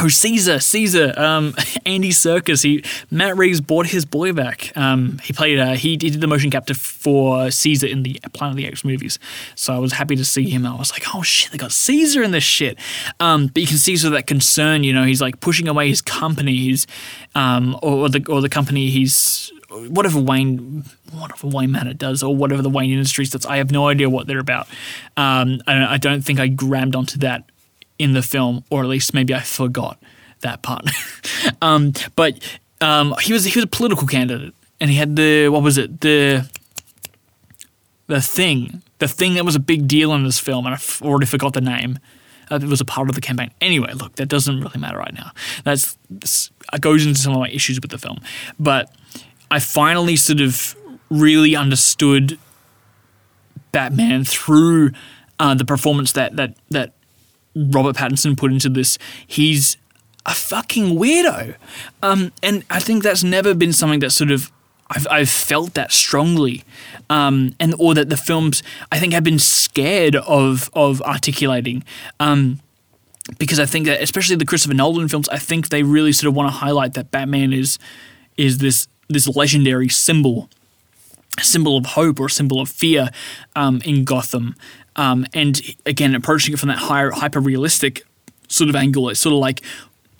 Oh, 0.00 0.08
Caesar, 0.08 0.58
Caesar, 0.58 1.12
um, 1.18 1.54
Andy 1.86 2.10
Serkis. 2.10 2.62
He 2.62 2.82
Matt 3.10 3.36
Reeves 3.36 3.60
bought 3.60 3.86
his 3.86 4.04
boy 4.04 4.32
back. 4.32 4.72
Um, 4.76 5.18
he 5.22 5.32
played. 5.32 5.58
Uh, 5.58 5.74
he, 5.74 5.90
he 5.90 5.96
did 5.96 6.20
the 6.20 6.26
motion 6.26 6.50
capture 6.50 6.74
for 6.74 7.50
Caesar 7.50 7.86
in 7.86 8.02
the 8.02 8.18
Planet 8.32 8.52
of 8.52 8.56
the 8.56 8.66
Apes 8.66 8.84
movies. 8.84 9.18
So 9.54 9.74
I 9.74 9.78
was 9.78 9.92
happy 9.92 10.16
to 10.16 10.24
see 10.24 10.48
him. 10.48 10.64
I 10.64 10.74
was 10.74 10.90
like, 10.90 11.04
oh 11.14 11.22
shit, 11.22 11.52
they 11.52 11.58
got 11.58 11.72
Caesar 11.72 12.22
in 12.22 12.30
this 12.30 12.44
shit. 12.44 12.78
Um, 13.20 13.48
but 13.48 13.60
you 13.60 13.66
can 13.66 13.76
see 13.76 13.96
sort 13.96 14.14
of 14.14 14.18
that 14.18 14.26
concern. 14.26 14.82
You 14.82 14.94
know, 14.94 15.04
he's 15.04 15.20
like 15.20 15.40
pushing 15.40 15.68
away 15.68 15.88
his 15.88 16.00
company. 16.00 16.56
He's 16.56 16.86
um, 17.34 17.78
or, 17.82 18.04
or 18.04 18.08
the 18.08 18.24
or 18.28 18.40
the 18.40 18.48
company 18.48 18.90
he's 18.90 19.52
whatever 19.88 20.20
Wayne 20.20 20.84
whatever 21.12 21.48
Wayne 21.48 21.72
Manor 21.72 21.94
does 21.94 22.22
or 22.22 22.34
whatever 22.34 22.62
the 22.62 22.70
Wayne 22.70 22.90
Industries 22.90 23.30
does. 23.30 23.44
I 23.46 23.58
have 23.58 23.70
no 23.70 23.88
idea 23.88 24.08
what 24.08 24.26
they're 24.26 24.38
about. 24.38 24.68
Um, 25.16 25.60
I, 25.66 25.94
I 25.94 25.96
don't 25.98 26.22
think 26.22 26.40
I 26.40 26.48
grabbed 26.48 26.96
onto 26.96 27.18
that 27.18 27.44
in 27.98 28.12
the 28.12 28.22
film, 28.22 28.64
or 28.70 28.82
at 28.82 28.88
least 28.88 29.14
maybe 29.14 29.34
I 29.34 29.40
forgot 29.40 29.98
that 30.40 30.62
part. 30.62 30.88
um, 31.62 31.92
but 32.16 32.38
um, 32.80 33.14
he 33.22 33.32
was 33.32 33.44
he 33.44 33.58
was 33.58 33.64
a 33.64 33.68
political 33.68 34.06
candidate, 34.06 34.54
and 34.80 34.90
he 34.90 34.96
had 34.96 35.16
the 35.16 35.48
what 35.48 35.62
was 35.62 35.78
it 35.78 36.00
the 36.00 36.48
the 38.08 38.20
thing 38.20 38.82
the 38.98 39.08
thing 39.08 39.34
that 39.34 39.44
was 39.44 39.56
a 39.56 39.60
big 39.60 39.88
deal 39.88 40.14
in 40.14 40.24
this 40.24 40.38
film, 40.38 40.66
and 40.66 40.74
I 40.74 40.78
already 41.04 41.26
forgot 41.26 41.54
the 41.54 41.60
name. 41.60 41.98
Uh, 42.50 42.56
it 42.56 42.64
was 42.64 42.80
a 42.80 42.84
part 42.84 43.08
of 43.08 43.14
the 43.14 43.20
campaign. 43.20 43.50
Anyway, 43.60 43.92
look, 43.94 44.14
that 44.16 44.26
doesn't 44.26 44.60
really 44.60 44.78
matter 44.78 44.98
right 44.98 45.14
now. 45.14 45.32
That's 45.64 45.96
goes 46.80 47.04
into 47.04 47.18
some 47.18 47.32
of 47.32 47.40
my 47.40 47.48
issues 47.48 47.80
with 47.80 47.90
the 47.90 47.98
film, 47.98 48.20
but 48.60 48.94
I 49.50 49.58
finally 49.58 50.16
sort 50.16 50.40
of 50.40 50.76
really 51.10 51.56
understood 51.56 52.38
Batman 53.72 54.24
through 54.24 54.92
uh, 55.40 55.54
the 55.54 55.64
performance 55.64 56.12
that 56.12 56.36
that 56.36 56.56
that 56.70 56.92
Robert 57.54 57.96
Pattinson 57.96 58.36
put 58.36 58.52
into 58.52 58.68
this. 58.68 58.98
He's 59.26 59.76
a 60.24 60.34
fucking 60.34 60.96
weirdo. 60.98 61.56
Um, 62.02 62.32
and 62.42 62.64
I 62.70 62.80
think 62.80 63.02
that's 63.02 63.24
never 63.24 63.54
been 63.54 63.72
something 63.72 64.00
that 64.00 64.10
sort 64.10 64.30
of 64.30 64.50
I've, 64.94 65.06
I've 65.10 65.30
felt 65.30 65.74
that 65.74 65.90
strongly, 65.90 66.64
um, 67.08 67.54
and 67.58 67.74
or 67.78 67.94
that 67.94 68.10
the 68.10 68.16
films 68.16 68.62
I 68.90 68.98
think 68.98 69.14
have 69.14 69.24
been 69.24 69.38
scared 69.38 70.16
of 70.16 70.70
of 70.74 71.00
articulating. 71.02 71.82
Um, 72.20 72.60
because 73.38 73.58
I 73.58 73.66
think 73.66 73.86
that 73.86 74.02
especially 74.02 74.36
the 74.36 74.44
Christopher 74.44 74.74
Nolan 74.74 75.08
films, 75.08 75.28
I 75.30 75.38
think 75.38 75.68
they 75.68 75.82
really 75.82 76.12
sort 76.12 76.28
of 76.28 76.34
want 76.34 76.48
to 76.48 76.58
highlight 76.58 76.94
that 76.94 77.10
Batman 77.10 77.52
is 77.52 77.78
is 78.36 78.58
this 78.58 78.86
this 79.08 79.28
legendary 79.28 79.88
symbol, 79.88 80.50
symbol 81.40 81.78
of 81.78 81.86
hope 81.86 82.20
or 82.20 82.26
a 82.26 82.30
symbol 82.30 82.60
of 82.60 82.68
fear 82.68 83.08
um, 83.56 83.80
in 83.84 84.04
Gotham, 84.04 84.56
um, 84.96 85.26
and 85.34 85.60
again 85.86 86.14
approaching 86.14 86.54
it 86.54 86.58
from 86.58 86.68
that 86.68 86.78
higher 86.78 87.10
hyper 87.10 87.40
realistic 87.40 88.04
sort 88.48 88.68
of 88.68 88.76
angle. 88.76 89.08
It's 89.08 89.20
sort 89.20 89.32
of 89.32 89.38
like 89.38 89.62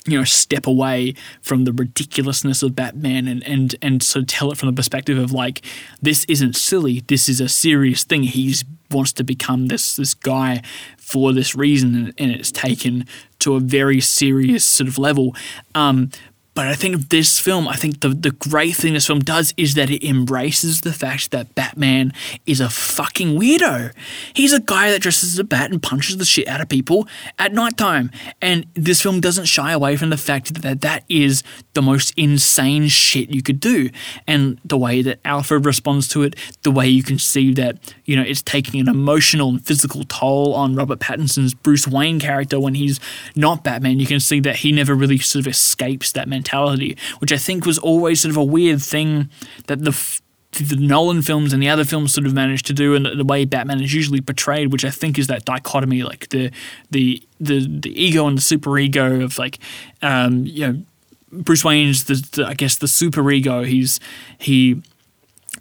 you 0.07 0.19
know 0.19 0.25
step 0.25 0.67
away 0.67 1.15
from 1.43 1.65
the 1.65 1.73
ridiculousness 1.73 2.63
of 2.63 2.75
Batman 2.75 3.29
and 3.29 3.43
and 3.45 3.75
and 3.83 4.03
sort 4.03 4.23
of 4.23 4.29
tell 4.29 4.51
it 4.51 4.59
from 4.59 4.69
the 4.69 4.75
perspective 4.75 5.19
of 5.19 5.33
like 5.33 5.65
this 6.01 6.25
isn't 6.27 6.57
silly. 6.57 7.01
This 7.07 7.29
is 7.29 7.41
a 7.41 7.49
serious 7.49 8.05
thing. 8.05 8.25
He's 8.25 8.65
wants 8.91 9.13
to 9.15 9.25
become 9.25 9.67
this 9.67 9.97
this 9.97 10.15
guy 10.15 10.63
for 10.97 11.33
this 11.33 11.55
reason, 11.55 11.95
and, 11.95 12.15
and 12.19 12.31
it's 12.31 12.53
taken 12.53 13.07
to 13.41 13.55
a 13.55 13.61
very 13.61 14.01
serious 14.01 14.65
sort 14.65 14.89
of 14.89 14.99
level. 14.99 15.35
Um, 15.75 16.11
but 16.55 16.67
I 16.67 16.75
think 16.75 17.09
this 17.09 17.41
film, 17.41 17.67
I 17.67 17.77
think 17.77 18.01
the, 18.01 18.11
the 18.11 18.31
great 18.31 18.77
thing 18.77 18.93
this 18.93 19.07
film 19.07 19.21
does 19.21 19.55
is 19.57 19.75
that 19.75 19.91
it 19.91 20.07
embraces 20.07 20.83
the 20.83 20.93
fact 20.93 21.31
that 21.31 21.55
Batman 21.55 22.13
is 22.47 22.61
a 22.61 22.69
fucking 22.69 23.39
weirdo. 23.39 23.93
He's 24.35 24.53
a 24.53 24.61
guy 24.61 24.91
that 24.91 25.01
dresses 25.01 25.33
as 25.33 25.39
a 25.39 25.45
bat 25.45 25.71
and 25.71 25.83
punches 25.83 26.19
the 26.19 26.25
shit 26.27 26.49
out 26.49 26.61
of 26.61 26.69
people 26.69 27.09
at 27.39 27.53
nighttime. 27.53 28.11
And 28.43 28.67
this 28.75 29.01
film 29.01 29.21
doesn't 29.21 29.47
shy 29.47 29.73
away 29.73 29.97
from 29.97 30.11
the 30.11 30.19
fact 30.19 30.63
that 30.63 30.83
that 30.83 31.05
is 31.09 31.43
the 31.73 31.83
most 31.83 32.13
insane 32.19 32.89
shit 32.89 33.31
you 33.31 33.43
could 33.43 33.61
do. 33.61 33.89
And 34.27 34.61
the 34.65 34.77
way 34.77 35.01
that 35.03 35.21
Alfred 35.25 35.65
responds 35.65 36.07
to 36.09 36.23
it, 36.23 36.37
the 36.63 36.71
way 36.71 36.87
you 36.87 37.03
can 37.03 37.19
see 37.19 37.55
that, 37.55 37.95
you 38.05 38.15
know, 38.15 38.23
it's 38.23 38.43
taking 38.43 38.79
an 38.81 38.89
emotional 38.89 39.49
and 39.49 39.65
physical 39.65 40.05
toll 40.05 40.55
on 40.55 40.75
Robert 40.75 41.01
Pattinson's 41.01 41.55
Bruce 41.55 41.89
Wayne 41.89 42.21
character 42.21 42.61
when 42.61 42.75
he's 42.75 43.01
not 43.35 43.65
Batman. 43.65 44.01
You 44.01 44.07
can 44.07 44.21
see 44.21 44.41
that 44.41 44.57
he 44.57 44.73
never 44.73 44.95
really 44.95 45.19
sort 45.19 45.47
of 45.47 45.51
escapes 45.51 46.13
that 46.13 46.29
mentality, 46.29 46.42
which 47.19 47.33
I 47.33 47.37
think 47.37 47.67
was 47.67 47.79
always 47.79 48.21
sort 48.21 48.31
of 48.31 48.37
a 48.37 48.45
weird 48.45 48.83
thing 48.83 49.31
that 49.67 49.85
the 49.85 50.21
the 50.53 50.77
Nolan 50.77 51.23
films 51.23 51.53
and 51.53 51.63
the 51.63 51.69
other 51.69 51.85
films 51.85 52.13
sort 52.13 52.27
of 52.27 52.35
managed 52.35 52.67
to 52.67 52.75
do, 52.75 52.95
and 52.95 53.07
the, 53.07 53.15
the 53.17 53.25
way 53.25 53.45
Batman 53.45 53.81
is 53.81 53.95
usually 53.95 54.21
portrayed, 54.21 54.71
which 54.71 54.85
I 54.85 54.91
think 54.91 55.19
is 55.19 55.27
that 55.29 55.45
dichotomy, 55.45 56.03
like 56.03 56.29
the 56.29 56.51
the 56.91 57.23
the 57.41 57.67
the 57.67 58.03
ego 58.03 58.27
and 58.27 58.37
the 58.37 58.43
super 58.43 58.79
ego 58.79 59.23
of 59.23 59.39
like, 59.39 59.59
um, 60.03 60.45
you 60.47 60.67
know, 60.67 60.83
Bruce 61.33 61.65
Wayne's 61.65 62.05
the, 62.05 62.15
the 62.33 62.47
I 62.47 62.55
guess 62.55 62.77
the 62.77 62.89
super 62.89 63.31
ego. 63.31 63.65
He's 63.65 63.99
he 64.39 64.83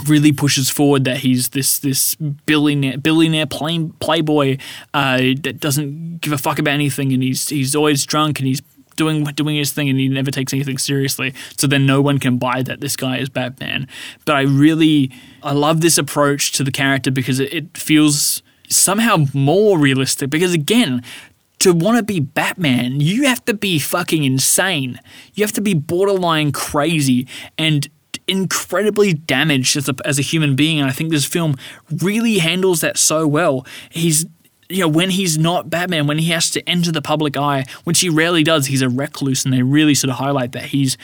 really 0.08 0.32
pushes 0.32 0.70
forward 0.70 1.06
that 1.06 1.18
he's 1.18 1.50
this 1.50 1.80
this 1.80 2.16
billionaire 2.16 2.98
billionaire 2.98 3.46
play, 3.46 3.90
playboy 4.00 4.58
uh, 4.94 5.18
that 5.42 5.60
doesn't 5.60 6.20
give 6.20 6.34
a 6.34 6.38
fuck 6.38 6.60
about 6.60 6.74
anything, 6.74 7.14
and 7.14 7.24
he's 7.24 7.48
he's 7.48 7.76
always 7.76 8.06
drunk 8.06 8.40
and 8.40 8.48
he's 8.48 8.62
doing 8.96 9.24
doing 9.24 9.56
his 9.56 9.72
thing, 9.72 9.90
and 9.90 10.00
he 10.00 10.08
never 10.08 10.32
takes 10.32 10.54
anything 10.54 10.78
seriously. 10.78 11.34
So 11.58 11.68
then 11.68 11.86
no 11.86 12.02
one 12.02 12.20
can 12.20 12.38
buy 12.38 12.62
that 12.64 12.82
this 12.82 12.96
guy 12.96 13.18
is 13.18 13.30
Batman. 13.30 13.88
But 14.26 14.36
I 14.36 14.42
really 14.42 15.12
I 15.44 15.54
love 15.54 15.82
this 15.82 15.98
approach 15.98 16.52
to 16.54 16.64
the 16.64 16.72
character 16.72 17.12
because 17.12 17.40
it, 17.40 17.54
it 17.54 17.78
feels 17.78 18.44
somehow 18.70 19.26
more 19.34 19.78
realistic. 19.78 20.30
Because 20.30 20.54
again. 20.54 21.04
To 21.60 21.74
want 21.74 21.98
to 21.98 22.04
be 22.04 22.20
Batman, 22.20 23.02
you 23.02 23.28
have 23.28 23.46
to 23.46 23.54
be 23.54 23.78
fucking 23.78 24.24
insane. 24.24 25.00
You 25.36 25.44
have 25.44 25.52
to 25.52 25.62
be 25.62 25.76
borderline 25.76 26.52
crazy 26.52 27.28
and 27.56 27.88
incredibly 28.28 29.14
damaged 29.14 29.78
as 29.78 29.88
a, 29.88 29.96
as 30.04 30.18
a 30.18 30.24
human 30.24 30.56
being. 30.56 30.80
And 30.80 30.90
I 30.90 30.92
think 30.92 31.12
this 31.12 31.26
film 31.26 31.56
really 32.02 32.40
handles 32.40 32.82
that 32.82 32.98
so 32.98 33.28
well. 33.28 33.64
He's 33.92 34.26
you 34.72 34.80
know, 34.80 34.88
when 34.88 35.10
he's 35.10 35.38
not 35.38 35.70
Batman, 35.70 36.08
when 36.08 36.18
he 36.18 36.32
has 36.32 36.50
to 36.52 36.68
enter 36.70 36.92
the 36.92 37.02
public 37.02 37.38
eye, 37.38 37.66
which 37.84 38.00
he 38.00 38.10
rarely 38.10 38.44
does, 38.44 38.68
he's 38.68 38.82
a 38.82 38.90
recluse, 38.90 39.46
and 39.46 39.54
they 39.54 39.62
really 39.62 39.96
sort 39.96 40.10
of 40.10 40.18
highlight 40.18 40.52
that 40.54 40.66
he's 40.66 40.98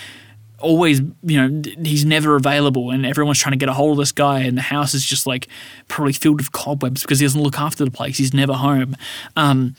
always, 0.60 1.02
you 1.24 1.48
know, 1.48 1.62
he's 1.84 2.06
never 2.06 2.36
available, 2.36 2.90
and 2.92 3.06
everyone's 3.06 3.40
trying 3.40 3.52
to 3.52 3.58
get 3.58 3.70
a 3.70 3.74
hold 3.74 3.92
of 3.92 3.98
this 3.98 4.12
guy, 4.12 4.40
and 4.40 4.58
the 4.58 4.62
house 4.62 4.94
is 4.94 5.06
just 5.06 5.28
like 5.28 5.48
probably 5.88 6.14
filled 6.14 6.40
with 6.40 6.52
cobwebs 6.52 7.02
because 7.02 7.20
he 7.20 7.26
doesn't 7.26 7.42
look 7.42 7.60
after 7.60 7.86
the 7.86 7.92
place. 7.92 8.18
He's 8.18 8.34
never 8.34 8.54
home. 8.54 8.96
Um, 9.36 9.76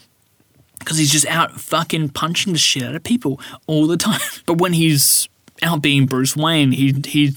because 0.79 0.97
he's 0.97 1.11
just 1.11 1.27
out 1.27 1.59
fucking 1.59 2.09
punching 2.09 2.53
the 2.53 2.59
shit 2.59 2.83
out 2.83 2.95
of 2.95 3.03
people 3.03 3.39
all 3.67 3.85
the 3.85 3.97
time. 4.07 4.21
But 4.45 4.57
when 4.57 4.73
he's 4.73 5.27
out 5.61 5.81
being 5.81 6.05
Bruce 6.05 6.37
Wayne, 6.37 6.71
he 6.71 6.95
he 7.05 7.35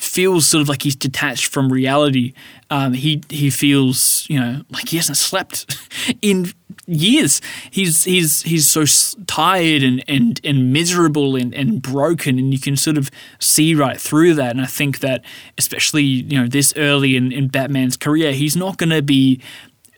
feels 0.00 0.46
sort 0.46 0.62
of 0.62 0.68
like 0.68 0.82
he's 0.82 0.96
detached 0.96 1.46
from 1.46 1.70
reality. 1.70 2.32
Um, 2.70 2.94
he 2.94 3.22
he 3.28 3.50
feels 3.50 4.26
you 4.28 4.40
know 4.40 4.62
like 4.70 4.88
he 4.88 4.96
hasn't 4.96 5.18
slept 5.18 5.76
in 6.22 6.52
years. 6.86 7.40
He's 7.70 8.04
he's 8.04 8.42
he's 8.42 8.66
so 8.66 8.84
tired 9.26 9.82
and 9.82 10.02
and 10.08 10.40
and 10.42 10.72
miserable 10.72 11.36
and, 11.36 11.54
and 11.54 11.82
broken, 11.82 12.38
and 12.38 12.52
you 12.52 12.58
can 12.58 12.76
sort 12.76 12.96
of 12.96 13.10
see 13.38 13.74
right 13.74 14.00
through 14.00 14.34
that. 14.34 14.52
And 14.52 14.60
I 14.60 14.66
think 14.66 15.00
that 15.00 15.24
especially 15.58 16.04
you 16.04 16.40
know 16.40 16.48
this 16.48 16.72
early 16.76 17.16
in, 17.16 17.30
in 17.30 17.48
Batman's 17.48 17.96
career, 17.96 18.32
he's 18.32 18.56
not 18.56 18.78
going 18.78 18.90
to 18.90 19.02
be 19.02 19.40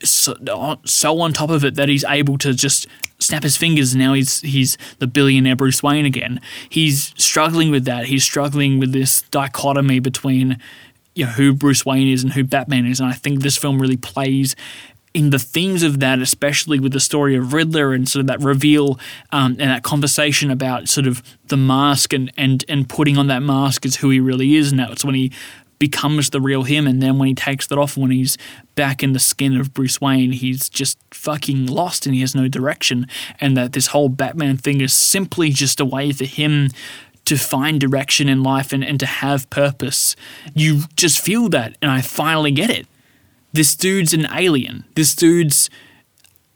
so, 0.03 0.35
so 0.85 1.21
on 1.21 1.31
top 1.31 1.49
of 1.49 1.63
it 1.63 1.75
that 1.75 1.87
he's 1.87 2.03
able 2.03 2.37
to 2.39 2.53
just 2.53 2.87
snap 3.23 3.43
his 3.43 3.57
fingers 3.57 3.93
and 3.93 4.01
now 4.01 4.13
he's 4.13 4.41
he's 4.41 4.77
the 4.99 5.07
billionaire 5.07 5.55
Bruce 5.55 5.81
Wayne 5.81 6.05
again. 6.05 6.41
He's 6.69 7.13
struggling 7.17 7.71
with 7.71 7.85
that. 7.85 8.05
He's 8.05 8.23
struggling 8.23 8.79
with 8.79 8.91
this 8.91 9.21
dichotomy 9.23 9.99
between 9.99 10.59
you 11.15 11.25
know, 11.25 11.31
who 11.31 11.53
Bruce 11.53 11.85
Wayne 11.85 12.07
is 12.07 12.23
and 12.23 12.33
who 12.33 12.43
Batman 12.43 12.85
is. 12.85 12.99
And 12.99 13.09
I 13.09 13.13
think 13.13 13.41
this 13.41 13.57
film 13.57 13.81
really 13.81 13.97
plays 13.97 14.55
in 15.13 15.29
the 15.29 15.39
themes 15.39 15.83
of 15.83 15.99
that, 15.99 16.19
especially 16.19 16.79
with 16.79 16.91
the 16.91 16.99
story 16.99 17.35
of 17.35 17.53
Riddler 17.53 17.93
and 17.93 18.09
sort 18.09 18.21
of 18.21 18.27
that 18.27 18.41
reveal 18.41 18.99
um, 19.31 19.51
and 19.59 19.69
that 19.69 19.83
conversation 19.83 20.49
about 20.49 20.89
sort 20.89 21.05
of 21.05 21.21
the 21.47 21.57
mask 21.57 22.13
and, 22.13 22.31
and 22.35 22.65
and 22.67 22.89
putting 22.89 23.17
on 23.17 23.27
that 23.27 23.41
mask 23.41 23.85
is 23.85 23.97
who 23.97 24.09
he 24.09 24.19
really 24.19 24.55
is. 24.55 24.71
And 24.71 24.79
that's 24.79 25.05
when 25.05 25.15
he 25.15 25.31
becomes 25.83 26.29
the 26.29 26.39
real 26.39 26.63
him. 26.63 26.87
And 26.87 27.03
then 27.03 27.17
when 27.17 27.27
he 27.27 27.35
takes 27.35 27.67
that 27.67 27.77
off, 27.77 27.97
when 27.97 28.09
he's 28.09 28.37
back 28.75 29.03
in 29.03 29.11
the 29.11 29.19
skin 29.19 29.59
of 29.59 29.73
Bruce 29.73 29.99
Wayne, 29.99 30.31
he's 30.31 30.69
just 30.69 30.97
fucking 31.11 31.65
lost 31.65 32.05
and 32.05 32.15
he 32.15 32.21
has 32.21 32.33
no 32.33 32.47
direction. 32.47 33.05
And 33.41 33.57
that 33.57 33.73
this 33.73 33.87
whole 33.87 34.07
Batman 34.07 34.55
thing 34.55 34.79
is 34.79 34.93
simply 34.93 35.49
just 35.49 35.81
a 35.81 35.85
way 35.85 36.13
for 36.13 36.23
him 36.23 36.69
to 37.25 37.35
find 37.35 37.81
direction 37.81 38.29
in 38.29 38.43
life 38.43 38.71
and, 38.71 38.81
and 38.81 38.97
to 39.01 39.05
have 39.05 39.49
purpose. 39.49 40.15
You 40.53 40.83
just 40.95 41.19
feel 41.19 41.49
that, 41.49 41.75
and 41.81 41.91
I 41.91 41.99
finally 41.99 42.51
get 42.51 42.69
it. 42.69 42.87
This 43.51 43.75
dude's 43.75 44.13
an 44.13 44.25
alien. 44.33 44.85
This 44.95 45.13
dude's 45.13 45.69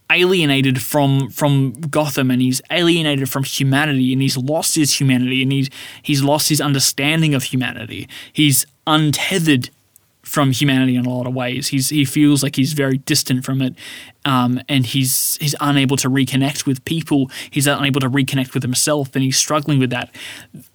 alienated 0.09 0.81
from 0.81 1.29
from 1.31 1.73
Gotham 1.73 2.31
and 2.31 2.41
he's 2.41 2.61
alienated 2.71 3.29
from 3.29 3.43
humanity 3.43 4.13
and 4.13 4.21
he's 4.21 4.37
lost 4.37 4.75
his 4.75 5.01
humanity 5.01 5.43
and 5.43 5.51
he's 5.51 5.69
he's 6.01 6.23
lost 6.23 6.47
his 6.47 6.61
understanding 6.61 7.35
of 7.35 7.43
humanity. 7.43 8.07
He's 8.31 8.65
untethered 8.87 9.69
from 10.27 10.51
humanity 10.51 10.95
in 10.97 11.05
a 11.05 11.09
lot 11.09 11.25
of 11.25 11.33
ways. 11.33 11.69
He's 11.69 11.89
he 11.89 12.03
feels 12.03 12.43
like 12.43 12.57
he's 12.57 12.73
very 12.73 12.97
distant 12.97 13.45
from 13.45 13.61
it, 13.61 13.75
um, 14.25 14.59
and 14.67 14.85
he's 14.85 15.37
he's 15.39 15.55
unable 15.61 15.95
to 15.97 16.09
reconnect 16.09 16.65
with 16.65 16.83
people. 16.83 17.31
He's 17.49 17.65
unable 17.65 18.01
to 18.01 18.09
reconnect 18.09 18.53
with 18.53 18.61
himself, 18.63 19.15
and 19.15 19.23
he's 19.23 19.37
struggling 19.37 19.79
with 19.79 19.89
that. 19.91 20.13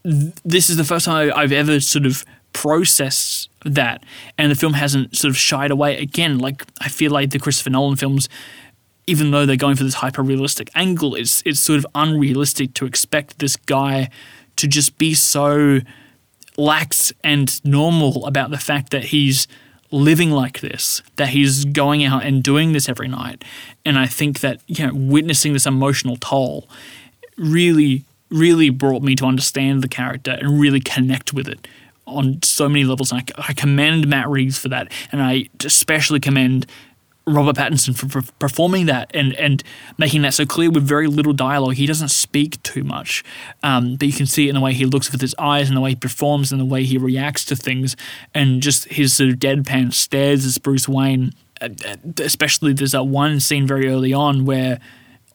This 0.02 0.70
is 0.70 0.78
the 0.78 0.84
first 0.84 1.04
time 1.04 1.32
I've 1.36 1.52
ever 1.52 1.80
sort 1.80 2.06
of 2.06 2.24
processed 2.54 3.50
that, 3.64 4.02
and 4.38 4.50
the 4.50 4.56
film 4.56 4.72
hasn't 4.72 5.16
sort 5.16 5.30
of 5.30 5.36
shied 5.36 5.70
away. 5.70 5.98
Again, 5.98 6.38
like 6.38 6.64
I 6.80 6.88
feel 6.88 7.12
like 7.12 7.30
the 7.30 7.38
Christopher 7.38 7.70
Nolan 7.70 7.96
films. 7.96 8.28
Even 9.08 9.32
though 9.32 9.44
they're 9.44 9.56
going 9.56 9.74
for 9.74 9.82
this 9.82 9.94
hyper 9.94 10.22
realistic 10.22 10.70
angle, 10.76 11.16
it's 11.16 11.42
it's 11.44 11.60
sort 11.60 11.76
of 11.76 11.86
unrealistic 11.94 12.72
to 12.74 12.86
expect 12.86 13.40
this 13.40 13.56
guy 13.56 14.08
to 14.54 14.68
just 14.68 14.96
be 14.96 15.12
so 15.12 15.80
lax 16.56 17.12
and 17.24 17.64
normal 17.64 18.26
about 18.26 18.50
the 18.50 18.58
fact 18.58 18.90
that 18.90 19.04
he's 19.04 19.46
living 19.90 20.30
like 20.30 20.60
this, 20.60 21.02
that 21.16 21.28
he's 21.28 21.64
going 21.66 22.02
out 22.02 22.24
and 22.24 22.42
doing 22.42 22.72
this 22.72 22.88
every 22.88 23.08
night. 23.08 23.44
And 23.84 23.98
I 23.98 24.06
think 24.06 24.40
that, 24.40 24.60
you 24.66 24.86
know, 24.86 24.94
witnessing 24.94 25.52
this 25.52 25.66
emotional 25.66 26.16
toll 26.16 26.68
really, 27.36 28.04
really 28.30 28.70
brought 28.70 29.02
me 29.02 29.14
to 29.16 29.26
understand 29.26 29.82
the 29.82 29.88
character 29.88 30.32
and 30.32 30.58
really 30.58 30.80
connect 30.80 31.32
with 31.32 31.46
it 31.46 31.68
on 32.06 32.42
so 32.42 32.68
many 32.68 32.84
levels. 32.84 33.12
And 33.12 33.20
I, 33.36 33.44
I 33.48 33.52
commend 33.52 34.08
Matt 34.08 34.28
Reeves 34.28 34.58
for 34.58 34.68
that. 34.68 34.90
And 35.12 35.22
I 35.22 35.48
especially 35.64 36.20
commend 36.20 36.66
Robert 37.26 37.56
Pattinson 37.56 37.96
for, 37.96 38.08
for, 38.08 38.32
performing 38.38 38.86
that 38.86 39.10
and, 39.14 39.34
and 39.34 39.62
making 39.96 40.22
that 40.22 40.34
so 40.34 40.44
clear 40.44 40.70
with 40.70 40.82
very 40.82 41.06
little 41.06 41.32
dialogue. 41.32 41.74
He 41.74 41.86
doesn't 41.86 42.08
speak 42.08 42.60
too 42.62 42.82
much, 42.82 43.22
um, 43.62 43.96
but 43.96 44.08
you 44.08 44.12
can 44.12 44.26
see 44.26 44.46
it 44.46 44.50
in 44.50 44.54
the 44.56 44.60
way 44.60 44.72
he 44.72 44.84
looks 44.84 45.12
with 45.12 45.20
his 45.20 45.34
eyes 45.38 45.68
and 45.68 45.76
the 45.76 45.80
way 45.80 45.90
he 45.90 45.96
performs 45.96 46.50
and 46.50 46.60
the 46.60 46.64
way 46.64 46.82
he 46.82 46.98
reacts 46.98 47.44
to 47.46 47.56
things 47.56 47.96
and 48.34 48.60
just 48.60 48.86
his 48.86 49.14
sort 49.14 49.30
of 49.30 49.36
deadpan 49.36 49.92
stares 49.92 50.44
as 50.44 50.58
Bruce 50.58 50.88
Wayne. 50.88 51.32
Uh, 51.60 51.68
especially, 52.18 52.72
there's 52.72 52.92
that 52.92 53.04
one 53.04 53.38
scene 53.38 53.66
very 53.68 53.88
early 53.88 54.12
on 54.12 54.44
where 54.44 54.80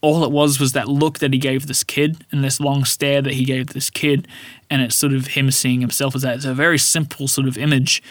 all 0.01 0.23
it 0.23 0.31
was 0.31 0.59
was 0.59 0.73
that 0.73 0.87
look 0.87 1.19
that 1.19 1.33
he 1.33 1.39
gave 1.39 1.67
this 1.67 1.83
kid 1.83 2.25
and 2.31 2.43
this 2.43 2.59
long 2.59 2.85
stare 2.85 3.21
that 3.21 3.33
he 3.33 3.45
gave 3.45 3.67
this 3.67 3.89
kid, 3.89 4.27
and 4.69 4.81
it's 4.81 4.95
sort 4.95 5.13
of 5.13 5.27
him 5.27 5.51
seeing 5.51 5.81
himself 5.81 6.15
as 6.15 6.21
that. 6.21 6.35
It's 6.35 6.45
a 6.45 6.53
very 6.53 6.77
simple 6.77 7.27
sort 7.27 7.47
of 7.47 7.57
image, 7.57 8.03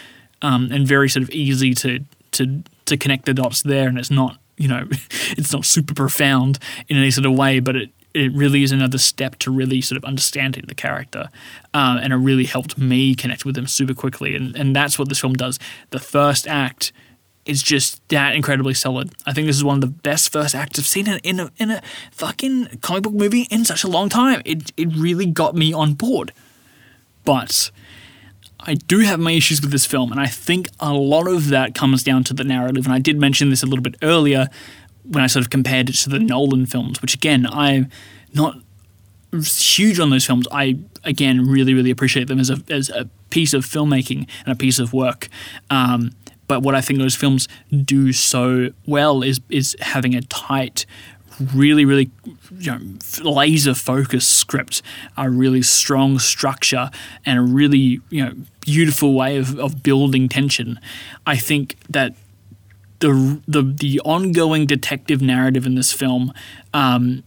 um, 0.43 0.71
and 0.73 0.87
very 0.87 1.09
sort 1.09 1.23
of 1.23 1.31
easy 1.31 1.75
to 1.75 2.01
to 2.33 2.63
to 2.87 2.97
connect 2.97 3.27
the 3.27 3.35
dots 3.35 3.63
there, 3.63 3.89
and 3.89 3.99
it's 3.99 4.11
not 4.11 4.39
you 4.57 4.69
know 4.69 4.87
it's 4.91 5.53
not 5.53 5.65
super 5.65 5.95
profound 5.95 6.59
in 6.89 6.97
any 6.97 7.11
sort 7.11 7.27
of 7.27 7.33
way, 7.35 7.61
but 7.61 7.77
it 7.77 7.91
it 8.15 8.33
really 8.33 8.63
is 8.63 8.73
another 8.73 8.97
step 8.97 9.37
to 9.37 9.51
really 9.51 9.83
sort 9.83 9.99
of 9.99 10.05
understanding 10.05 10.65
the 10.67 10.75
character, 10.75 11.29
um, 11.75 11.99
and 11.99 12.13
it 12.13 12.17
really 12.17 12.47
helped 12.47 12.79
me 12.79 13.15
connect 13.15 13.45
with 13.45 13.57
him 13.57 13.67
super 13.67 13.95
quickly, 13.95 14.35
and 14.35 14.57
and 14.57 14.75
that's 14.75 14.99
what 14.99 15.09
this 15.09 15.21
film 15.21 15.35
does. 15.35 15.59
The 15.91 16.01
first 16.01 16.49
act 16.49 16.93
is 17.45 17.63
just 17.63 18.07
that 18.09 18.35
incredibly 18.35 18.75
solid. 18.75 19.13
I 19.25 19.33
think 19.33 19.47
this 19.47 19.57
is 19.57 19.65
one 19.65 19.77
of 19.77 19.81
the 19.81 19.87
best 19.87 20.33
first 20.33 20.55
acts 20.55 20.79
I've 20.79 20.87
seen 20.87 21.09
in, 21.09 21.19
in 21.19 21.41
a 21.41 21.51
in 21.59 21.71
a 21.71 21.83
fucking 22.11 22.79
comic 22.83 23.03
book 23.03 23.15
movie 23.15 23.47
in 23.51 23.65
such 23.65 23.85
a 23.85 23.89
long 23.89 24.09
time. 24.09 24.43
It 24.45 24.73
it 24.77 24.89
really 24.97 25.27
got 25.27 25.55
me 25.55 25.73
on 25.73 25.95
board, 25.95 26.33
but. 27.25 27.71
I 28.67 28.75
do 28.75 29.01
have 29.01 29.21
my 29.21 29.33
issues 29.33 29.61
with 29.61 29.71
this 29.71 29.87
film, 29.87 30.11
and 30.11 30.21
I 30.21 30.27
think 30.27 30.69
a 30.81 30.93
lot 30.93 31.29
of 31.29 31.49
that 31.51 31.75
comes 31.75 32.03
down 32.03 32.25
to 32.25 32.35
the 32.35 32.45
narrative. 32.45 32.85
And 32.85 32.93
I 32.93 32.99
did 32.99 33.19
mention 33.19 33.51
this 33.51 33.63
a 33.63 33.67
little 33.67 33.83
bit 33.83 33.97
earlier 34.03 34.49
when 35.05 35.23
I 35.23 35.29
sort 35.29 35.45
of 35.45 35.51
compared 35.51 35.89
it 35.89 35.95
to 35.95 36.11
the 36.11 36.19
Nolan 36.19 36.67
films, 36.67 37.01
which 37.01 37.15
again, 37.15 37.47
I'm 37.47 37.89
not 38.35 38.57
huge 39.33 40.01
on 40.01 40.11
those 40.11 40.27
films. 40.27 40.49
I 40.51 40.79
again 41.05 41.47
really, 41.47 41.75
really 41.75 41.91
appreciate 41.91 42.29
them 42.29 42.41
as 42.41 42.51
a 42.51 42.59
as 42.69 42.89
a 42.91 43.09
piece 43.31 43.53
of 43.55 43.65
filmmaking 43.65 44.29
and 44.45 44.53
a 44.53 44.57
piece 44.57 44.79
of 44.79 44.93
work. 44.93 45.29
Um, 45.71 46.13
but 46.49 46.63
what 46.63 46.75
I 46.75 46.81
think 46.81 46.99
those 46.99 47.17
films 47.17 47.49
do 47.71 48.13
so 48.13 48.71
well 48.87 49.23
is 49.23 49.41
is 49.49 49.77
having 49.81 50.15
a 50.15 50.23
tight, 50.23 50.87
really, 51.55 51.85
really 51.85 52.11
you 52.59 52.73
know, 52.73 52.81
laser 53.23 53.75
focused 53.75 54.33
script, 54.33 54.83
a 55.17 55.31
really 55.31 55.63
strong 55.63 56.19
structure, 56.19 56.91
and 57.25 57.39
a 57.39 57.43
really 57.43 58.01
you 58.11 58.25
know 58.25 58.33
beautiful 58.61 59.15
way 59.15 59.37
of, 59.37 59.59
of 59.59 59.83
building 59.83 60.29
tension. 60.29 60.81
I 61.27 61.37
think 61.37 61.77
that 61.89 62.15
the 63.01 63.41
the 63.47 63.63
the 63.63 64.01
ongoing 64.05 64.67
detective 64.67 65.21
narrative 65.23 65.67
in 65.67 65.75
this 65.75 65.93
film, 65.93 66.33
um, 66.73 67.23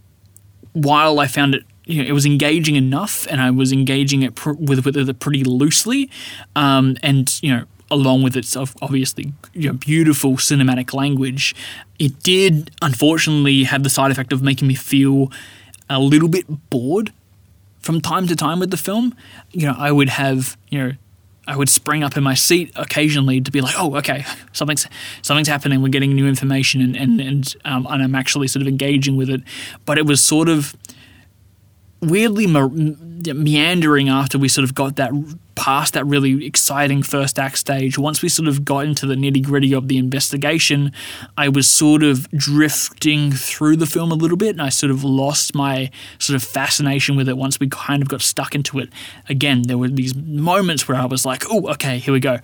while 0.74 1.20
I 1.20 1.28
found 1.28 1.56
it. 1.56 1.64
You 1.86 2.04
know, 2.04 2.10
it 2.10 2.12
was 2.12 2.28
engaging 2.28 2.76
enough, 2.76 3.26
and 3.32 3.42
I 3.42 3.50
was 3.50 3.72
engaging 3.72 4.22
it 4.22 4.36
pr- 4.36 4.52
with 4.52 4.86
with 4.86 5.10
it 5.10 5.20
pretty 5.20 5.44
loosely, 5.44 6.12
um, 6.56 6.98
and 7.02 7.42
you 7.42 7.52
know, 7.52 7.66
along 7.92 8.24
with 8.24 8.36
its 8.36 8.56
obviously 8.56 9.34
you 9.54 9.68
know, 9.68 9.74
beautiful 9.74 10.34
cinematic 10.34 10.94
language, 10.94 11.56
it 11.98 12.22
did 12.24 12.72
unfortunately 12.82 13.64
have 13.64 13.84
the 13.84 13.90
side 13.90 14.12
effect 14.12 14.32
of 14.32 14.42
making 14.42 14.68
me 14.68 14.76
feel 14.76 15.32
a 15.90 16.00
little 16.00 16.30
bit 16.30 16.46
bored 16.70 17.12
from 17.80 18.02
time 18.02 18.28
to 18.28 18.36
time 18.36 18.60
with 18.60 18.72
the 18.72 18.78
film. 18.78 19.16
You 19.52 19.68
know, 19.68 19.76
I 19.78 19.92
would 19.92 20.10
have 20.10 20.58
you 20.70 20.80
know 20.80 20.92
I 21.50 21.56
would 21.56 21.70
spring 21.70 22.04
up 22.04 22.16
in 22.16 22.24
my 22.24 22.36
seat 22.36 22.72
occasionally 22.76 23.42
to 23.42 23.50
be 23.50 23.60
like, 23.60 23.74
oh, 23.76 23.96
okay, 23.96 24.24
something's 24.54 24.88
something's 25.24 25.48
happening. 25.48 25.82
We're 25.82 25.90
getting 25.90 26.14
new 26.14 26.28
information, 26.28 26.80
and 26.82 26.96
and 26.96 27.20
and, 27.20 27.56
um, 27.66 27.88
and 27.90 28.04
I'm 28.04 28.16
actually 28.16 28.48
sort 28.48 28.62
of 28.62 28.68
engaging 28.68 29.18
with 29.18 29.30
it. 29.30 29.42
But 29.86 29.98
it 29.98 30.06
was 30.06 30.22
sort 30.22 30.48
of 30.48 30.76
weirdly 32.02 32.48
meandering 32.48 34.10
after 34.10 34.38
we 34.38 34.48
sort 34.48 34.64
of 34.64 34.74
got 34.76 34.96
that 34.96 35.12
past 35.56 35.94
that 35.94 36.06
really 36.06 36.46
exciting 36.46 37.04
first 37.04 37.38
act 37.38 37.58
stage. 37.58 37.98
Once 37.98 38.22
we 38.22 38.30
sort 38.30 38.48
of 38.48 38.64
got 38.64 38.86
into 38.86 39.06
the 39.06 39.16
nitty 39.16 39.44
gritty 39.44 39.74
of 39.74 39.90
the 39.90 39.98
investigation, 39.98 40.94
I 41.38 41.50
was 41.50 41.68
sort 41.68 42.02
of 42.02 42.30
drifting 42.32 43.34
through 43.34 43.76
the 43.76 43.86
film 43.86 44.12
a 44.12 44.16
little 44.16 44.38
bit, 44.38 44.52
and 44.52 44.62
I 44.62 44.70
sort 44.70 44.90
of 44.90 45.04
lost 45.04 45.54
my 45.54 45.92
sort 46.18 46.36
of 46.36 46.44
fascination 46.44 47.18
with 47.18 47.28
it 47.28 47.38
once 47.38 47.60
we 47.60 47.68
kind 47.68 48.02
of 48.02 48.08
got 48.08 48.22
stuck 48.22 48.56
into 48.56 48.80
it. 48.80 48.90
Again, 49.28 49.64
there 49.64 49.78
were 49.78 49.90
these 49.90 50.16
moments 50.16 50.88
where 50.88 50.98
I 50.98 51.06
was 51.06 51.26
like, 51.26 51.44
"Oh, 51.50 51.68
okay, 51.72 52.00
here 52.00 52.14
we 52.14 52.22
go." 52.22 52.40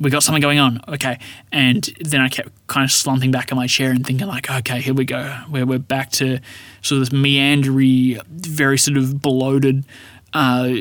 We 0.00 0.10
got 0.10 0.22
something 0.22 0.42
going 0.42 0.58
on. 0.58 0.80
Okay. 0.88 1.18
And 1.52 1.82
then 2.00 2.20
I 2.20 2.28
kept 2.28 2.50
kind 2.66 2.84
of 2.84 2.90
slumping 2.90 3.30
back 3.30 3.50
in 3.50 3.56
my 3.56 3.66
chair 3.66 3.90
and 3.90 4.04
thinking, 4.04 4.26
like, 4.26 4.50
okay, 4.50 4.80
here 4.80 4.94
we 4.94 5.04
go. 5.04 5.42
We're, 5.50 5.66
we're 5.66 5.78
back 5.78 6.10
to 6.12 6.40
sort 6.82 7.00
of 7.00 7.10
this 7.10 7.18
meandery, 7.18 8.20
very 8.26 8.78
sort 8.78 8.96
of 8.96 9.22
bloated, 9.22 9.84
uh, 10.32 10.74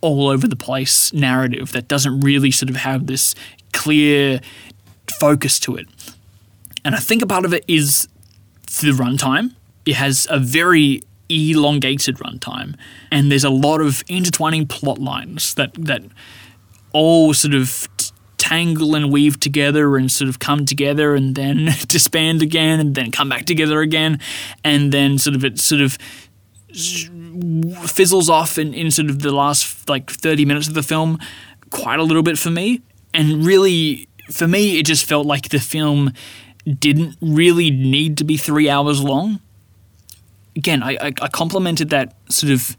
all 0.00 0.28
over 0.28 0.46
the 0.46 0.56
place 0.56 1.12
narrative 1.12 1.72
that 1.72 1.88
doesn't 1.88 2.20
really 2.20 2.50
sort 2.50 2.70
of 2.70 2.76
have 2.76 3.06
this 3.06 3.34
clear 3.72 4.40
focus 5.18 5.58
to 5.60 5.76
it. 5.76 5.86
And 6.84 6.94
I 6.94 6.98
think 6.98 7.22
a 7.22 7.26
part 7.26 7.44
of 7.44 7.52
it 7.52 7.64
is 7.68 8.08
the 8.80 8.92
runtime. 8.92 9.54
It 9.84 9.94
has 9.94 10.26
a 10.30 10.38
very 10.38 11.02
elongated 11.28 12.16
runtime, 12.18 12.74
and 13.10 13.30
there's 13.30 13.44
a 13.44 13.50
lot 13.50 13.80
of 13.80 14.02
intertwining 14.08 14.66
plot 14.66 14.98
lines 14.98 15.54
that 15.54 15.74
that 15.74 16.02
all 16.92 17.34
sort 17.34 17.54
of 17.54 17.88
tangle 18.38 18.94
and 18.94 19.12
weave 19.12 19.38
together 19.38 19.96
and 19.96 20.10
sort 20.10 20.28
of 20.28 20.38
come 20.38 20.64
together 20.64 21.14
and 21.14 21.34
then 21.34 21.66
disband 21.88 22.40
again 22.42 22.80
and 22.80 22.94
then 22.94 23.10
come 23.10 23.28
back 23.28 23.44
together 23.44 23.80
again. 23.80 24.18
And 24.64 24.92
then 24.92 25.18
sort 25.18 25.36
of 25.36 25.44
it 25.44 25.58
sort 25.58 25.82
of 25.82 25.98
fizzles 27.88 28.30
off 28.30 28.58
in, 28.58 28.72
in 28.72 28.90
sort 28.90 29.10
of 29.10 29.20
the 29.20 29.32
last 29.32 29.88
like 29.88 30.10
30 30.10 30.44
minutes 30.44 30.68
of 30.68 30.74
the 30.74 30.82
film 30.82 31.18
quite 31.70 31.98
a 31.98 32.02
little 32.02 32.22
bit 32.22 32.38
for 32.38 32.50
me. 32.50 32.80
And 33.12 33.44
really 33.44 34.08
for 34.30 34.48
me 34.48 34.78
it 34.78 34.86
just 34.86 35.06
felt 35.06 35.26
like 35.26 35.48
the 35.50 35.58
film 35.58 36.12
didn't 36.66 37.16
really 37.20 37.70
need 37.70 38.18
to 38.18 38.24
be 38.24 38.36
three 38.36 38.68
hours 38.68 39.02
long. 39.02 39.40
Again 40.56 40.82
i, 40.82 40.92
I, 41.00 41.06
I 41.22 41.28
complimented 41.28 41.90
that 41.90 42.16
sort 42.28 42.52
of 42.52 42.76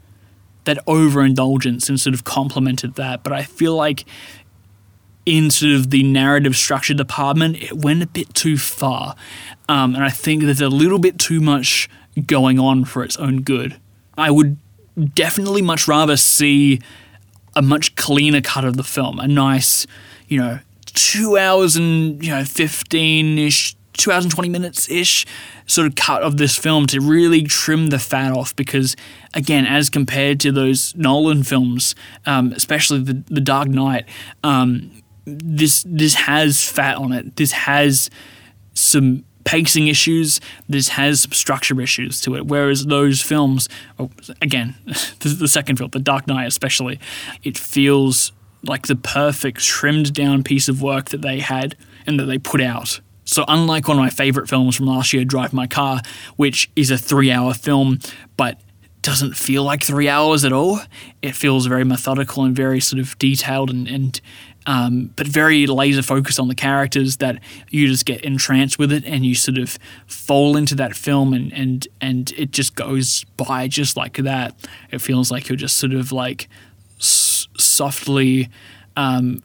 that 0.64 0.78
overindulgence 0.86 1.88
and 1.88 1.98
sort 1.98 2.12
of 2.12 2.24
complimented 2.24 2.94
that 2.96 3.22
but 3.22 3.32
i 3.32 3.42
feel 3.42 3.74
like 3.74 4.04
in 5.26 5.50
sort 5.50 5.72
of 5.72 5.90
the 5.90 6.02
narrative 6.02 6.56
structure 6.56 6.94
department, 6.94 7.62
it 7.62 7.72
went 7.72 8.02
a 8.02 8.06
bit 8.06 8.34
too 8.34 8.56
far. 8.56 9.14
Um, 9.68 9.94
and 9.94 10.02
I 10.02 10.10
think 10.10 10.42
there's 10.42 10.60
a 10.60 10.68
little 10.68 10.98
bit 10.98 11.18
too 11.18 11.40
much 11.40 11.88
going 12.26 12.58
on 12.58 12.84
for 12.84 13.04
its 13.04 13.16
own 13.16 13.42
good. 13.42 13.78
I 14.16 14.30
would 14.30 14.56
definitely 15.14 15.62
much 15.62 15.86
rather 15.86 16.16
see 16.16 16.80
a 17.54 17.62
much 17.62 17.94
cleaner 17.96 18.40
cut 18.40 18.64
of 18.64 18.76
the 18.76 18.82
film, 18.82 19.18
a 19.18 19.28
nice, 19.28 19.86
you 20.28 20.38
know, 20.38 20.60
two 20.86 21.36
hours 21.36 21.76
and, 21.76 22.22
you 22.24 22.30
know, 22.30 22.44
15 22.44 23.38
ish, 23.38 23.76
two 23.94 24.12
hours 24.12 24.24
and 24.24 24.32
20 24.32 24.48
minutes 24.48 24.90
ish 24.90 25.26
sort 25.66 25.86
of 25.86 25.94
cut 25.94 26.22
of 26.22 26.36
this 26.36 26.56
film 26.56 26.86
to 26.88 27.00
really 27.00 27.42
trim 27.42 27.88
the 27.88 27.98
fat 27.98 28.32
off 28.32 28.54
because, 28.56 28.96
again, 29.34 29.66
as 29.66 29.88
compared 29.90 30.40
to 30.40 30.52
those 30.52 30.94
Nolan 30.96 31.42
films, 31.42 31.94
um, 32.26 32.52
especially 32.52 33.00
the, 33.00 33.22
the 33.26 33.40
Dark 33.40 33.68
Knight, 33.68 34.06
um, 34.42 34.90
this 35.24 35.84
this 35.86 36.14
has 36.14 36.64
fat 36.64 36.96
on 36.96 37.12
it. 37.12 37.36
This 37.36 37.52
has 37.52 38.10
some 38.74 39.24
pacing 39.44 39.88
issues. 39.88 40.40
This 40.68 40.88
has 40.90 41.22
some 41.22 41.32
structure 41.32 41.80
issues 41.80 42.20
to 42.22 42.36
it. 42.36 42.46
Whereas 42.46 42.86
those 42.86 43.20
films, 43.20 43.68
oh, 43.98 44.10
again, 44.40 44.74
the 45.20 45.48
second 45.48 45.76
film, 45.76 45.90
The 45.90 45.98
Dark 45.98 46.26
Knight 46.26 46.46
especially, 46.46 47.00
it 47.42 47.56
feels 47.56 48.32
like 48.62 48.86
the 48.86 48.96
perfect 48.96 49.64
trimmed 49.64 50.12
down 50.12 50.42
piece 50.42 50.68
of 50.68 50.82
work 50.82 51.10
that 51.10 51.22
they 51.22 51.40
had 51.40 51.76
and 52.06 52.20
that 52.20 52.26
they 52.26 52.38
put 52.38 52.60
out. 52.60 53.00
So 53.24 53.44
unlike 53.48 53.88
one 53.88 53.96
of 53.96 54.02
my 54.02 54.10
favorite 54.10 54.48
films 54.48 54.76
from 54.76 54.86
last 54.86 55.12
year, 55.12 55.24
Drive 55.24 55.52
My 55.52 55.66
Car, 55.66 56.02
which 56.36 56.70
is 56.76 56.90
a 56.90 56.98
three 56.98 57.30
hour 57.30 57.54
film, 57.54 58.00
but 58.36 58.60
doesn't 59.02 59.34
feel 59.34 59.64
like 59.64 59.82
three 59.82 60.08
hours 60.08 60.44
at 60.44 60.52
all. 60.52 60.80
It 61.22 61.34
feels 61.34 61.66
very 61.66 61.84
methodical 61.84 62.44
and 62.44 62.54
very 62.54 62.80
sort 62.80 63.00
of 63.00 63.16
detailed 63.18 63.70
and, 63.70 63.88
and 63.88 64.20
um, 64.70 65.12
but 65.16 65.26
very 65.26 65.66
laser 65.66 66.00
focused 66.00 66.38
on 66.38 66.46
the 66.46 66.54
characters 66.54 67.16
that 67.16 67.40
you 67.70 67.88
just 67.88 68.06
get 68.06 68.20
entranced 68.24 68.78
with 68.78 68.92
it 68.92 69.04
and 69.04 69.26
you 69.26 69.34
sort 69.34 69.58
of 69.58 69.76
fall 70.06 70.56
into 70.56 70.76
that 70.76 70.94
film 70.94 71.34
and 71.34 71.52
and 71.52 71.88
and 72.00 72.32
it 72.38 72.52
just 72.52 72.76
goes 72.76 73.24
by 73.36 73.66
just 73.66 73.96
like 73.96 74.18
that. 74.18 74.54
It 74.92 75.00
feels 75.00 75.28
like 75.28 75.48
you're 75.48 75.56
just 75.56 75.76
sort 75.76 75.92
of 75.92 76.12
like 76.12 76.48
s- 77.00 77.48
softly 77.58 78.48
um, 78.96 79.42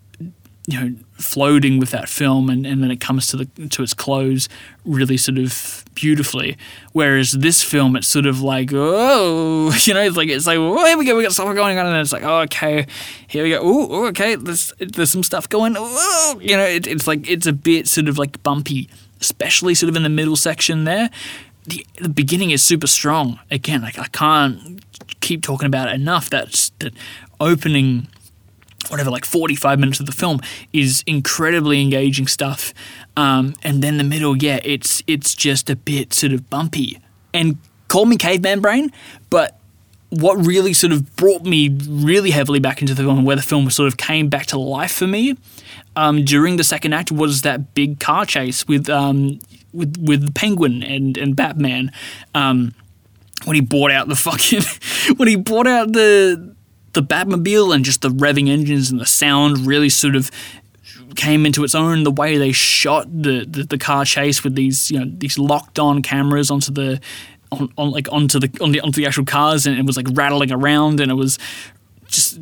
you 0.68 0.80
know 0.80 0.96
floating 1.14 1.80
with 1.80 1.92
that 1.92 2.10
film 2.10 2.50
and, 2.50 2.66
and 2.66 2.82
then 2.82 2.92
it 2.92 3.00
comes 3.00 3.28
to 3.28 3.38
the 3.38 3.46
to 3.70 3.84
its 3.84 3.94
close 3.94 4.50
really 4.84 5.18
sort 5.18 5.38
of 5.38 5.86
beautifully. 5.94 6.58
Whereas 6.92 7.32
this 7.32 7.64
film 7.64 7.96
it's 7.96 8.08
sort 8.08 8.26
of 8.26 8.42
like 8.42 8.72
oh 8.74 9.76
you 9.82 9.94
know 9.94 10.02
it's 10.02 10.18
like 10.18 10.30
it's 10.30 10.48
like 10.48 10.58
oh 10.58 10.86
here 10.86 10.98
we 10.98 11.06
go 11.06 11.16
we 11.16 11.24
got 11.24 11.34
stuff 11.34 11.54
going 11.56 11.78
on 11.78 11.86
and 11.86 11.98
it's 11.98 12.12
like 12.12 12.24
oh 12.24 12.42
okay 12.42 12.88
here 13.28 13.44
we 13.44 13.52
go. 13.52 13.60
Oh 13.62 14.08
okay 14.08 14.36
there's 14.36 14.74
there's 14.80 15.12
some 15.12 15.24
stuff 15.24 15.48
going 15.48 15.76
oh 15.78 16.40
you 16.42 16.58
know 16.58 16.66
it, 16.66 16.88
it's 16.88 17.08
like 17.08 17.30
it's 17.30 17.46
a 17.46 17.54
bit 17.54 17.88
sort 17.88 18.08
of 18.08 18.18
like 18.18 18.42
bumpy 18.44 18.90
especially 19.22 19.76
sort 19.76 19.90
of 19.90 19.96
in 19.96 20.04
the 20.04 20.10
middle 20.10 20.36
section 20.36 20.84
there. 20.84 21.10
The, 21.68 21.86
the 22.00 22.10
beginning 22.10 22.52
is 22.52 22.62
super 22.64 22.88
strong. 22.88 23.40
Again 23.50 23.82
like 23.82 24.00
I 24.00 24.08
can't 24.08 24.84
keep 25.22 25.44
talking 25.44 25.68
about 25.68 25.90
it 25.90 25.96
enough. 25.96 26.30
That's 26.30 26.70
that 26.80 26.94
opening 27.40 28.08
whatever, 28.90 29.10
like 29.10 29.26
45 29.26 29.80
minutes 29.80 30.00
of 30.00 30.06
the 30.06 30.12
film 30.12 30.40
is 30.74 31.04
incredibly 31.08 31.82
engaging 31.82 32.28
stuff. 32.28 32.74
Um, 33.18 33.56
and 33.64 33.82
then 33.82 33.98
the 33.98 34.04
middle, 34.04 34.38
yeah, 34.38 34.60
it's 34.64 35.04
it's 35.08 35.34
just 35.34 35.70
a 35.70 35.76
bit 35.76 36.14
sort 36.14 36.34
of 36.34 36.50
bumpy. 36.50 37.00
And 37.34 37.58
call 37.88 38.06
me 38.06 38.18
caveman 38.18 38.62
brain, 38.62 38.92
but 39.30 39.60
what 40.10 40.36
really 40.46 40.74
sort 40.74 40.94
of 40.94 41.16
brought 41.16 41.44
me 41.44 41.70
really 41.88 42.32
heavily 42.32 42.60
back 42.60 42.82
into 42.82 42.94
the 42.94 43.04
film, 43.04 43.26
where 43.26 43.36
the 43.36 43.42
film 43.42 43.70
sort 43.70 43.88
of 43.88 43.98
came 43.98 44.30
back 44.30 44.46
to 44.48 44.60
life 44.60 44.92
for 44.92 45.08
me 45.08 45.36
um, 45.96 46.24
during 46.24 46.58
the 46.58 46.64
second 46.64 46.94
act, 46.94 47.12
was 47.12 47.42
that 47.42 47.74
big 47.74 48.00
car 48.00 48.26
chase 48.26 48.68
with 48.68 48.90
um, 48.90 49.40
with 49.74 49.98
with 50.00 50.34
Penguin 50.34 50.84
and 50.84 51.18
and 51.18 51.36
Batman. 51.36 51.92
Um, 52.34 52.74
when 53.44 53.56
he 53.56 53.62
brought 53.62 53.92
out 53.92 54.08
the 54.08 54.16
fucking 54.16 54.62
when 55.18 55.28
he 55.28 55.36
brought 55.36 55.68
out 55.68 55.92
the 55.92 56.55
the 56.96 57.04
Batmobile 57.04 57.76
and 57.76 57.86
just 57.86 58.02
the 58.02 58.10
revving 58.10 58.50
engines 58.50 58.90
and 58.90 59.00
the 59.00 59.06
sound 59.06 59.68
really 59.68 59.90
sort 59.90 60.16
of 60.16 60.32
came 61.16 61.46
into 61.46 61.64
its 61.64 61.76
own. 61.76 62.04
The 62.04 62.12
way 62.12 62.38
they 62.38 62.52
shot 62.52 63.06
the, 63.10 63.46
the, 63.46 63.64
the 63.64 63.78
car 63.78 64.06
chase 64.06 64.44
with 64.44 64.56
these 64.56 64.90
you 64.90 65.00
know 65.00 65.12
these 65.18 65.38
locked 65.38 65.78
on 65.78 66.02
cameras 66.02 66.50
onto 66.50 66.72
the 66.72 67.00
on, 67.52 67.72
on 67.78 67.92
like 67.92 68.12
onto 68.12 68.40
the 68.40 68.50
on 68.62 68.72
the 68.72 68.82
onto 68.82 69.00
the 69.00 69.08
actual 69.08 69.26
cars 69.26 69.68
and 69.68 69.78
it 69.78 69.86
was 69.86 69.98
like 69.98 70.08
rattling 70.12 70.52
around 70.52 71.00
and 71.00 71.12
it 71.12 71.16
was 71.16 71.38
just 72.08 72.40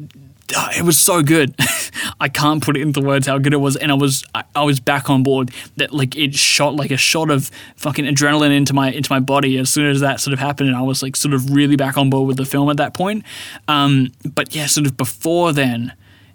uh, 0.56 0.70
it 0.78 0.84
was 0.84 1.00
so 1.00 1.22
good. 1.22 1.56
I 2.20 2.30
can't 2.30 2.64
put 2.64 2.78
it 2.78 2.82
into 2.82 3.02
words 3.02 3.28
how 3.28 3.38
good 3.38 3.54
it 3.54 3.58
was, 3.58 3.76
and 3.76 3.92
I 3.92 3.96
was 3.96 4.24
I, 4.34 4.44
I, 4.56 4.64
was 4.64 4.80
back 4.80 5.10
on 5.10 5.24
board. 5.24 5.52
That 5.78 5.94
like 5.94 6.16
it 6.16 6.36
shot 6.36 6.76
like 6.76 6.92
a 6.92 6.98
shot 6.98 7.30
of 7.30 7.50
fucking 7.76 8.06
adrenaline 8.06 8.56
into 8.56 8.74
my 8.74 8.92
into 8.92 9.12
my 9.12 9.20
body 9.20 9.58
as 9.58 9.70
soon 9.70 9.88
as 9.88 10.00
that 10.02 10.20
sort 10.20 10.34
of 10.34 10.40
happened, 10.40 10.70
and 10.70 10.78
I 10.78 10.82
was 10.82 11.04
like 11.04 11.16
sort 11.16 11.34
of 11.34 11.52
really 11.52 11.76
back 11.76 11.98
on 11.98 12.10
board 12.10 12.28
with 12.28 12.38
the 12.38 12.46
film 12.46 12.70
at 12.70 12.78
that 12.78 12.94
point. 12.94 13.24
Um, 13.68 14.12
but 14.34 14.56
yeah, 14.56 14.68
sort 14.68 14.88
of 14.88 14.98
before 14.98 15.54
then, 15.54 15.94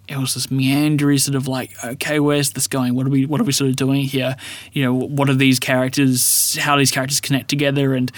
it 0.08 0.16
was 0.16 0.34
this 0.34 0.50
meandering 0.50 1.18
sort 1.18 1.34
of 1.34 1.46
like, 1.46 1.72
okay, 1.84 2.18
where's 2.18 2.52
this 2.52 2.66
going? 2.66 2.94
What 2.94 3.06
are 3.06 3.10
we 3.10 3.26
what 3.26 3.40
are 3.40 3.44
we 3.44 3.52
sort 3.52 3.70
of 3.70 3.76
doing 3.76 4.02
here? 4.02 4.36
You 4.72 4.84
know, 4.84 4.94
what 4.94 5.28
are 5.28 5.34
these 5.34 5.60
characters? 5.60 6.56
How 6.56 6.76
these 6.76 6.90
characters 6.90 7.20
connect 7.20 7.48
together? 7.48 7.94
And 7.94 8.10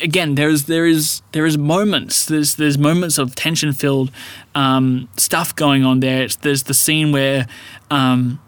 again, 0.00 0.36
there's 0.36 0.64
there 0.64 0.86
is 0.86 1.22
there 1.32 1.44
is 1.44 1.58
moments. 1.58 2.26
There's 2.26 2.54
there's 2.54 2.78
moments 2.78 3.18
of 3.18 3.34
tension 3.34 3.72
filled 3.72 4.12
um, 4.54 5.08
stuff 5.16 5.54
going 5.56 5.84
on 5.84 6.00
there. 6.00 6.22
It's, 6.22 6.36
there's 6.36 6.64
the 6.64 6.74
scene 6.74 7.12
where. 7.12 7.46
Um, 7.90 8.40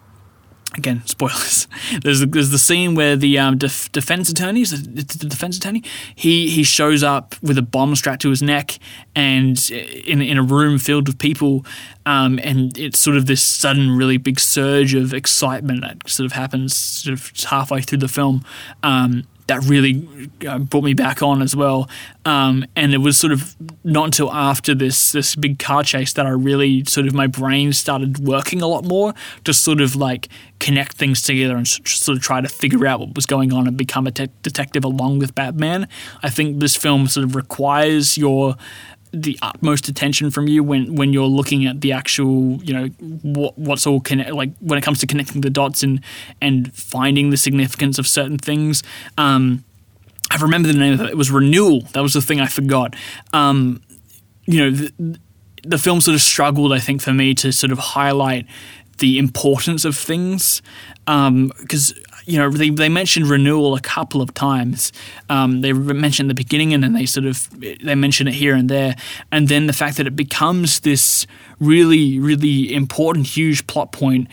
again, 0.76 1.02
spoilers. 1.06 1.68
There's 2.02 2.20
there's 2.26 2.50
the 2.50 2.58
scene 2.58 2.94
where 2.94 3.16
the 3.16 3.38
um, 3.38 3.58
def- 3.58 3.90
defense 3.92 4.28
attorney, 4.28 4.62
is 4.62 4.70
the 4.82 5.02
defense 5.02 5.56
attorney, 5.56 5.82
he 6.14 6.48
he 6.48 6.62
shows 6.62 7.02
up 7.02 7.34
with 7.42 7.58
a 7.58 7.62
bomb 7.62 7.94
strapped 7.96 8.22
to 8.22 8.30
his 8.30 8.42
neck 8.42 8.78
and 9.14 9.70
in 9.70 10.20
in 10.20 10.38
a 10.38 10.42
room 10.42 10.78
filled 10.78 11.08
with 11.08 11.18
people, 11.18 11.64
um, 12.06 12.38
and 12.42 12.76
it's 12.78 12.98
sort 12.98 13.16
of 13.16 13.26
this 13.26 13.42
sudden, 13.42 13.96
really 13.96 14.16
big 14.16 14.40
surge 14.40 14.94
of 14.94 15.14
excitement 15.14 15.80
that 15.82 16.08
sort 16.08 16.26
of 16.26 16.32
happens 16.32 16.76
sort 16.76 17.12
of 17.12 17.32
halfway 17.44 17.80
through 17.80 17.98
the 17.98 18.08
film. 18.08 18.44
Um, 18.82 19.24
that 19.46 19.62
really 19.64 20.30
uh, 20.46 20.58
brought 20.58 20.84
me 20.84 20.94
back 20.94 21.22
on 21.22 21.42
as 21.42 21.54
well. 21.54 21.88
Um, 22.24 22.64
and 22.74 22.94
it 22.94 22.98
was 22.98 23.18
sort 23.18 23.32
of 23.32 23.54
not 23.84 24.06
until 24.06 24.32
after 24.32 24.74
this 24.74 25.12
this 25.12 25.36
big 25.36 25.58
car 25.58 25.82
chase 25.82 26.12
that 26.14 26.26
I 26.26 26.30
really 26.30 26.84
sort 26.84 27.06
of 27.06 27.14
my 27.14 27.26
brain 27.26 27.72
started 27.72 28.18
working 28.18 28.62
a 28.62 28.66
lot 28.66 28.84
more 28.84 29.14
to 29.44 29.52
sort 29.52 29.80
of 29.80 29.96
like 29.96 30.28
connect 30.60 30.96
things 30.96 31.20
together 31.20 31.56
and 31.56 31.68
sort 31.68 32.16
of 32.16 32.22
try 32.22 32.40
to 32.40 32.48
figure 32.48 32.86
out 32.86 33.00
what 33.00 33.14
was 33.14 33.26
going 33.26 33.52
on 33.52 33.66
and 33.66 33.76
become 33.76 34.06
a 34.06 34.10
te- 34.10 34.30
detective 34.42 34.84
along 34.84 35.18
with 35.18 35.34
Batman. 35.34 35.86
I 36.22 36.30
think 36.30 36.60
this 36.60 36.76
film 36.76 37.06
sort 37.06 37.24
of 37.24 37.36
requires 37.36 38.16
your 38.16 38.56
the 39.14 39.38
utmost 39.42 39.88
attention 39.88 40.30
from 40.30 40.48
you 40.48 40.62
when 40.62 40.96
when 40.96 41.12
you're 41.12 41.26
looking 41.26 41.66
at 41.66 41.80
the 41.80 41.92
actual 41.92 42.62
you 42.62 42.74
know 42.74 42.86
what 43.22 43.56
what's 43.58 43.86
all 43.86 44.00
connect 44.00 44.32
like 44.32 44.50
when 44.58 44.78
it 44.78 44.82
comes 44.82 44.98
to 44.98 45.06
connecting 45.06 45.40
the 45.40 45.50
dots 45.50 45.82
and 45.82 46.00
and 46.40 46.74
finding 46.74 47.30
the 47.30 47.36
significance 47.36 47.98
of 47.98 48.06
certain 48.06 48.38
things. 48.38 48.82
Um, 49.16 49.64
I 50.30 50.36
remember 50.36 50.68
the 50.68 50.78
name 50.78 50.94
of 50.94 51.00
it. 51.02 51.10
It 51.10 51.16
was 51.16 51.30
Renewal. 51.30 51.82
That 51.92 52.02
was 52.02 52.14
the 52.14 52.22
thing 52.22 52.40
I 52.40 52.46
forgot. 52.46 52.96
Um, 53.32 53.82
you 54.46 54.58
know, 54.58 54.70
the, 54.70 55.18
the 55.62 55.78
film 55.78 56.00
sort 56.00 56.14
of 56.14 56.22
struggled, 56.22 56.72
I 56.72 56.78
think, 56.78 57.02
for 57.02 57.12
me 57.12 57.34
to 57.34 57.52
sort 57.52 57.70
of 57.70 57.78
highlight 57.78 58.46
the 58.98 59.18
importance 59.18 59.84
of 59.84 59.96
things 59.96 60.62
because 61.06 61.92
um, 61.92 62.04
you 62.26 62.38
know, 62.38 62.50
they, 62.50 62.70
they 62.70 62.88
mentioned 62.88 63.26
renewal 63.28 63.74
a 63.74 63.80
couple 63.80 64.22
of 64.22 64.32
times. 64.34 64.92
Um, 65.28 65.60
they 65.60 65.72
mentioned 65.72 66.30
the 66.30 66.34
beginning 66.34 66.72
and 66.72 66.82
then 66.82 66.92
they 66.92 67.06
sort 67.06 67.26
of 67.26 67.48
they 67.60 67.94
mention 67.94 68.28
it 68.28 68.34
here 68.34 68.54
and 68.54 68.68
there, 68.68 68.96
and 69.30 69.48
then 69.48 69.66
the 69.66 69.72
fact 69.72 69.96
that 69.98 70.06
it 70.06 70.16
becomes 70.16 70.80
this 70.80 71.26
really 71.60 72.18
really 72.18 72.74
important 72.74 73.26
huge 73.26 73.66
plot 73.66 73.92
point 73.92 74.28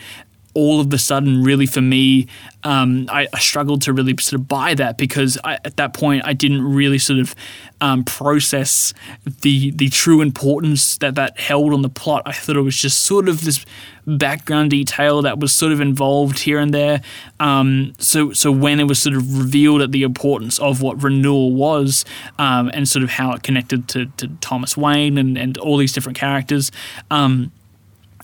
all 0.54 0.80
of 0.80 0.92
a 0.92 0.98
sudden, 0.98 1.42
really 1.42 1.66
for 1.66 1.80
me, 1.80 2.26
um, 2.64 3.06
I, 3.10 3.26
I, 3.32 3.38
struggled 3.38 3.82
to 3.82 3.92
really 3.92 4.16
sort 4.18 4.40
of 4.40 4.46
buy 4.46 4.74
that 4.74 4.96
because 4.96 5.38
I, 5.42 5.54
at 5.64 5.76
that 5.78 5.94
point 5.94 6.22
I 6.24 6.32
didn't 6.32 6.62
really 6.62 6.98
sort 6.98 7.18
of 7.18 7.34
um, 7.80 8.04
process 8.04 8.94
the 9.40 9.72
the 9.72 9.88
true 9.88 10.20
importance 10.20 10.96
that 10.98 11.16
that 11.16 11.40
held 11.40 11.72
on 11.72 11.82
the 11.82 11.88
plot. 11.88 12.22
I 12.24 12.32
thought 12.32 12.56
it 12.56 12.60
was 12.60 12.76
just 12.76 13.00
sort 13.00 13.28
of 13.28 13.44
this 13.44 13.64
background 14.06 14.70
detail 14.70 15.22
that 15.22 15.38
was 15.38 15.52
sort 15.52 15.72
of 15.72 15.80
involved 15.80 16.40
here 16.40 16.58
and 16.58 16.72
there. 16.72 17.02
Um, 17.40 17.94
so 17.98 18.32
so 18.32 18.52
when 18.52 18.78
it 18.78 18.84
was 18.84 19.00
sort 19.00 19.16
of 19.16 19.38
revealed 19.38 19.82
at 19.82 19.90
the 19.90 20.04
importance 20.04 20.58
of 20.60 20.82
what 20.82 21.02
renewal 21.02 21.52
was 21.52 22.04
um, 22.38 22.70
and 22.74 22.88
sort 22.88 23.02
of 23.02 23.10
how 23.10 23.32
it 23.32 23.42
connected 23.42 23.88
to, 23.88 24.06
to 24.18 24.28
Thomas 24.40 24.76
Wayne 24.76 25.18
and, 25.18 25.36
and 25.36 25.58
all 25.58 25.76
these 25.76 25.92
different 25.92 26.18
characters. 26.18 26.70
Um, 27.10 27.50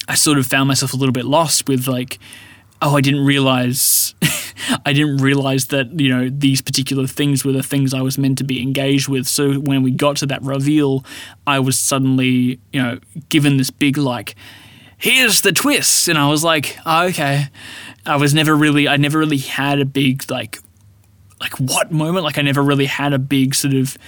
I 0.08 0.14
sort 0.14 0.38
of 0.38 0.46
found 0.46 0.68
myself 0.68 0.94
a 0.94 0.96
little 0.96 1.12
bit 1.12 1.26
lost 1.26 1.68
with 1.68 1.86
like, 1.86 2.18
oh, 2.80 2.96
I 2.96 3.00
didn't 3.02 3.24
realize, 3.24 4.14
I 4.86 4.92
didn't 4.92 5.18
realize 5.18 5.66
that 5.66 6.00
you 6.00 6.08
know 6.08 6.30
these 6.30 6.62
particular 6.62 7.06
things 7.06 7.44
were 7.44 7.52
the 7.52 7.62
things 7.62 7.92
I 7.92 8.00
was 8.00 8.18
meant 8.18 8.38
to 8.38 8.44
be 8.44 8.62
engaged 8.62 9.08
with. 9.08 9.26
So 9.26 9.54
when 9.54 9.82
we 9.82 9.90
got 9.90 10.16
to 10.18 10.26
that 10.26 10.42
reveal, 10.42 11.04
I 11.46 11.60
was 11.60 11.78
suddenly 11.78 12.58
you 12.72 12.82
know 12.82 12.98
given 13.28 13.58
this 13.58 13.70
big 13.70 13.98
like, 13.98 14.34
here's 14.96 15.42
the 15.42 15.52
twist, 15.52 16.08
and 16.08 16.18
I 16.18 16.28
was 16.28 16.42
like, 16.42 16.78
oh, 16.86 17.06
okay. 17.08 17.48
I 18.06 18.16
was 18.16 18.32
never 18.32 18.56
really, 18.56 18.88
I 18.88 18.96
never 18.96 19.18
really 19.18 19.36
had 19.38 19.80
a 19.80 19.84
big 19.84 20.30
like, 20.30 20.58
like 21.40 21.52
what 21.60 21.92
moment? 21.92 22.24
Like 22.24 22.38
I 22.38 22.42
never 22.42 22.62
really 22.62 22.86
had 22.86 23.12
a 23.12 23.18
big 23.18 23.54
sort 23.54 23.74
of 23.74 23.98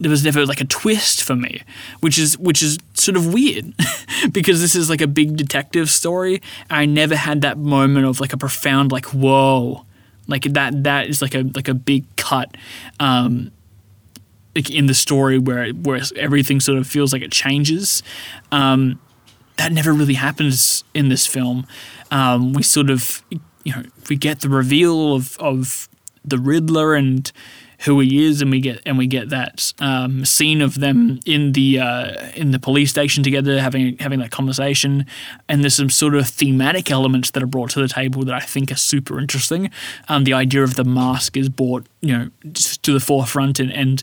there 0.00 0.10
was 0.10 0.24
never 0.24 0.44
like 0.44 0.60
a 0.60 0.64
twist 0.64 1.22
for 1.22 1.36
me, 1.36 1.62
which 2.00 2.18
is 2.18 2.36
which 2.38 2.62
is 2.62 2.78
sort 2.94 3.16
of 3.16 3.32
weird 3.32 3.72
because 4.32 4.60
this 4.60 4.74
is 4.74 4.90
like 4.90 5.00
a 5.00 5.06
big 5.06 5.36
detective 5.36 5.90
story. 5.90 6.42
I 6.68 6.86
never 6.86 7.16
had 7.16 7.42
that 7.42 7.58
moment 7.58 8.06
of 8.06 8.20
like 8.20 8.32
a 8.32 8.36
profound 8.36 8.92
like 8.92 9.06
whoa, 9.06 9.86
like 10.26 10.44
that 10.44 10.84
that 10.84 11.08
is 11.08 11.22
like 11.22 11.34
a 11.34 11.42
like 11.54 11.68
a 11.68 11.74
big 11.74 12.04
cut. 12.16 12.56
Um, 12.98 13.52
like 14.54 14.70
in 14.70 14.86
the 14.86 14.94
story 14.94 15.38
where 15.38 15.70
where 15.70 16.00
everything 16.16 16.60
sort 16.60 16.78
of 16.78 16.86
feels 16.86 17.12
like 17.12 17.22
it 17.22 17.32
changes. 17.32 18.02
Um, 18.52 19.00
that 19.56 19.72
never 19.72 19.92
really 19.92 20.14
happens 20.14 20.84
in 20.94 21.08
this 21.08 21.26
film. 21.26 21.66
Um, 22.10 22.52
we 22.52 22.62
sort 22.62 22.90
of, 22.90 23.22
you 23.30 23.72
know, 23.72 23.84
we 24.08 24.16
get 24.16 24.40
the 24.40 24.48
reveal 24.48 25.14
of 25.14 25.36
of 25.38 25.88
the 26.24 26.38
Riddler 26.38 26.94
and 26.94 27.30
who 27.80 28.00
he 28.00 28.24
is, 28.24 28.40
and 28.42 28.50
we 28.50 28.60
get 28.60 28.80
and 28.86 28.98
we 28.98 29.06
get 29.06 29.28
that 29.30 29.72
um, 29.78 30.24
scene 30.24 30.62
of 30.62 30.80
them 30.80 31.20
in 31.26 31.52
the 31.52 31.80
uh, 31.80 32.30
in 32.34 32.50
the 32.50 32.58
police 32.58 32.90
station 32.90 33.22
together 33.22 33.60
having 33.60 33.96
having 33.98 34.20
that 34.20 34.30
conversation. 34.30 35.06
And 35.48 35.62
there's 35.62 35.74
some 35.74 35.90
sort 35.90 36.14
of 36.14 36.28
thematic 36.28 36.90
elements 36.90 37.30
that 37.32 37.42
are 37.42 37.46
brought 37.46 37.70
to 37.70 37.80
the 37.80 37.88
table 37.88 38.24
that 38.24 38.34
I 38.34 38.40
think 38.40 38.70
are 38.70 38.76
super 38.76 39.18
interesting. 39.18 39.70
Um, 40.08 40.24
the 40.24 40.34
idea 40.34 40.62
of 40.62 40.74
the 40.74 40.84
mask 40.84 41.36
is 41.36 41.48
brought 41.48 41.86
you 42.00 42.16
know 42.16 42.30
to 42.82 42.92
the 42.92 43.00
forefront, 43.00 43.60
and, 43.60 43.72
and 43.72 44.02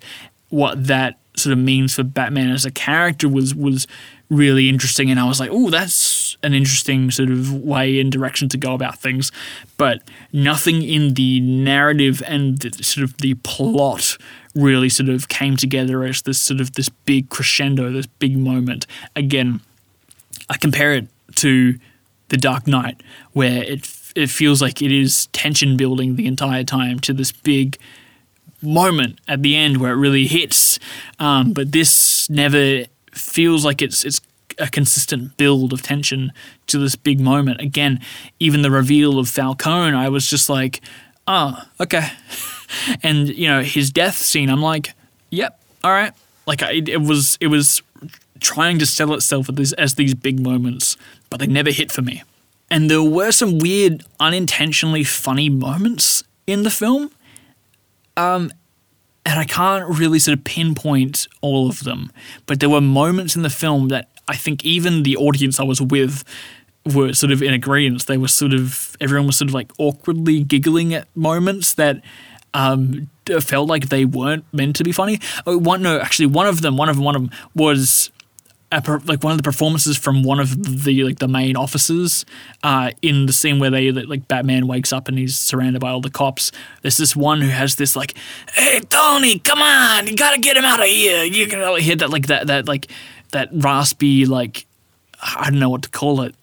what 0.49 0.88
that 0.88 1.17
sort 1.36 1.53
of 1.53 1.59
means 1.59 1.95
for 1.95 2.03
Batman 2.03 2.49
as 2.49 2.65
a 2.65 2.71
character 2.71 3.27
was 3.29 3.55
was 3.55 3.88
really 4.29 4.69
interesting. 4.69 5.11
And 5.11 5.19
I 5.19 5.25
was 5.25 5.39
like, 5.39 5.49
oh, 5.51 5.69
that's 5.69 6.38
an 6.41 6.53
interesting 6.53 7.11
sort 7.11 7.29
of 7.29 7.53
way 7.53 7.99
and 7.99 8.11
direction 8.11 8.47
to 8.49 8.57
go 8.57 8.73
about 8.73 8.97
things. 8.97 9.32
But 9.77 10.01
nothing 10.32 10.82
in 10.82 11.15
the 11.15 11.41
narrative 11.41 12.23
and 12.25 12.57
the, 12.59 12.84
sort 12.84 13.03
of 13.03 13.17
the 13.17 13.34
plot 13.36 14.17
really 14.55 14.89
sort 14.89 15.09
of 15.09 15.27
came 15.27 15.57
together 15.57 16.03
as 16.03 16.21
this 16.21 16.41
sort 16.41 16.61
of 16.61 16.73
this 16.73 16.89
big 16.89 17.29
crescendo, 17.29 17.91
this 17.91 18.07
big 18.07 18.38
moment. 18.38 18.88
Again, 19.15 19.59
I 20.49 20.57
compare 20.57 20.93
it 20.93 21.07
to 21.36 21.77
The 22.29 22.38
Dark 22.38 22.67
Knight, 22.67 23.01
where 23.34 23.63
it 23.63 23.97
it 24.15 24.29
feels 24.29 24.61
like 24.61 24.82
it 24.82 24.91
is 24.91 25.27
tension 25.27 25.77
building 25.77 26.15
the 26.15 26.27
entire 26.27 26.65
time 26.65 26.99
to 26.99 27.13
this 27.13 27.32
big 27.32 27.77
moment 28.62 29.20
at 29.28 29.41
the 29.41 29.55
end 29.55 29.78
where 29.78 29.91
it 29.91 29.97
really 29.97 30.28
hits. 30.28 30.80
Um, 31.20 31.53
but 31.53 31.72
this 31.72 32.30
never 32.30 32.86
feels 33.14 33.66
like 33.66 33.82
it's 33.82 34.03
it's 34.05 34.22
a 34.59 34.68
consistent 34.68 35.38
build 35.38 35.74
of 35.74 35.82
tension 35.82 36.32
to 36.68 36.78
this 36.78 36.95
big 36.95 37.20
moment. 37.20 37.62
Again, 37.62 37.99
even 38.39 38.62
the 38.62 38.72
reveal 38.72 39.20
of 39.20 39.30
Falcone, 39.30 39.95
I 39.95 40.09
was 40.09 40.30
just 40.30 40.49
like, 40.49 40.82
oh, 41.28 41.64
okay. 41.80 42.09
and 43.03 43.30
you 43.30 43.47
know 43.47 43.62
his 43.62 43.91
death 43.91 44.18
scene, 44.18 44.49
I'm 44.49 44.62
like, 44.62 44.93
yep, 45.30 45.62
all 45.84 45.91
right. 45.91 46.14
Like 46.45 46.64
I, 46.64 46.74
it 46.74 47.01
was 47.01 47.38
it 47.39 47.47
was 47.47 47.82
trying 48.39 48.80
to 48.80 48.86
sell 48.86 49.14
itself 49.14 49.49
as, 49.57 49.74
as 49.74 49.95
these 49.95 50.16
big 50.16 50.39
moments, 50.39 50.97
but 51.30 51.39
they 51.39 51.47
never 51.47 51.70
hit 51.70 51.91
for 51.91 52.01
me. 52.01 52.24
And 52.70 52.89
there 52.89 53.03
were 53.03 53.32
some 53.32 53.59
weird, 53.59 54.03
unintentionally 54.20 55.03
funny 55.03 55.49
moments 55.49 56.24
in 56.47 56.64
the 56.64 56.70
film. 56.70 57.12
Um, 58.18 58.51
and 59.26 59.39
I 59.39 59.45
can't 59.45 59.99
really 59.99 60.20
sort 60.20 60.38
of 60.38 60.43
pinpoint 60.43 61.28
all 61.41 61.70
of 61.70 61.84
them, 61.84 62.12
but 62.45 62.59
there 62.59 62.70
were 62.70 62.82
moments 62.82 63.36
in 63.36 63.43
the 63.43 63.49
film 63.49 63.89
that 63.89 64.09
I 64.28 64.36
think 64.36 64.66
even 64.66 65.03
the 65.03 65.16
audience 65.18 65.59
I 65.59 65.64
was 65.64 65.82
with 65.82 66.24
were 66.86 67.14
sort 67.14 67.32
of 67.32 67.43
in 67.43 67.53
agreement. 67.53 68.05
They 68.07 68.18
were 68.18 68.28
sort 68.28 68.53
of 68.53 68.95
everyone 68.99 69.28
was 69.28 69.38
sort 69.38 69.49
of 69.49 69.53
like 69.53 69.72
awkwardly 69.78 70.43
giggling 70.43 70.93
at 70.93 71.07
moments 71.16 71.74
that 71.76 72.01
um, 72.53 73.09
felt 73.39 73.70
like 73.70 73.89
they 73.89 74.05
weren't 74.05 74.45
meant 74.51 74.76
to 74.78 74.84
be 74.84 74.91
funny. 74.91 75.20
Oh, 75.45 75.57
one 75.57 75.82
no, 75.82 75.99
actually, 75.99 76.26
one 76.26 76.47
of 76.47 76.62
them, 76.62 76.78
one 76.78 76.89
of 76.89 76.95
them, 76.95 77.05
one 77.05 77.16
of 77.16 77.22
them 77.22 77.32
was 77.55 78.09
per, 78.80 78.99
like 78.99 79.24
one 79.24 79.32
of 79.32 79.38
the 79.38 79.43
performances 79.43 79.97
from 79.97 80.24
one 80.24 80.39
of 80.39 80.84
the 80.84 81.03
like 81.03 81.19
the 81.19 81.28
main 81.28 81.57
officers 81.57 82.26
uh, 82.63 82.91
in 83.01 83.26
the 83.26 83.34
scene 83.34 83.59
where 83.59 83.69
they 83.69 83.91
like 83.91 84.28
Batman 84.30 84.67
wakes 84.67 84.93
up 84.93 85.09
and 85.09 85.17
he's 85.17 85.38
surrounded 85.38 85.80
by 85.82 85.89
all 85.89 85.99
the 85.99 86.09
cops. 86.09 86.51
There's 86.82 86.97
this 86.97 87.15
one 87.15 87.41
who 87.41 87.49
has 87.49 87.76
this 87.76 87.95
like, 87.95 88.15
"Hey 88.53 88.80
Tony, 88.80 89.39
come 89.39 89.61
on, 89.61 90.07
you 90.07 90.15
gotta 90.15 90.39
get 90.39 90.55
him 90.55 90.63
out 90.63 90.80
of 90.80 90.86
here." 90.86 91.26
You 91.26 91.47
gotta 91.47 91.82
hear 91.82 91.97
that 91.97 92.09
like 92.09 92.28
that 92.28 92.47
that 92.47 92.67
like 92.67 92.88
that 93.32 93.49
raspy 93.51 94.26
like 94.26 94.65
I 95.22 95.49
don't 95.49 95.59
know 95.59 95.69
what 95.69 95.84
to 95.84 95.89
call 95.89 96.22
it. 96.22 96.36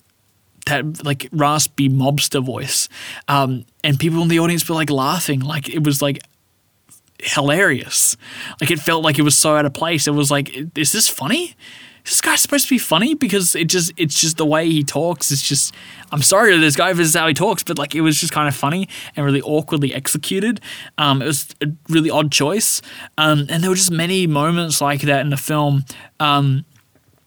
That 0.67 1.03
like 1.05 1.29
raspy 1.33 1.89
mobster 1.89 2.45
voice, 2.45 2.91
um, 3.27 3.65
and 3.83 3.99
people 3.99 4.21
in 4.21 4.29
the 4.29 4.39
audience 4.39 4.69
were 4.69 4.75
like 4.75 4.91
laughing, 4.91 5.41
like 5.41 5.71
it 5.71 5.83
was 5.83 6.03
like 6.03 6.21
hilarious. 7.21 8.17
Like 8.61 8.71
it 8.71 8.79
felt 8.79 9.03
like 9.03 9.19
it 9.19 9.23
was 9.23 9.37
so 9.37 9.57
out 9.57 9.65
of 9.65 9.73
place. 9.73 10.07
It 10.07 10.13
was 10.13 10.31
like, 10.31 10.55
is 10.77 10.93
this 10.93 11.09
funny? 11.09 11.55
This 12.05 12.21
guy's 12.21 12.41
supposed 12.41 12.69
to 12.69 12.75
be 12.75 12.79
funny 12.79 13.15
because 13.15 13.55
it 13.55 13.67
just 13.69 13.93
it's 13.97 14.21
just 14.21 14.37
the 14.37 14.47
way 14.47 14.69
he 14.69 14.83
talks. 14.85 15.31
It's 15.31 15.43
just 15.43 15.75
I'm 16.13 16.23
sorry 16.23 16.53
to 16.53 16.59
this 16.59 16.77
guy 16.77 16.91
if 16.91 16.97
this 16.97 17.09
is 17.09 17.15
how 17.15 17.27
he 17.29 17.35
talks, 17.35 17.63
but 17.63 17.79
like 17.79 17.95
it 17.95 18.01
was 18.01 18.19
just 18.19 18.33
kind 18.33 18.49
of 18.49 18.55
funny 18.55 18.89
and 19.17 19.25
really 19.25 19.43
awkwardly 19.43 19.95
executed. 19.95 20.61
Um, 20.97 21.23
it 21.23 21.27
was 21.27 21.55
a 21.63 21.67
really 21.89 22.11
odd 22.11 22.33
choice, 22.33 22.81
um, 23.17 23.47
and 23.49 23.63
there 23.63 23.71
were 23.71 23.77
just 23.77 23.91
many 23.91 24.27
moments 24.27 24.81
like 24.81 25.03
that 25.03 25.21
in 25.21 25.31
the 25.31 25.37
film. 25.37 25.85
Um, 26.21 26.65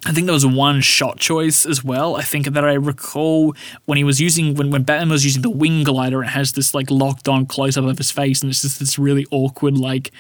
I 0.04 0.14
think 0.14 0.26
there 0.26 0.34
was 0.34 0.48
one 0.48 0.82
shot 0.82 1.20
choice 1.20 1.64
as 1.66 1.84
well. 1.84 2.16
I 2.16 2.24
think 2.24 2.48
that 2.48 2.66
I 2.66 2.74
recall 2.74 3.54
when 3.86 3.98
he 3.98 4.04
was 4.04 4.20
using 4.20 4.56
when 4.56 4.72
when 4.72 4.82
Batman 4.84 5.10
was 5.10 5.24
using 5.24 5.44
the 5.44 5.50
wing 5.50 5.84
glider, 5.84 6.24
it 6.24 6.30
has 6.30 6.54
this 6.54 6.74
like 6.74 6.90
locked 6.90 7.28
on 7.28 7.46
close 7.46 7.78
up 7.78 7.86
of 7.86 7.98
his 8.00 8.10
face, 8.10 8.42
and 8.42 8.50
it's 8.50 8.64
just 8.64 8.80
this 8.80 8.98
really 8.98 9.28
awkward 9.30 9.78
like 9.78 10.12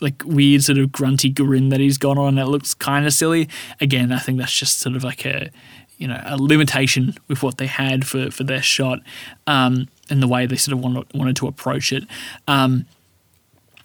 like 0.00 0.22
weird 0.24 0.62
sort 0.62 0.78
of 0.78 0.92
grunty 0.92 1.30
grin 1.30 1.68
that 1.70 1.80
he's 1.80 1.98
got 1.98 2.18
on. 2.18 2.38
It 2.38 2.44
looks 2.46 2.74
kind 2.74 3.06
of 3.06 3.12
silly. 3.12 3.48
Again, 3.80 4.12
I 4.12 4.18
think 4.18 4.38
that's 4.38 4.56
just 4.56 4.78
sort 4.78 4.96
of 4.96 5.04
like 5.04 5.24
a 5.24 5.50
you 5.98 6.08
know 6.08 6.20
a 6.24 6.36
limitation 6.36 7.14
with 7.28 7.42
what 7.42 7.58
they 7.58 7.66
had 7.66 8.06
for 8.06 8.30
for 8.30 8.44
their 8.44 8.62
shot 8.62 9.00
um, 9.46 9.88
and 10.10 10.22
the 10.22 10.28
way 10.28 10.46
they 10.46 10.56
sort 10.56 10.76
of 10.76 10.82
wanted, 10.82 11.06
wanted 11.14 11.36
to 11.36 11.46
approach 11.46 11.92
it. 11.92 12.04
Um, 12.48 12.86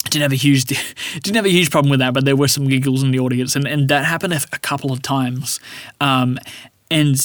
didn't 0.05 0.23
have 0.23 0.31
a 0.31 0.35
huge 0.35 0.65
didn't 1.13 1.35
have 1.35 1.45
a 1.45 1.49
huge 1.49 1.71
problem 1.71 1.89
with 1.89 1.99
that, 1.99 2.13
but 2.13 2.25
there 2.25 2.35
were 2.35 2.47
some 2.47 2.67
giggles 2.67 3.03
in 3.03 3.11
the 3.11 3.19
audience, 3.19 3.55
and, 3.55 3.67
and 3.67 3.89
that 3.89 4.05
happened 4.05 4.33
a, 4.33 4.41
a 4.53 4.59
couple 4.59 4.91
of 4.91 5.01
times. 5.01 5.59
Um, 6.01 6.37
and 6.91 7.17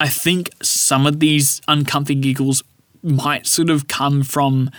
I 0.00 0.08
think 0.08 0.50
some 0.62 1.06
of 1.06 1.20
these 1.20 1.60
uncomfy 1.68 2.16
giggles 2.16 2.62
might 3.02 3.46
sort 3.46 3.70
of 3.70 3.86
come 3.88 4.22
from 4.22 4.70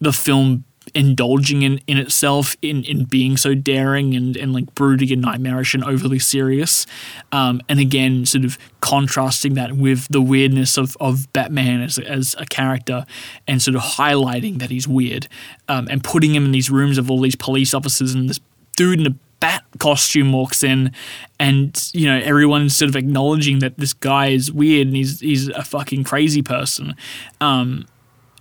the 0.00 0.12
film 0.12 0.64
indulging 0.94 1.62
in, 1.62 1.80
in 1.86 1.98
itself 1.98 2.56
in, 2.62 2.84
in 2.84 3.04
being 3.04 3.36
so 3.36 3.54
daring 3.54 4.14
and, 4.14 4.36
and 4.36 4.52
like 4.52 4.74
broody 4.74 5.12
and 5.12 5.22
nightmarish 5.22 5.74
and 5.74 5.84
overly 5.84 6.18
serious. 6.18 6.86
Um, 7.32 7.60
and 7.68 7.80
again, 7.80 8.26
sort 8.26 8.44
of 8.44 8.58
contrasting 8.80 9.54
that 9.54 9.72
with 9.72 10.08
the 10.08 10.22
weirdness 10.22 10.76
of, 10.76 10.96
of 11.00 11.32
Batman 11.32 11.82
as, 11.82 11.98
as 11.98 12.34
a 12.38 12.46
character 12.46 13.04
and 13.46 13.60
sort 13.60 13.74
of 13.74 13.82
highlighting 13.82 14.58
that 14.58 14.70
he's 14.70 14.88
weird 14.88 15.28
um, 15.68 15.88
and 15.90 16.02
putting 16.02 16.34
him 16.34 16.44
in 16.44 16.52
these 16.52 16.70
rooms 16.70 16.98
of 16.98 17.10
all 17.10 17.20
these 17.20 17.36
police 17.36 17.74
officers 17.74 18.14
and 18.14 18.28
this 18.28 18.40
dude 18.76 19.00
in 19.00 19.06
a 19.06 19.14
bat 19.40 19.64
costume 19.78 20.32
walks 20.32 20.64
in 20.64 20.92
and 21.38 21.90
you 21.92 22.06
know 22.06 22.18
everyone's 22.18 22.76
sort 22.76 22.88
of 22.88 22.96
acknowledging 22.96 23.60
that 23.60 23.76
this 23.76 23.92
guy 23.92 24.28
is 24.28 24.50
weird 24.50 24.88
and 24.88 24.96
he's 24.96 25.20
he's 25.20 25.48
a 25.50 25.62
fucking 25.62 26.02
crazy 26.02 26.42
person 26.42 26.94
um, 27.40 27.86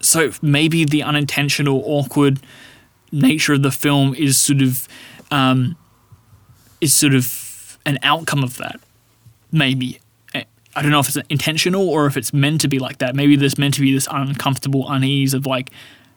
so 0.07 0.31
maybe 0.41 0.85
the 0.85 1.03
unintentional, 1.03 1.83
awkward 1.85 2.39
nature 3.11 3.53
of 3.53 3.63
the 3.63 3.71
film 3.71 4.13
is 4.15 4.39
sort 4.39 4.61
of 4.61 4.87
um, 5.31 5.75
is 6.81 6.93
sort 6.93 7.13
of 7.13 7.77
an 7.85 7.99
outcome 8.03 8.43
of 8.43 8.57
that. 8.57 8.79
Maybe 9.51 9.99
I 10.77 10.83
don't 10.83 10.91
know 10.91 10.99
if 10.99 11.07
it's 11.07 11.17
intentional 11.27 11.89
or 11.89 12.05
if 12.05 12.15
it's 12.17 12.31
meant 12.31 12.61
to 12.61 12.67
be 12.67 12.77
like 12.77 12.99
that. 12.99 13.15
Maybe 13.15 13.35
there's 13.35 13.57
meant 13.57 13.73
to 13.73 13.81
be 13.81 13.91
this 13.91 14.07
uncomfortable 14.11 14.85
unease 14.87 15.33
of 15.33 15.47
like, 15.47 15.71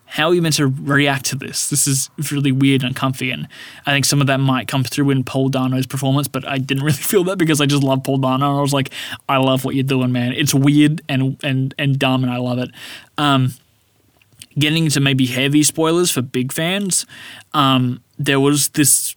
how 0.04 0.28
are 0.28 0.34
you 0.34 0.42
meant 0.42 0.56
to 0.56 0.66
react 0.66 1.24
to 1.26 1.36
this? 1.36 1.70
This 1.70 1.86
is 1.86 2.10
really 2.30 2.52
weird 2.52 2.82
and 2.82 2.90
uncomfy, 2.90 3.30
and 3.30 3.48
I 3.86 3.92
think 3.92 4.04
some 4.04 4.20
of 4.20 4.26
that 4.26 4.38
might 4.38 4.68
come 4.68 4.84
through 4.84 5.10
in 5.10 5.24
Paul 5.24 5.48
Dano's 5.48 5.86
performance, 5.86 6.28
but 6.28 6.46
I 6.46 6.58
didn't 6.58 6.82
really 6.84 6.98
feel 6.98 7.24
that 7.24 7.38
because 7.38 7.60
I 7.60 7.66
just 7.66 7.82
love 7.82 8.04
Paul 8.04 8.18
Dano. 8.18 8.58
I 8.58 8.60
was 8.60 8.74
like, 8.74 8.90
I 9.30 9.38
love 9.38 9.64
what 9.64 9.76
you're 9.76 9.84
doing, 9.84 10.12
man. 10.12 10.32
It's 10.32 10.52
weird 10.52 11.00
and 11.08 11.38
and 11.42 11.74
and 11.78 11.98
dumb, 11.98 12.22
and 12.22 12.32
I 12.32 12.36
love 12.36 12.58
it. 12.58 12.70
Um, 13.16 13.54
getting 14.58 14.84
into 14.84 15.00
maybe 15.00 15.26
heavy 15.26 15.62
spoilers 15.62 16.10
for 16.10 16.22
big 16.22 16.52
fans, 16.52 17.06
um, 17.54 18.02
there 18.18 18.40
was 18.40 18.70
this 18.70 19.16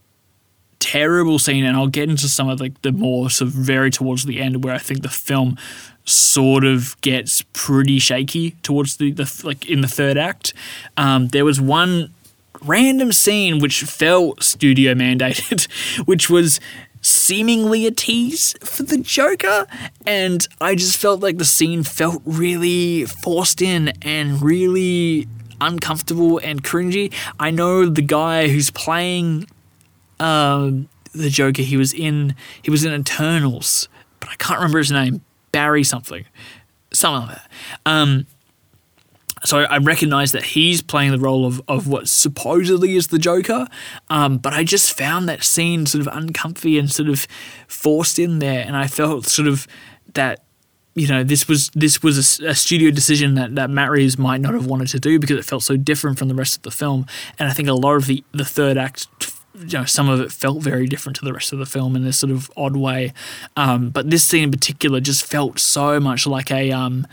terrible 0.79 1.39
scene, 1.39 1.63
and 1.63 1.77
I'll 1.77 1.87
get 1.87 2.09
into 2.09 2.27
some 2.27 2.49
of 2.49 2.59
like 2.59 2.81
the 2.81 2.91
more 2.91 3.29
sort 3.29 3.47
of 3.49 3.53
very 3.53 3.89
towards 3.89 4.25
the 4.25 4.41
end 4.41 4.63
where 4.63 4.73
I 4.73 4.77
think 4.77 5.01
the 5.01 5.09
film 5.09 5.57
sort 6.05 6.65
of 6.65 6.99
gets 7.01 7.43
pretty 7.53 7.99
shaky 7.99 8.51
towards 8.63 8.97
the, 8.97 9.11
the 9.11 9.41
like 9.43 9.65
in 9.69 9.81
the 9.81 9.87
third 9.87 10.17
act. 10.17 10.53
Um, 10.97 11.29
there 11.29 11.45
was 11.45 11.61
one 11.61 12.13
random 12.61 13.11
scene 13.11 13.59
which 13.59 13.81
felt 13.83 14.43
studio 14.43 14.93
mandated, 14.93 15.71
which 16.05 16.29
was 16.29 16.59
seemingly 17.03 17.85
a 17.85 17.91
tease 17.91 18.55
for 18.61 18.83
the 18.83 18.97
Joker, 18.97 19.67
and 20.05 20.47
I 20.59 20.75
just 20.75 20.97
felt 20.97 21.21
like 21.21 21.37
the 21.37 21.45
scene 21.45 21.83
felt 21.83 22.21
really 22.25 23.05
forced 23.05 23.61
in 23.61 23.93
and 24.01 24.41
really 24.41 25.27
uncomfortable 25.61 26.39
and 26.39 26.63
cringy. 26.63 27.13
I 27.39 27.51
know 27.51 27.87
the 27.87 28.01
guy 28.01 28.47
who's 28.47 28.71
playing 28.71 29.47
um, 30.19 30.89
the 31.13 31.29
Joker. 31.29 31.61
He 31.61 31.77
was 31.77 31.93
in 31.93 32.35
he 32.61 32.71
was 32.71 32.83
in 32.83 32.93
Eternals, 32.93 33.87
but 34.19 34.29
I 34.29 34.35
can't 34.35 34.59
remember 34.59 34.79
his 34.79 34.91
name. 34.91 35.21
Barry 35.51 35.83
something, 35.83 36.25
something 36.91 37.27
like 37.27 37.37
that. 37.37 37.51
Um, 37.85 38.25
so 39.45 39.59
I 39.59 39.77
recognize 39.77 40.31
that 40.31 40.43
he's 40.43 40.81
playing 40.81 41.11
the 41.11 41.19
role 41.19 41.45
of, 41.45 41.61
of 41.67 41.87
what 41.87 42.07
supposedly 42.07 42.95
is 42.95 43.07
the 43.07 43.19
Joker, 43.19 43.67
um, 44.09 44.37
but 44.37 44.53
I 44.53 44.63
just 44.63 44.97
found 44.97 45.27
that 45.27 45.43
scene 45.43 45.85
sort 45.85 46.05
of 46.05 46.15
uncomfy 46.15 46.79
and 46.79 46.89
sort 46.89 47.09
of 47.09 47.27
forced 47.67 48.19
in 48.19 48.39
there, 48.39 48.65
and 48.65 48.75
I 48.75 48.87
felt 48.87 49.25
sort 49.25 49.47
of 49.47 49.67
that 50.13 50.43
you 50.95 51.07
know 51.07 51.23
this 51.23 51.47
was 51.47 51.69
this 51.73 52.03
was 52.03 52.39
a, 52.39 52.49
a, 52.49 52.55
studio 52.55 52.91
decision 52.91 53.33
that, 53.35 53.55
that 53.55 53.69
Matt 53.69 53.89
Reeves 53.89 54.17
might 54.17 54.41
not 54.41 54.53
have 54.53 54.67
wanted 54.67 54.89
to 54.89 54.99
do 54.99 55.19
because 55.19 55.37
it 55.37 55.45
felt 55.45 55.63
so 55.63 55.75
different 55.75 56.19
from 56.19 56.27
the 56.27 56.35
rest 56.35 56.55
of 56.55 56.61
the 56.61 56.71
film, 56.71 57.05
and 57.39 57.49
I 57.49 57.53
think 57.53 57.67
a 57.67 57.73
lot 57.73 57.95
of 57.95 58.07
the 58.07 58.23
the 58.31 58.45
third 58.45 58.77
act 58.77 59.07
you 59.55 59.77
know, 59.77 59.85
some 59.85 60.09
of 60.09 60.19
it 60.19 60.31
felt 60.31 60.63
very 60.63 60.87
different 60.87 61.15
to 61.17 61.25
the 61.25 61.33
rest 61.33 61.53
of 61.53 61.59
the 61.59 61.65
film 61.65 61.95
in 61.95 62.03
this 62.03 62.17
sort 62.17 62.31
of 62.31 62.49
odd 62.57 62.75
way. 62.75 63.13
Um, 63.55 63.89
but 63.89 64.09
this 64.09 64.23
scene 64.23 64.43
in 64.43 64.51
particular 64.51 64.99
just 64.99 65.25
felt 65.25 65.59
so 65.59 65.99
much 65.99 66.25
like 66.25 66.49
a 66.49 66.71
um, 66.71 67.05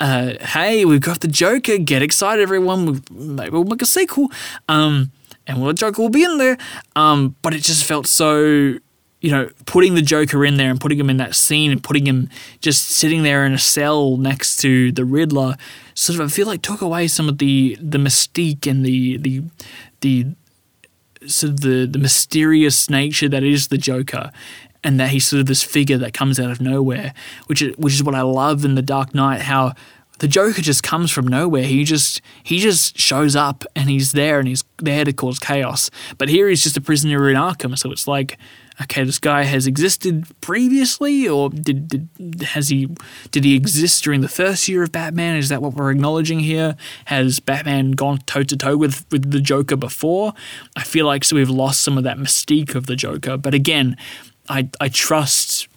uh, 0.00 0.34
hey, 0.40 0.84
we've 0.84 1.00
got 1.00 1.20
the 1.20 1.28
Joker. 1.28 1.76
Get 1.78 2.02
excited, 2.02 2.42
everyone. 2.42 3.02
Maybe 3.10 3.50
we'll 3.50 3.64
make 3.64 3.82
a 3.82 3.86
sequel. 3.86 4.32
Um, 4.68 5.12
and 5.46 5.58
well, 5.58 5.68
the 5.68 5.74
Joker 5.74 6.00
will 6.00 6.08
be 6.08 6.24
in 6.24 6.38
there. 6.38 6.56
Um, 6.96 7.36
but 7.42 7.54
it 7.54 7.62
just 7.62 7.84
felt 7.84 8.06
so, 8.06 8.78
you 9.20 9.30
know, 9.30 9.50
putting 9.66 9.94
the 9.94 10.02
Joker 10.02 10.44
in 10.44 10.56
there 10.56 10.70
and 10.70 10.80
putting 10.80 10.98
him 10.98 11.10
in 11.10 11.18
that 11.18 11.34
scene 11.34 11.70
and 11.70 11.84
putting 11.84 12.06
him 12.06 12.30
just 12.60 12.88
sitting 12.88 13.22
there 13.22 13.44
in 13.44 13.52
a 13.52 13.58
cell 13.58 14.16
next 14.16 14.56
to 14.58 14.90
the 14.90 15.04
Riddler, 15.04 15.56
sort 15.94 16.18
of 16.18 16.26
I 16.26 16.28
feel 16.30 16.46
like 16.46 16.62
took 16.62 16.80
away 16.80 17.06
some 17.06 17.28
of 17.28 17.38
the 17.38 17.76
the 17.80 17.98
mystique 17.98 18.66
and 18.66 18.84
the 18.84 19.18
the 19.18 19.42
the 20.00 20.26
sort 21.26 21.52
of 21.52 21.60
the 21.60 21.86
the 21.86 21.98
mysterious 21.98 22.88
nature 22.88 23.28
that 23.28 23.42
is 23.42 23.68
the 23.68 23.78
Joker 23.78 24.30
and 24.82 24.98
that 24.98 25.10
he's 25.10 25.26
sort 25.26 25.40
of 25.40 25.46
this 25.46 25.62
figure 25.62 25.98
that 25.98 26.14
comes 26.14 26.40
out 26.40 26.50
of 26.50 26.60
nowhere, 26.60 27.12
which 27.46 27.62
is 27.62 27.76
which 27.76 27.94
is 27.94 28.02
what 28.02 28.14
I 28.14 28.22
love 28.22 28.64
in 28.64 28.74
the 28.74 28.82
Dark 28.82 29.14
Knight. 29.14 29.42
How 29.42 29.74
the 30.20 30.28
Joker 30.28 30.60
just 30.60 30.82
comes 30.82 31.10
from 31.10 31.26
nowhere. 31.26 31.64
He 31.64 31.82
just 31.84 32.20
he 32.42 32.58
just 32.58 32.98
shows 32.98 33.34
up 33.34 33.64
and 33.74 33.90
he's 33.90 34.12
there 34.12 34.38
and 34.38 34.46
he's 34.46 34.62
there 34.78 35.04
to 35.04 35.12
cause 35.12 35.38
chaos. 35.38 35.90
But 36.18 36.28
here 36.28 36.48
he's 36.48 36.62
just 36.62 36.76
a 36.76 36.80
prisoner 36.80 37.28
in 37.28 37.36
Arkham, 37.36 37.76
so 37.76 37.90
it's 37.90 38.06
like, 38.06 38.38
okay, 38.82 39.02
this 39.02 39.18
guy 39.18 39.42
has 39.42 39.66
existed 39.66 40.26
previously, 40.42 41.26
or 41.26 41.48
did, 41.48 41.88
did 41.88 42.42
has 42.42 42.68
he 42.68 42.88
did 43.30 43.44
he 43.44 43.56
exist 43.56 44.04
during 44.04 44.20
the 44.20 44.28
first 44.28 44.68
year 44.68 44.82
of 44.82 44.92
Batman? 44.92 45.36
Is 45.36 45.48
that 45.48 45.62
what 45.62 45.74
we're 45.74 45.90
acknowledging 45.90 46.40
here? 46.40 46.76
Has 47.06 47.40
Batman 47.40 47.92
gone 47.92 48.18
toe 48.26 48.42
to 48.42 48.56
toe 48.56 48.76
with 48.76 49.06
with 49.10 49.30
the 49.30 49.40
Joker 49.40 49.76
before? 49.76 50.34
I 50.76 50.82
feel 50.82 51.06
like 51.06 51.24
so 51.24 51.36
we've 51.36 51.48
lost 51.48 51.80
some 51.80 51.96
of 51.96 52.04
that 52.04 52.18
mystique 52.18 52.74
of 52.74 52.86
the 52.86 52.96
Joker. 52.96 53.38
But 53.38 53.54
again, 53.54 53.96
I, 54.50 54.68
I 54.80 54.88
trust 54.88 55.68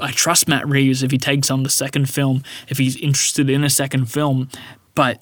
I 0.00 0.12
trust 0.12 0.46
Matt 0.46 0.66
Reeves 0.66 1.02
if 1.02 1.10
he 1.10 1.18
takes 1.18 1.50
on 1.50 1.64
the 1.64 1.70
second 1.70 2.08
film, 2.08 2.42
if 2.68 2.78
he's 2.78 2.96
interested 2.96 3.50
in 3.50 3.64
a 3.64 3.70
second 3.70 4.06
film. 4.06 4.48
But 4.94 5.20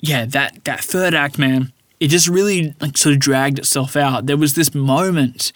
yeah, 0.00 0.24
that 0.26 0.64
that 0.64 0.80
third 0.80 1.14
act, 1.14 1.38
man, 1.38 1.72
it 2.00 2.08
just 2.08 2.28
really 2.28 2.74
like 2.80 2.98
sort 2.98 3.14
of 3.14 3.20
dragged 3.20 3.58
itself 3.58 3.96
out. 3.96 4.26
There 4.26 4.36
was 4.36 4.54
this 4.54 4.74
moment 4.74 5.52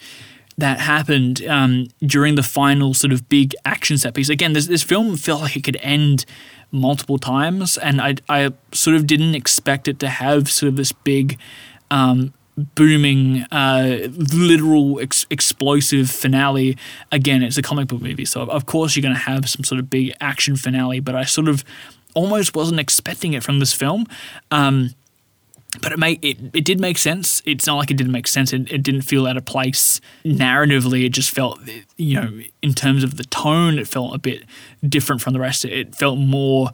that 0.57 0.79
happened 0.79 1.45
um, 1.47 1.87
during 2.01 2.35
the 2.35 2.43
final 2.43 2.93
sort 2.93 3.11
of 3.11 3.27
big 3.27 3.53
action 3.65 3.97
set 3.97 4.13
piece. 4.13 4.29
Again, 4.29 4.53
this, 4.53 4.67
this 4.67 4.83
film 4.83 5.17
felt 5.17 5.41
like 5.41 5.57
it 5.57 5.63
could 5.63 5.77
end 5.81 6.25
multiple 6.71 7.17
times, 7.17 7.77
and 7.77 8.01
I, 8.01 8.15
I 8.29 8.53
sort 8.71 8.95
of 8.95 9.05
didn't 9.05 9.35
expect 9.35 9.87
it 9.87 9.99
to 9.99 10.07
have 10.07 10.49
sort 10.49 10.69
of 10.69 10.77
this 10.77 10.93
big, 10.93 11.37
um, 11.91 12.33
booming, 12.57 13.43
uh, 13.51 14.07
literal 14.11 14.99
ex- 14.99 15.25
explosive 15.29 16.09
finale. 16.09 16.77
Again, 17.11 17.43
it's 17.43 17.57
a 17.57 17.61
comic 17.61 17.87
book 17.87 18.01
movie, 18.01 18.25
so 18.25 18.41
of 18.41 18.65
course 18.65 18.95
you're 18.95 19.01
going 19.01 19.15
to 19.15 19.19
have 19.19 19.49
some 19.49 19.63
sort 19.63 19.79
of 19.79 19.89
big 19.89 20.13
action 20.21 20.55
finale, 20.55 20.99
but 20.99 21.15
I 21.15 21.25
sort 21.25 21.47
of 21.47 21.63
almost 22.13 22.55
wasn't 22.55 22.79
expecting 22.79 23.33
it 23.33 23.43
from 23.43 23.59
this 23.59 23.73
film. 23.73 24.07
Um, 24.51 24.91
but 25.81 25.91
it 25.91 25.99
made 25.99 26.23
it, 26.23 26.37
it 26.53 26.63
did 26.63 26.79
make 26.79 26.97
sense. 26.97 27.41
It's 27.45 27.67
not 27.67 27.75
like 27.75 27.91
it 27.91 27.97
didn't 27.97 28.13
make 28.13 28.27
sense. 28.27 28.53
It, 28.53 28.71
it 28.71 28.81
didn't 28.81 29.01
feel 29.01 29.27
out 29.27 29.35
of 29.35 29.43
place 29.43 29.99
narratively. 30.23 31.05
It 31.05 31.09
just 31.09 31.31
felt, 31.31 31.59
you 31.97 32.21
know, 32.21 32.39
in 32.61 32.73
terms 32.73 33.03
of 33.03 33.17
the 33.17 33.25
tone, 33.25 33.77
it 33.77 33.87
felt 33.87 34.15
a 34.15 34.17
bit 34.17 34.43
different 34.87 35.21
from 35.21 35.33
the 35.33 35.39
rest. 35.39 35.65
It 35.65 35.93
felt 35.93 36.17
more 36.17 36.69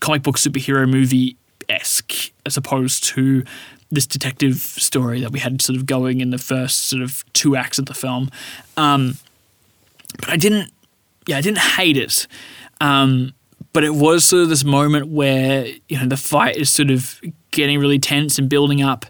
comic 0.00 0.22
book 0.22 0.36
superhero 0.36 0.88
movie 0.88 1.36
esque 1.68 2.32
as 2.44 2.56
opposed 2.56 3.04
to 3.04 3.44
this 3.90 4.06
detective 4.06 4.56
story 4.56 5.20
that 5.20 5.32
we 5.32 5.38
had 5.38 5.62
sort 5.62 5.76
of 5.76 5.86
going 5.86 6.20
in 6.20 6.30
the 6.30 6.38
first 6.38 6.86
sort 6.86 7.02
of 7.02 7.24
two 7.32 7.56
acts 7.56 7.78
of 7.78 7.86
the 7.86 7.94
film. 7.94 8.30
Um, 8.76 9.18
but 10.18 10.30
I 10.30 10.36
didn't, 10.36 10.72
yeah, 11.26 11.38
I 11.38 11.40
didn't 11.40 11.58
hate 11.58 11.96
it. 11.96 12.26
Um, 12.80 13.32
but 13.72 13.84
it 13.84 13.94
was 13.94 14.24
sort 14.24 14.42
of 14.42 14.48
this 14.48 14.64
moment 14.64 15.08
where 15.08 15.66
you 15.88 15.98
know 15.98 16.06
the 16.06 16.16
fight 16.16 16.56
is 16.56 16.70
sort 16.70 16.90
of 16.90 17.20
getting 17.50 17.78
really 17.78 17.98
tense 17.98 18.38
and 18.38 18.48
building 18.48 18.82
up, 18.82 19.04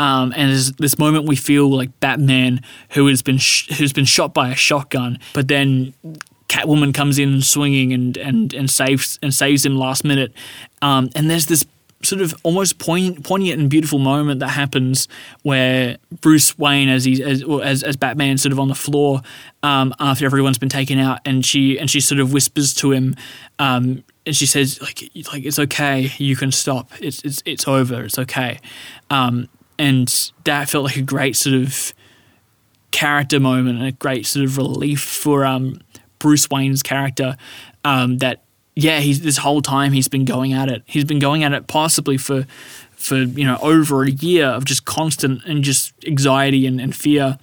um, 0.00 0.32
and 0.36 0.50
there's 0.50 0.72
this 0.72 0.98
moment 0.98 1.26
we 1.26 1.36
feel 1.36 1.70
like 1.70 2.00
Batman 2.00 2.60
who 2.90 3.06
has 3.06 3.22
been 3.22 3.38
sh- 3.38 3.72
who's 3.78 3.92
been 3.92 4.04
shot 4.04 4.34
by 4.34 4.50
a 4.50 4.56
shotgun, 4.56 5.20
but 5.34 5.46
then 5.46 5.94
Catwoman 6.48 6.92
comes 6.92 7.20
in 7.20 7.42
swinging 7.42 7.92
and 7.92 8.16
and 8.16 8.52
and 8.54 8.68
saves 8.68 9.20
and 9.22 9.32
saves 9.32 9.64
him 9.64 9.76
last 9.76 10.02
minute, 10.02 10.32
um, 10.82 11.10
and 11.14 11.30
there's 11.30 11.46
this 11.46 11.64
sort 12.02 12.22
of 12.22 12.34
almost 12.44 12.78
poignant 12.78 13.60
and 13.60 13.68
beautiful 13.68 13.98
moment 13.98 14.40
that 14.40 14.50
happens 14.50 15.08
where 15.42 15.98
Bruce 16.20 16.56
Wayne, 16.56 16.88
as 16.88 17.04
he 17.04 17.22
as 17.22 17.42
as, 17.62 17.82
as 17.82 17.96
Batman, 17.96 18.38
sort 18.38 18.52
of 18.52 18.60
on 18.60 18.68
the 18.68 18.74
floor 18.74 19.20
um, 19.62 19.94
after 19.98 20.24
everyone's 20.24 20.58
been 20.58 20.68
taken 20.68 20.98
out, 20.98 21.20
and 21.24 21.44
she 21.44 21.78
and 21.78 21.90
she 21.90 22.00
sort 22.00 22.20
of 22.20 22.32
whispers 22.32 22.72
to 22.74 22.92
him, 22.92 23.16
um, 23.58 24.04
and 24.26 24.36
she 24.36 24.46
says 24.46 24.80
like 24.80 25.10
like 25.32 25.44
it's 25.44 25.58
okay, 25.58 26.10
you 26.18 26.36
can 26.36 26.52
stop, 26.52 26.90
it's 27.00 27.22
it's 27.24 27.42
it's 27.44 27.66
over, 27.66 28.04
it's 28.04 28.18
okay, 28.18 28.60
um, 29.10 29.48
and 29.78 30.32
that 30.44 30.68
felt 30.68 30.84
like 30.84 30.96
a 30.96 31.02
great 31.02 31.36
sort 31.36 31.56
of 31.56 31.92
character 32.90 33.40
moment 33.40 33.78
and 33.78 33.86
a 33.86 33.92
great 33.92 34.26
sort 34.26 34.44
of 34.44 34.56
relief 34.56 35.00
for 35.00 35.44
um, 35.44 35.80
Bruce 36.18 36.48
Wayne's 36.48 36.82
character 36.82 37.36
um, 37.84 38.18
that 38.18 38.42
yeah, 38.78 39.00
he's 39.00 39.22
this 39.22 39.38
whole 39.38 39.60
time 39.60 39.90
he's 39.90 40.06
been 40.06 40.24
going 40.24 40.52
at 40.52 40.68
it. 40.68 40.84
He's 40.86 41.04
been 41.04 41.18
going 41.18 41.42
at 41.42 41.52
it 41.52 41.66
possibly 41.66 42.16
for 42.16 42.46
for 42.92 43.16
you 43.16 43.44
know 43.44 43.58
over 43.60 44.04
a 44.04 44.10
year 44.10 44.46
of 44.46 44.64
just 44.64 44.84
constant 44.84 45.44
and 45.46 45.64
just 45.64 45.92
anxiety 46.06 46.64
and, 46.64 46.80
and 46.80 46.94
fear. 46.94 47.38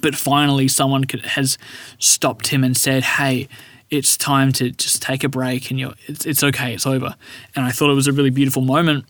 But 0.00 0.16
finally, 0.16 0.66
someone 0.66 1.04
could, 1.04 1.24
has 1.24 1.56
stopped 2.00 2.48
him 2.48 2.64
and 2.64 2.76
said, 2.76 3.04
"Hey, 3.04 3.46
it's 3.90 4.16
time 4.16 4.50
to 4.54 4.72
just 4.72 5.00
take 5.00 5.22
a 5.22 5.28
break, 5.28 5.70
and 5.70 5.78
you're 5.78 5.94
it's, 6.08 6.26
it's 6.26 6.42
okay, 6.42 6.74
it's 6.74 6.86
over." 6.86 7.14
And 7.54 7.64
I 7.64 7.70
thought 7.70 7.88
it 7.88 7.94
was 7.94 8.08
a 8.08 8.12
really 8.12 8.30
beautiful 8.30 8.62
moment 8.62 9.04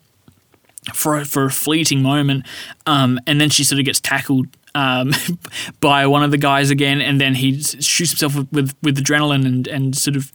for 0.93 1.25
for 1.25 1.47
a 1.47 1.51
fleeting 1.51 2.03
moment. 2.03 2.45
Um, 2.85 3.19
and 3.27 3.41
then 3.41 3.49
she 3.49 3.65
sort 3.65 3.79
of 3.79 3.87
gets 3.87 3.99
tackled 3.99 4.49
um, 4.75 5.13
by 5.81 6.07
one 6.07 6.23
of 6.23 6.33
the 6.33 6.39
guys 6.39 6.71
again, 6.71 7.01
and 7.01 7.19
then 7.19 7.37
he 7.37 7.63
shoots 7.63 8.11
himself 8.11 8.37
with, 8.37 8.53
with, 8.53 8.77
with 8.83 8.99
adrenaline 8.99 9.47
and 9.47 9.67
and 9.67 9.97
sort 9.97 10.17
of 10.17 10.31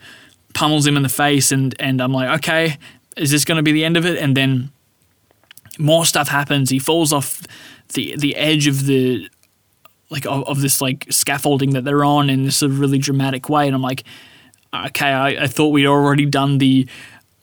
pummels 0.55 0.87
him 0.87 0.97
in 0.97 1.03
the 1.03 1.09
face, 1.09 1.51
and 1.51 1.75
and 1.79 2.01
I'm 2.01 2.11
like, 2.11 2.39
okay, 2.39 2.77
is 3.15 3.29
this 3.29 3.45
going 3.45 3.57
to 3.57 3.63
be 3.63 3.71
the 3.71 3.85
end 3.85 3.97
of 3.97 4.05
it? 4.07 4.17
And 4.17 4.35
then 4.35 4.71
more 5.77 6.05
stuff 6.05 6.29
happens. 6.29 6.71
He 6.71 6.79
falls 6.79 7.13
off 7.13 7.43
the 7.93 8.15
the 8.17 8.35
edge 8.35 8.65
of 8.65 8.87
the 8.87 9.29
like 10.09 10.25
of, 10.25 10.43
of 10.47 10.61
this 10.61 10.81
like 10.81 11.05
scaffolding 11.11 11.71
that 11.71 11.83
they're 11.83 12.03
on 12.03 12.29
in 12.29 12.43
this 12.43 12.57
sort 12.57 12.71
of 12.71 12.79
really 12.79 12.97
dramatic 12.97 13.49
way, 13.49 13.67
and 13.67 13.75
I'm 13.75 13.83
like, 13.83 14.03
okay, 14.73 15.11
I, 15.11 15.43
I 15.43 15.47
thought 15.47 15.69
we'd 15.69 15.85
already 15.85 16.25
done 16.25 16.57
the 16.57 16.87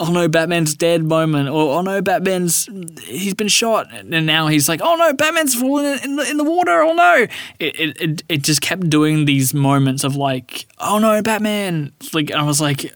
oh 0.01 0.11
no, 0.11 0.29
Batman's 0.29 0.75
dead 0.75 1.05
moment, 1.05 1.49
or 1.49 1.79
oh 1.79 1.83
no, 1.83 2.03
Batman's 2.03 2.69
he's 3.05 3.35
been 3.35 3.49
shot, 3.49 3.87
and 3.93 4.27
now 4.27 4.49
he's 4.49 4.69
like, 4.69 4.81
oh 4.83 4.97
no, 4.97 5.13
Batman's 5.13 5.55
fallen 5.55 5.99
in 6.03 6.17
the 6.17 6.29
in 6.31 6.37
the 6.37 6.45
water, 6.45 6.83
oh 6.83 6.93
no. 6.93 7.27
It 7.59 8.01
it 8.01 8.23
it 8.29 8.43
just 8.43 8.61
kept 8.61 8.91
doing 8.91 9.25
these 9.25 9.55
moments 9.55 10.05
of 10.05 10.17
like, 10.17 10.67
oh 10.79 10.99
no, 10.99 11.23
Batman. 11.23 11.93
Like 12.13 12.33
I 12.33 12.43
was 12.43 12.61
like, 12.61 12.93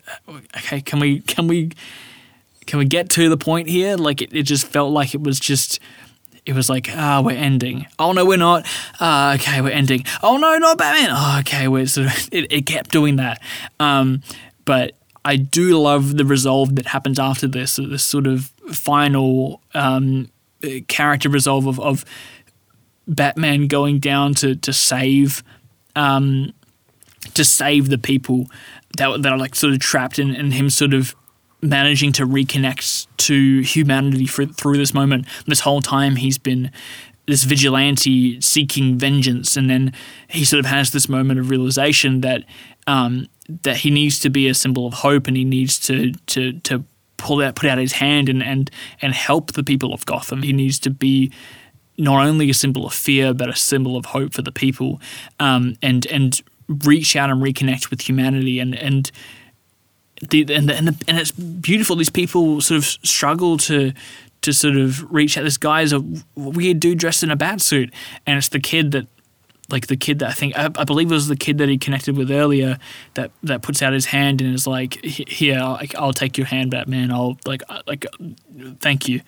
okay, 0.56 0.80
can 0.80 0.98
we 0.98 1.20
can 1.20 1.46
we 1.46 1.70
can 2.66 2.78
we 2.78 2.84
get 2.84 3.08
to 3.10 3.28
the 3.28 3.36
point 3.36 3.68
here? 3.68 3.96
Like 3.96 4.20
it, 4.20 4.34
it 4.34 4.42
just 4.42 4.66
felt 4.66 4.92
like 4.92 5.14
it 5.14 5.22
was 5.22 5.40
just. 5.40 5.80
It 6.44 6.54
was 6.54 6.68
like, 6.68 6.86
ah, 6.92 7.18
oh, 7.18 7.22
we're 7.22 7.36
ending. 7.36 7.86
Oh 7.98 8.12
no, 8.12 8.24
we're 8.24 8.36
not. 8.36 8.68
Uh, 9.00 9.36
okay, 9.36 9.60
we're 9.60 9.70
ending. 9.70 10.04
Oh 10.22 10.36
no, 10.36 10.56
not 10.58 10.78
Batman. 10.78 11.08
Oh, 11.10 11.38
okay, 11.40 11.66
we're 11.66 11.82
of. 11.82 11.96
It, 12.32 12.52
it 12.52 12.66
kept 12.66 12.92
doing 12.92 13.16
that. 13.16 13.42
Um, 13.80 14.22
but 14.64 14.95
I 15.26 15.34
do 15.34 15.76
love 15.76 16.16
the 16.16 16.24
resolve 16.24 16.76
that 16.76 16.86
happens 16.86 17.18
after 17.18 17.48
this, 17.48 17.76
this 17.76 18.04
sort 18.04 18.28
of 18.28 18.52
final 18.70 19.60
um, 19.74 20.30
character 20.86 21.28
resolve 21.28 21.66
of, 21.66 21.80
of, 21.80 22.04
Batman 23.08 23.68
going 23.68 24.00
down 24.00 24.34
to 24.34 24.56
to 24.56 24.72
save 24.72 25.44
um, 25.94 26.52
to 27.34 27.44
save 27.44 27.88
the 27.88 27.98
people 27.98 28.46
that, 28.98 29.22
that 29.22 29.32
are 29.32 29.38
like 29.38 29.54
sort 29.54 29.72
of 29.72 29.78
trapped 29.78 30.18
in, 30.18 30.34
and 30.34 30.52
him 30.52 30.70
sort 30.70 30.92
of 30.92 31.14
managing 31.62 32.10
to 32.12 32.26
reconnect 32.26 33.06
to 33.18 33.60
humanity 33.60 34.26
for, 34.26 34.44
through 34.46 34.76
this 34.76 34.92
moment. 34.92 35.24
This 35.46 35.60
whole 35.60 35.80
time 35.80 36.16
he's 36.16 36.38
been 36.38 36.72
this 37.26 37.44
vigilante 37.44 38.40
seeking 38.40 38.98
vengeance, 38.98 39.56
and 39.56 39.70
then 39.70 39.92
he 40.28 40.44
sort 40.44 40.58
of 40.58 40.66
has 40.66 40.90
this 40.90 41.08
moment 41.08 41.38
of 41.38 41.48
realization 41.48 42.22
that 42.22 42.42
um, 42.86 43.26
that 43.62 43.78
he 43.78 43.90
needs 43.90 44.18
to 44.20 44.30
be 44.30 44.48
a 44.48 44.54
symbol 44.54 44.86
of 44.86 44.94
hope 44.94 45.26
and 45.26 45.36
he 45.36 45.44
needs 45.44 45.78
to 45.80 46.12
to 46.26 46.52
to 46.60 46.84
pull 47.16 47.42
out 47.42 47.54
put 47.54 47.68
out 47.68 47.78
his 47.78 47.92
hand 47.92 48.28
and 48.28 48.42
and 48.42 48.70
and 49.02 49.14
help 49.14 49.52
the 49.52 49.64
people 49.64 49.92
of 49.92 50.04
Gotham. 50.06 50.42
He 50.42 50.52
needs 50.52 50.78
to 50.80 50.90
be 50.90 51.32
not 51.98 52.26
only 52.26 52.50
a 52.50 52.54
symbol 52.54 52.86
of 52.86 52.92
fear 52.92 53.32
but 53.32 53.48
a 53.48 53.56
symbol 53.56 53.96
of 53.96 54.06
hope 54.06 54.34
for 54.34 54.42
the 54.42 54.52
people, 54.52 55.00
um, 55.40 55.76
and 55.82 56.06
and 56.06 56.42
reach 56.68 57.16
out 57.16 57.30
and 57.30 57.42
reconnect 57.42 57.90
with 57.90 58.08
humanity 58.08 58.58
and 58.58 58.74
and. 58.74 59.10
The, 60.30 60.46
and, 60.54 60.66
the, 60.66 60.74
and, 60.74 60.88
the, 60.88 61.04
and 61.08 61.18
it's 61.18 61.30
beautiful. 61.30 61.94
These 61.94 62.08
people 62.08 62.62
sort 62.62 62.78
of 62.78 62.86
struggle 62.86 63.58
to 63.58 63.92
to 64.40 64.52
sort 64.54 64.76
of 64.76 65.12
reach 65.12 65.36
out. 65.36 65.44
This 65.44 65.58
guy 65.58 65.82
is 65.82 65.92
a 65.92 66.02
weird 66.34 66.80
dude 66.80 66.98
dressed 66.98 67.22
in 67.22 67.30
a 67.30 67.36
bat 67.36 67.60
suit, 67.60 67.92
and 68.26 68.38
it's 68.38 68.48
the 68.48 68.58
kid 68.58 68.92
that 68.92 69.08
like 69.68 69.88
the 69.88 69.96
kid 69.96 70.20
that 70.20 70.28
I 70.28 70.32
think 70.32 70.56
I, 70.56 70.66
I, 70.76 70.84
believe 70.84 71.10
it 71.10 71.14
was 71.14 71.28
the 71.28 71.36
kid 71.36 71.58
that 71.58 71.68
he 71.68 71.76
connected 71.76 72.16
with 72.16 72.30
earlier 72.30 72.78
that 73.14 73.32
that 73.42 73.62
puts 73.62 73.82
out 73.82 73.92
his 73.92 74.06
hand 74.06 74.40
and 74.40 74.54
is 74.54 74.66
like 74.66 75.04
here 75.04 75.58
I'll, 75.58 75.80
I'll 75.96 76.12
take 76.12 76.38
your 76.38 76.46
hand 76.46 76.70
Batman. 76.70 77.10
I'll 77.10 77.38
like 77.46 77.62
uh, 77.68 77.82
like 77.86 78.06
thank 78.80 79.08
you. 79.08 79.22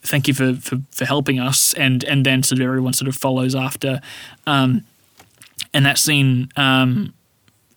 Thank 0.00 0.26
you 0.26 0.34
for, 0.34 0.54
for, 0.54 0.78
for 0.90 1.04
helping 1.04 1.38
us. 1.38 1.74
And 1.74 2.04
and 2.04 2.24
then 2.24 2.42
sort 2.42 2.60
of 2.60 2.66
everyone 2.66 2.92
sort 2.94 3.08
of 3.08 3.16
follows 3.16 3.54
after. 3.54 4.00
Um, 4.46 4.84
and 5.74 5.86
that 5.86 5.98
scene 5.98 6.48
um, 6.56 7.14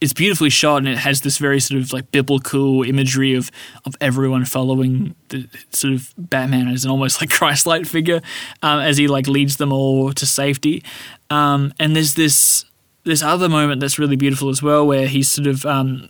it's 0.06 0.14
beautifully 0.14 0.52
shot 0.52 0.78
and 0.78 0.88
it 0.88 1.00
has 1.00 1.22
this 1.22 1.40
very 1.40 1.60
sort 1.60 1.82
of 1.82 1.92
like 1.92 2.12
biblical 2.12 2.84
imagery 2.84 3.34
of 3.34 3.50
of 3.86 3.96
everyone 4.00 4.46
following 4.46 5.16
the 5.30 5.48
sort 5.72 5.94
of 5.94 6.14
Batman 6.16 6.68
as 6.68 6.86
an 6.86 6.92
almost 6.92 7.20
like 7.20 7.30
Christ-like 7.40 7.88
figure 7.88 8.22
um, 8.62 8.80
as 8.80 8.98
he 8.98 9.08
like 9.08 9.28
leads 9.28 9.58
them 9.58 9.74
all 9.74 10.14
to 10.14 10.26
safety. 10.28 10.84
Um, 11.32 11.74
and 11.80 11.96
there's 11.96 12.14
this 12.14 12.66
this 13.04 13.24
other 13.24 13.50
moment 13.50 13.82
that's 13.82 13.98
really 13.98 14.16
beautiful 14.16 14.50
as 14.50 14.62
well 14.62 14.86
where 14.86 15.08
he's 15.08 15.28
sort 15.28 15.48
of 15.48 15.66
um, 15.66 16.10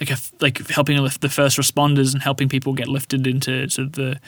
like 0.00 0.10
a, 0.10 0.16
like 0.40 0.64
helping 0.68 0.96
lift 0.98 1.20
the 1.20 1.28
first 1.28 1.58
responders 1.58 2.12
and 2.12 2.22
helping 2.22 2.48
people 2.48 2.74
get 2.74 2.86
lifted 2.86 3.26
into 3.26 3.68
sort 3.68 3.86
of 3.86 3.92
the 3.94 4.20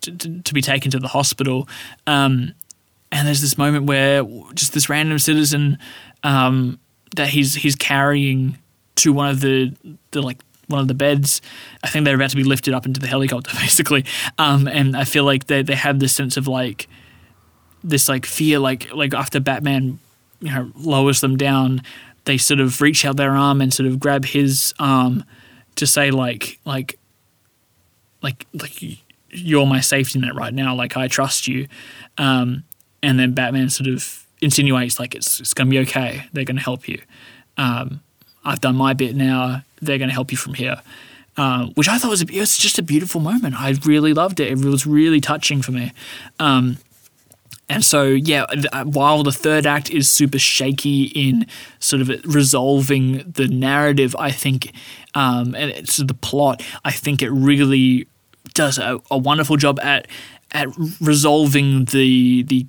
to, 0.00 0.10
to, 0.16 0.42
to, 0.42 0.54
be 0.54 0.62
taken 0.62 0.90
to 0.90 0.98
the 0.98 1.08
hospital. 1.08 1.68
Um, 2.08 2.54
and 3.12 3.26
there's 3.26 3.40
this 3.40 3.56
moment 3.56 3.86
where 3.86 4.24
just 4.54 4.72
this 4.72 4.88
random 4.88 5.18
citizen 5.20 5.78
um, 6.24 6.78
that 7.16 7.28
he's 7.28 7.54
he's 7.54 7.76
carrying 7.76 8.58
to 8.96 9.12
one 9.12 9.30
of 9.30 9.40
the 9.40 9.74
the 10.10 10.22
like 10.22 10.38
one 10.68 10.80
of 10.80 10.88
the 10.88 10.94
beds. 10.94 11.40
I 11.82 11.88
think 11.88 12.04
they're 12.04 12.14
about 12.14 12.30
to 12.30 12.36
be 12.36 12.44
lifted 12.44 12.74
up 12.74 12.86
into 12.86 13.00
the 13.00 13.06
helicopter, 13.06 13.50
basically. 13.60 14.04
Um, 14.36 14.68
and 14.68 14.96
I 14.96 15.04
feel 15.04 15.24
like 15.24 15.46
they 15.46 15.62
they 15.62 15.74
have 15.74 15.98
this 15.98 16.14
sense 16.14 16.36
of 16.36 16.46
like 16.46 16.88
this 17.82 18.08
like 18.08 18.26
fear, 18.26 18.58
like 18.58 18.92
like 18.92 19.14
after 19.14 19.40
Batman, 19.40 19.98
you 20.40 20.50
know, 20.52 20.70
lowers 20.76 21.20
them 21.20 21.36
down, 21.36 21.82
they 22.24 22.38
sort 22.38 22.60
of 22.60 22.80
reach 22.80 23.04
out 23.04 23.16
their 23.16 23.32
arm 23.32 23.60
and 23.60 23.72
sort 23.72 23.88
of 23.88 23.98
grab 23.98 24.24
his 24.24 24.74
arm 24.78 25.24
to 25.76 25.86
say 25.86 26.10
like 26.10 26.58
like 26.64 26.98
like 28.22 28.46
like 28.52 28.82
you're 29.30 29.66
my 29.66 29.80
safety 29.80 30.18
net 30.18 30.34
right 30.34 30.54
now. 30.54 30.74
Like 30.74 30.96
I 30.96 31.08
trust 31.08 31.48
you. 31.48 31.68
Um, 32.16 32.64
and 33.02 33.18
then 33.18 33.32
Batman 33.32 33.70
sort 33.70 33.88
of 33.88 34.26
insinuates 34.40 34.98
like 34.98 35.14
it's 35.14 35.40
it's 35.40 35.54
gonna 35.54 35.70
be 35.70 35.78
okay. 35.80 36.24
They're 36.32 36.44
gonna 36.44 36.60
help 36.60 36.88
you. 36.88 37.00
Um, 37.56 38.00
I've 38.44 38.60
done 38.60 38.76
my 38.76 38.94
bit 38.94 39.14
now. 39.14 39.62
They're 39.80 39.98
gonna 39.98 40.12
help 40.12 40.30
you 40.30 40.38
from 40.38 40.54
here. 40.54 40.80
Um, 41.36 41.70
which 41.74 41.88
I 41.88 41.98
thought 41.98 42.10
was 42.10 42.22
a, 42.22 42.26
it 42.26 42.40
was 42.40 42.58
just 42.58 42.80
a 42.80 42.82
beautiful 42.82 43.20
moment. 43.20 43.54
I 43.54 43.74
really 43.84 44.12
loved 44.12 44.40
it. 44.40 44.50
It 44.50 44.64
was 44.64 44.86
really 44.86 45.20
touching 45.20 45.62
for 45.62 45.70
me. 45.70 45.92
Um, 46.40 46.78
and 47.68 47.84
so, 47.84 48.04
yeah, 48.04 48.46
uh, 48.72 48.84
while 48.84 49.22
the 49.22 49.30
third 49.30 49.66
act 49.66 49.90
is 49.90 50.10
super 50.10 50.38
shaky 50.38 51.04
in 51.04 51.46
sort 51.80 52.00
of 52.00 52.08
resolving 52.24 53.30
the 53.30 53.46
narrative, 53.46 54.16
I 54.18 54.30
think, 54.30 54.72
um, 55.14 55.54
and 55.54 55.70
it's 55.70 55.98
the 55.98 56.14
plot, 56.14 56.62
I 56.84 56.92
think 56.92 57.22
it 57.22 57.30
really 57.30 58.08
does 58.54 58.78
a, 58.78 59.00
a 59.10 59.18
wonderful 59.18 59.56
job 59.56 59.78
at 59.80 60.08
at 60.52 60.68
resolving 61.00 61.84
the 61.86 62.42
the 62.44 62.66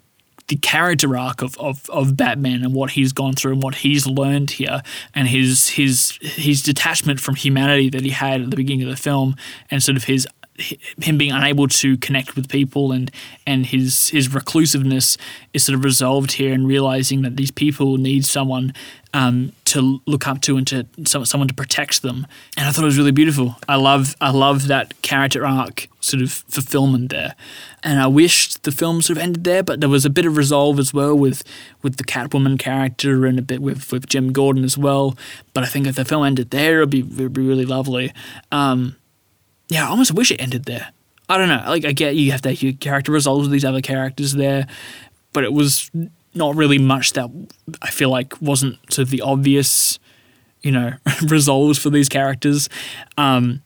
the 0.49 0.57
character 0.57 1.17
arc 1.17 1.41
of, 1.41 1.57
of, 1.57 1.89
of 1.89 2.17
Batman 2.17 2.63
and 2.63 2.73
what 2.73 2.91
he's 2.91 3.13
gone 3.13 3.33
through 3.33 3.53
and 3.53 3.63
what 3.63 3.75
he's 3.75 4.05
learned 4.05 4.51
here 4.51 4.81
and 5.15 5.27
his 5.27 5.69
his 5.69 6.17
his 6.21 6.61
detachment 6.61 7.19
from 7.19 7.35
humanity 7.35 7.89
that 7.89 8.01
he 8.01 8.09
had 8.09 8.41
at 8.41 8.49
the 8.49 8.55
beginning 8.55 8.83
of 8.83 8.89
the 8.89 9.01
film 9.01 9.35
and 9.71 9.81
sort 9.81 9.95
of 9.95 10.03
his 10.03 10.27
him 10.59 11.17
being 11.17 11.31
unable 11.31 11.67
to 11.67 11.97
connect 11.97 12.35
with 12.35 12.49
people 12.49 12.91
and 12.91 13.11
and 13.45 13.67
his 13.67 14.09
his 14.09 14.33
reclusiveness 14.33 15.17
is 15.53 15.63
sort 15.63 15.75
of 15.75 15.83
resolved 15.83 16.33
here 16.33 16.53
and 16.53 16.67
realizing 16.67 17.21
that 17.23 17.37
these 17.37 17.51
people 17.51 17.97
need 17.97 18.25
someone 18.25 18.73
um, 19.13 19.53
to 19.65 20.01
look 20.05 20.27
up 20.27 20.41
to 20.41 20.57
and 20.57 20.67
to 20.67 20.85
someone 21.05 21.47
to 21.47 21.53
protect 21.53 22.01
them. 22.01 22.27
And 22.57 22.67
I 22.67 22.71
thought 22.71 22.83
it 22.83 22.85
was 22.85 22.97
really 22.97 23.11
beautiful. 23.11 23.55
I 23.67 23.75
love 23.75 24.15
I 24.21 24.31
love 24.31 24.67
that 24.67 25.01
character 25.01 25.45
arc 25.45 25.87
sort 25.99 26.21
of 26.21 26.31
fulfillment 26.31 27.09
there. 27.09 27.35
And 27.83 27.99
I 27.99 28.07
wished 28.07 28.63
the 28.63 28.71
film 28.71 29.01
sort 29.01 29.17
of 29.17 29.23
ended 29.23 29.43
there 29.43 29.63
but 29.63 29.79
there 29.79 29.89
was 29.89 30.05
a 30.05 30.09
bit 30.09 30.25
of 30.25 30.37
resolve 30.37 30.79
as 30.79 30.93
well 30.93 31.15
with 31.15 31.43
with 31.81 31.97
the 31.97 32.03
Catwoman 32.03 32.59
character 32.59 33.25
and 33.25 33.39
a 33.39 33.41
bit 33.41 33.61
with 33.61 33.91
with 33.91 34.07
Jim 34.07 34.31
Gordon 34.31 34.63
as 34.63 34.77
well. 34.77 35.17
But 35.53 35.63
I 35.63 35.67
think 35.67 35.87
if 35.87 35.95
the 35.95 36.05
film 36.05 36.25
ended 36.25 36.51
there 36.51 36.77
it'd 36.77 36.89
be, 36.89 36.99
it'd 36.99 37.33
be 37.33 37.41
really 37.41 37.65
lovely. 37.65 38.13
Um, 38.51 38.95
yeah, 39.69 39.85
I 39.85 39.89
almost 39.89 40.13
wish 40.13 40.31
it 40.31 40.41
ended 40.41 40.65
there. 40.65 40.91
I 41.29 41.37
don't 41.37 41.47
know. 41.47 41.63
Like 41.67 41.85
I 41.85 41.91
get 41.91 42.15
you 42.15 42.31
have 42.31 42.41
to 42.41 42.53
your 42.53 42.73
character 42.73 43.11
resolves 43.11 43.43
with 43.43 43.51
these 43.51 43.65
other 43.65 43.81
characters 43.81 44.33
there, 44.33 44.67
but 45.31 45.43
it 45.43 45.53
was 45.53 45.91
not 46.33 46.55
really 46.55 46.79
much 46.79 47.13
that 47.13 47.29
I 47.81 47.91
feel 47.91 48.09
like 48.09 48.41
wasn't 48.41 48.77
sort 48.91 49.03
of 49.03 49.09
the 49.11 49.21
obvious, 49.21 49.99
you 50.61 50.71
know, 50.71 50.93
resolves 51.27 51.77
for 51.77 51.91
these 51.91 52.09
characters. 52.09 52.67
Um, 53.17 53.61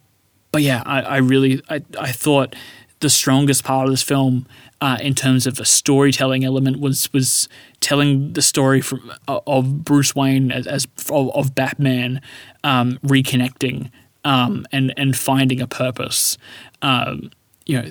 but 0.51 0.61
yeah, 0.61 0.83
I, 0.85 1.01
I 1.01 1.17
really 1.17 1.61
I, 1.69 1.81
I 1.97 2.11
thought 2.11 2.55
the 2.99 3.09
strongest 3.09 3.63
part 3.63 3.85
of 3.85 3.91
this 3.91 4.03
film 4.03 4.45
uh, 4.81 4.97
in 5.01 5.15
terms 5.15 5.47
of 5.47 5.59
a 5.59 5.65
storytelling 5.65 6.43
element 6.43 6.81
was 6.81 7.11
was 7.13 7.47
telling 7.79 8.33
the 8.33 8.41
story 8.41 8.81
from 8.81 9.13
uh, 9.29 9.39
of 9.47 9.85
Bruce 9.85 10.13
Wayne 10.13 10.51
as, 10.51 10.67
as 10.67 10.85
of, 11.09 11.33
of 11.33 11.55
Batman 11.55 12.21
um, 12.65 12.99
reconnecting 13.05 13.89
um, 14.23 14.65
and 14.71 14.93
and 14.97 15.17
finding 15.17 15.61
a 15.61 15.67
purpose. 15.67 16.37
Um, 16.81 17.31
you 17.65 17.81
know, 17.81 17.89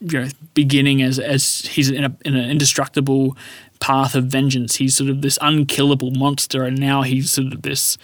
you 0.00 0.20
know, 0.20 0.28
beginning 0.54 1.02
as 1.02 1.18
as 1.18 1.66
he's 1.66 1.90
in, 1.90 2.04
a, 2.04 2.16
in 2.24 2.34
an 2.34 2.50
indestructible 2.50 3.36
path 3.80 4.14
of 4.14 4.24
vengeance. 4.24 4.76
He's 4.76 4.96
sort 4.96 5.10
of 5.10 5.22
this 5.22 5.38
unkillable 5.40 6.10
monster, 6.10 6.64
and 6.64 6.78
now 6.78 7.02
he's 7.02 7.30
sort 7.30 7.52
of 7.52 7.62
this 7.62 7.96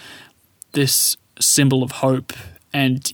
this 0.72 1.16
symbol 1.40 1.82
of 1.82 1.92
hope. 1.92 2.32
And 2.72 3.12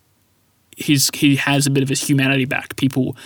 he's 0.77 1.11
he 1.15 1.37
has 1.37 1.67
a 1.67 1.71
bit 1.71 1.83
of 1.83 1.89
his 1.89 2.07
humanity 2.07 2.45
back. 2.45 2.77
People 2.77 3.17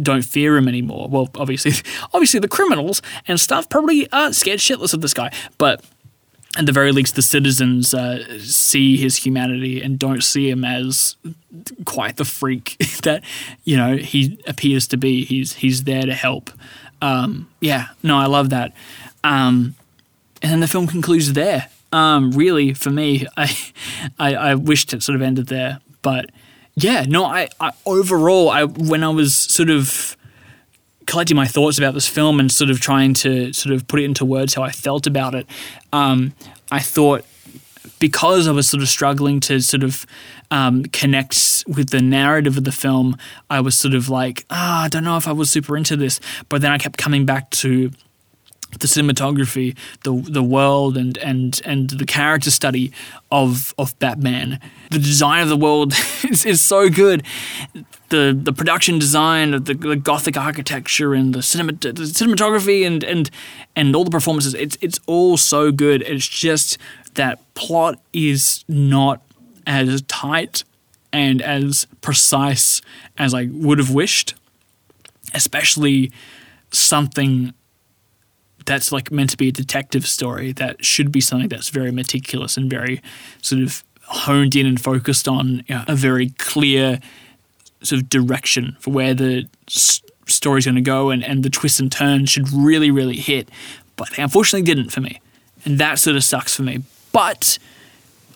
don't 0.00 0.24
fear 0.24 0.56
him 0.56 0.68
anymore. 0.68 1.08
Well, 1.08 1.28
obviously, 1.36 1.72
obviously 2.14 2.40
the 2.40 2.48
criminals 2.48 3.02
and 3.26 3.40
stuff 3.40 3.68
probably 3.68 4.10
aren't 4.12 4.36
scared 4.36 4.60
shitless 4.60 4.94
of 4.94 5.00
this 5.00 5.14
guy, 5.14 5.32
but 5.58 5.84
at 6.56 6.66
the 6.66 6.72
very 6.72 6.92
least, 6.92 7.14
the 7.14 7.22
citizens 7.22 7.92
uh, 7.92 8.38
see 8.40 8.96
his 8.96 9.16
humanity 9.16 9.82
and 9.82 9.98
don't 9.98 10.22
see 10.22 10.48
him 10.48 10.64
as 10.64 11.16
quite 11.84 12.16
the 12.16 12.24
freak 12.24 12.76
that 13.02 13.22
you 13.64 13.76
know 13.76 13.96
he 13.96 14.38
appears 14.46 14.86
to 14.88 14.96
be. 14.96 15.24
He's 15.24 15.54
he's 15.54 15.84
there 15.84 16.02
to 16.02 16.14
help. 16.14 16.50
Um, 17.02 17.48
yeah, 17.60 17.88
no, 18.02 18.16
I 18.16 18.26
love 18.26 18.50
that. 18.50 18.72
Um, 19.22 19.74
and 20.42 20.52
then 20.52 20.60
the 20.60 20.68
film 20.68 20.86
concludes 20.86 21.34
there. 21.34 21.68
Um, 21.92 22.32
really, 22.32 22.74
for 22.74 22.90
me, 22.90 23.26
I, 23.36 23.56
I 24.18 24.34
I 24.34 24.54
wished 24.54 24.94
it 24.94 25.02
sort 25.02 25.16
of 25.16 25.22
ended 25.22 25.48
there, 25.48 25.80
but 26.02 26.30
yeah, 26.74 27.04
no, 27.08 27.24
I, 27.24 27.48
I 27.60 27.72
overall, 27.84 28.50
I 28.50 28.64
when 28.64 29.02
I 29.02 29.08
was 29.08 29.34
sort 29.34 29.68
of 29.68 30.16
collecting 31.08 31.36
my 31.36 31.46
thoughts 31.46 31.78
about 31.78 31.94
this 31.94 32.06
film 32.06 32.38
and 32.38 32.52
sort 32.52 32.70
of 32.70 32.80
trying 32.80 33.14
to 33.14 33.52
sort 33.52 33.74
of 33.74 33.88
put 33.88 33.98
it 33.98 34.04
into 34.04 34.24
words 34.24 34.54
how 34.54 34.62
I 34.62 34.70
felt 34.70 35.06
about 35.06 35.34
it, 35.34 35.46
um, 35.92 36.32
I 36.70 36.78
thought 36.78 37.24
because 37.98 38.46
I 38.46 38.52
was 38.52 38.68
sort 38.68 38.82
of 38.82 38.88
struggling 38.88 39.40
to 39.40 39.60
sort 39.60 39.82
of 39.82 40.06
um, 40.50 40.84
connect 40.84 41.64
with 41.66 41.90
the 41.90 42.00
narrative 42.00 42.56
of 42.56 42.64
the 42.64 42.72
film, 42.72 43.16
I 43.50 43.60
was 43.60 43.76
sort 43.76 43.94
of 43.94 44.08
like, 44.08 44.44
ah, 44.50 44.82
oh, 44.82 44.84
I 44.84 44.88
don't 44.88 45.02
know 45.02 45.16
if 45.16 45.26
I 45.26 45.32
was 45.32 45.50
super 45.50 45.76
into 45.76 45.96
this. 45.96 46.20
But 46.48 46.60
then 46.60 46.70
I 46.70 46.78
kept 46.78 46.96
coming 46.96 47.26
back 47.26 47.50
to 47.50 47.90
the 48.72 48.86
cinematography, 48.86 49.76
the 50.04 50.12
the 50.30 50.42
world, 50.42 50.96
and 50.96 51.16
and 51.18 51.60
and 51.64 51.90
the 51.90 52.04
character 52.04 52.50
study 52.50 52.92
of 53.30 53.74
of 53.78 53.98
Batman. 53.98 54.60
The 54.90 54.98
design 54.98 55.42
of 55.42 55.48
the 55.48 55.56
world 55.56 55.94
is, 56.24 56.44
is 56.44 56.60
so 56.60 56.88
good. 56.88 57.22
The 58.10 58.38
the 58.40 58.52
production 58.52 58.98
design, 58.98 59.50
the, 59.50 59.74
the 59.74 59.96
gothic 59.96 60.36
architecture, 60.36 61.14
and 61.14 61.34
the, 61.34 61.42
cinema, 61.42 61.72
the 61.72 61.92
cinematography, 61.92 62.86
and 62.86 63.02
and 63.02 63.30
and 63.74 63.96
all 63.96 64.04
the 64.04 64.10
performances. 64.10 64.54
It's 64.54 64.76
it's 64.80 65.00
all 65.06 65.36
so 65.36 65.72
good. 65.72 66.02
It's 66.02 66.28
just 66.28 66.78
that 67.14 67.40
plot 67.54 67.98
is 68.12 68.64
not 68.68 69.22
as 69.66 70.02
tight 70.02 70.64
and 71.12 71.42
as 71.42 71.86
precise 72.00 72.80
as 73.16 73.34
I 73.34 73.48
would 73.50 73.78
have 73.78 73.90
wished, 73.90 74.34
especially 75.34 76.12
something 76.70 77.54
that's 78.68 78.92
like 78.92 79.10
meant 79.10 79.30
to 79.30 79.36
be 79.36 79.48
a 79.48 79.52
detective 79.52 80.06
story 80.06 80.52
that 80.52 80.84
should 80.84 81.10
be 81.10 81.22
something 81.22 81.48
that's 81.48 81.70
very 81.70 81.90
meticulous 81.90 82.56
and 82.58 82.68
very 82.68 83.00
sort 83.40 83.62
of 83.62 83.82
honed 84.02 84.54
in 84.54 84.66
and 84.66 84.78
focused 84.78 85.26
on 85.26 85.64
you 85.66 85.74
know, 85.74 85.84
a 85.88 85.96
very 85.96 86.30
clear 86.38 87.00
sort 87.82 88.02
of 88.02 88.10
direction 88.10 88.76
for 88.78 88.90
where 88.90 89.14
the 89.14 89.48
s- 89.68 90.02
story's 90.26 90.66
going 90.66 90.74
to 90.74 90.82
go 90.82 91.08
and, 91.08 91.24
and 91.24 91.42
the 91.42 91.50
twists 91.50 91.80
and 91.80 91.90
turns 91.90 92.28
should 92.28 92.52
really, 92.52 92.90
really 92.90 93.16
hit. 93.16 93.48
But 93.96 94.10
they 94.10 94.22
unfortunately 94.22 94.66
didn't 94.66 94.90
for 94.90 95.00
me. 95.00 95.20
And 95.64 95.78
that 95.78 95.98
sort 95.98 96.16
of 96.16 96.22
sucks 96.22 96.54
for 96.54 96.62
me. 96.62 96.82
But 97.10 97.58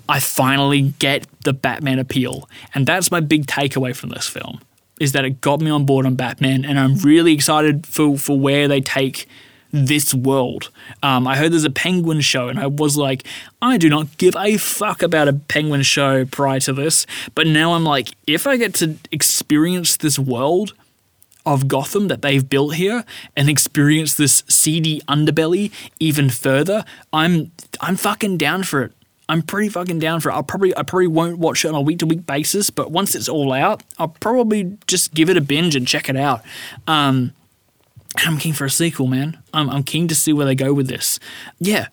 I 0.09 0.19
finally 0.19 0.95
get 0.99 1.27
the 1.45 1.53
Batman 1.53 1.99
appeal. 1.99 2.49
And 2.75 2.87
that's 2.87 3.11
my 3.11 3.21
big 3.21 3.47
takeaway 3.47 3.95
from 3.95 4.11
this 4.11 4.29
film 4.29 4.61
is 4.99 5.13
that 5.13 5.25
it 5.25 5.41
got 5.41 5.61
me 5.61 5.71
on 5.71 5.85
board 5.85 6.07
on 6.07 6.15
Batman 6.15 6.65
and 6.65 6.79
I'm 6.79 6.97
really 6.99 7.35
excited 7.35 7.87
for, 7.87 8.17
for 8.17 8.39
where 8.39 8.69
they 8.69 8.81
take 8.81 9.27
this 9.73 10.15
world. 10.15 10.71
Um, 11.03 11.27
I 11.27 11.37
heard 11.37 11.53
there's 11.53 11.65
a 11.65 11.71
penguin 11.71 12.21
show, 12.21 12.49
and 12.49 12.61
I 12.61 12.67
was 12.67 12.97
like, 12.97 13.25
I 13.61 13.79
do 13.79 13.89
not 13.89 14.17
give 14.19 14.37
a 14.37 14.59
fuck 14.59 15.03
about 15.03 15.29
a 15.29 15.33
penguin 15.33 15.83
show 15.83 16.25
prior 16.27 16.61
to 16.61 16.73
this. 16.73 17.07
But 17.35 17.47
now 17.47 17.73
I'm 17.73 17.85
like, 17.85 18.11
if 18.27 18.47
I 18.47 18.57
get 18.57 18.75
to 18.77 18.97
experience 19.11 19.97
this 19.97 20.19
world 20.19 20.75
of 21.45 21.67
Gotham 21.67 22.09
that 22.09 22.23
they've 22.23 22.49
built 22.49 22.75
here 22.75 23.05
and 23.37 23.49
experience 23.49 24.15
this 24.15 24.45
seedy 24.47 25.01
underbelly 25.09 25.73
even 25.99 26.31
further, 26.31 26.85
I'm 27.13 27.51
I'm 27.81 27.97
fucking 27.97 28.37
down 28.37 28.63
for 28.63 28.83
it. 28.83 28.93
I'm 29.29 29.43
pretty 29.43 29.71
fucking 29.71 29.99
down 29.99 30.21
for 30.21 30.31
it. 30.31 30.35
I'll 30.35 30.43
probably 30.43 30.77
I 30.77 30.83
probably 30.83 31.07
won't 31.07 31.39
watch 31.39 31.65
it 31.65 31.69
on 31.69 31.75
a 31.75 31.81
week 31.81 32.01
to 32.01 32.07
week 32.07 32.27
basis, 32.27 32.71
but 32.71 32.91
once 32.91 33.15
it's 33.15 33.29
all 33.29 33.53
out, 33.53 33.83
I'll 33.99 34.09
probably 34.09 34.77
just 34.87 35.15
give 35.15 35.31
it 35.31 35.37
a 35.37 35.41
binge 35.41 35.75
and 35.75 35.89
check 35.89 36.09
it 36.09 36.17
out. 36.17 36.43
Um, 36.87 37.33
I'm 38.17 38.39
keen 38.39 38.53
for 38.53 38.65
a 38.65 38.71
sequel, 38.71 39.07
man. 39.07 39.39
I'm, 39.53 39.71
I'm 39.71 39.83
keen 39.83 40.09
to 40.09 40.15
see 40.15 40.33
where 40.33 40.47
they 40.47 40.55
go 40.55 40.73
with 40.73 40.89
this. 40.89 41.19
Yeah, 41.59 41.89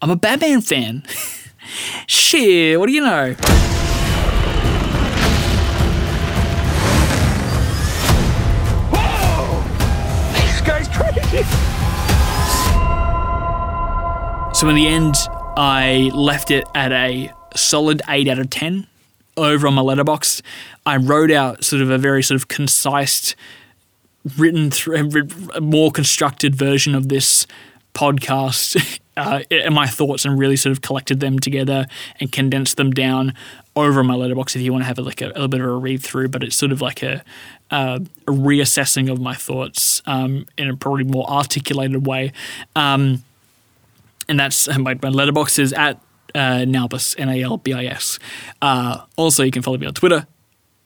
I'm 0.00 0.10
a 0.10 0.16
Batman 0.16 0.60
fan. 0.60 1.04
Shit, 2.06 2.78
what 2.78 2.86
do 2.86 2.92
you 2.92 3.00
know? 3.02 3.34
Whoa! 8.92 9.62
This 10.32 10.60
guy's 10.62 10.88
crazy! 10.88 11.44
So 14.54 14.68
in 14.68 14.76
the 14.76 14.86
end, 14.86 15.16
I 15.56 16.10
left 16.14 16.50
it 16.50 16.64
at 16.74 16.92
a 16.92 17.32
solid 17.54 18.02
8 18.08 18.28
out 18.28 18.38
of 18.38 18.50
10 18.50 18.86
over 19.36 19.66
on 19.66 19.74
my 19.74 19.82
Letterboxd. 19.82 20.42
I 20.86 20.96
wrote 20.96 21.30
out 21.30 21.64
sort 21.64 21.82
of 21.82 21.90
a 21.90 21.98
very 21.98 22.22
sort 22.22 22.40
of 22.40 22.48
concise 22.48 23.34
written 24.36 24.70
through 24.70 25.28
a 25.54 25.60
more 25.60 25.90
constructed 25.90 26.54
version 26.54 26.94
of 26.94 27.08
this 27.08 27.46
podcast 27.94 29.00
uh, 29.16 29.42
and 29.50 29.74
my 29.74 29.86
thoughts 29.86 30.24
and 30.24 30.38
really 30.38 30.56
sort 30.56 30.72
of 30.72 30.82
collected 30.82 31.20
them 31.20 31.38
together 31.38 31.86
and 32.20 32.30
condensed 32.30 32.76
them 32.76 32.90
down 32.90 33.34
over 33.74 34.04
my 34.04 34.14
Letterboxd 34.14 34.56
if 34.56 34.62
you 34.62 34.72
want 34.72 34.82
to 34.82 34.86
have 34.86 34.98
a, 34.98 35.02
like 35.02 35.20
a, 35.20 35.26
a 35.26 35.28
little 35.28 35.48
bit 35.48 35.60
of 35.60 35.66
a 35.66 35.72
read 35.72 36.02
through 36.02 36.28
but 36.28 36.42
it's 36.42 36.56
sort 36.56 36.72
of 36.72 36.80
like 36.80 37.02
a, 37.02 37.22
uh, 37.70 37.98
a 38.26 38.30
reassessing 38.30 39.10
of 39.10 39.20
my 39.20 39.34
thoughts 39.34 40.02
um, 40.06 40.46
in 40.56 40.68
a 40.68 40.76
probably 40.76 41.04
more 41.04 41.28
articulated 41.28 42.06
way 42.06 42.32
um, 42.76 43.22
and 44.28 44.38
that's 44.38 44.68
my, 44.68 44.94
my 44.94 45.10
Letterboxd 45.10 45.58
is 45.58 45.72
at 45.72 46.00
uh, 46.34 46.64
Nalbis, 46.66 47.18
N 47.18 47.30
A 47.30 47.42
L 47.42 47.56
B 47.56 47.72
I 47.72 47.86
S. 47.86 48.18
Uh, 48.60 49.04
also, 49.16 49.42
you 49.42 49.50
can 49.50 49.62
follow 49.62 49.78
me 49.78 49.86
on 49.86 49.94
Twitter 49.94 50.26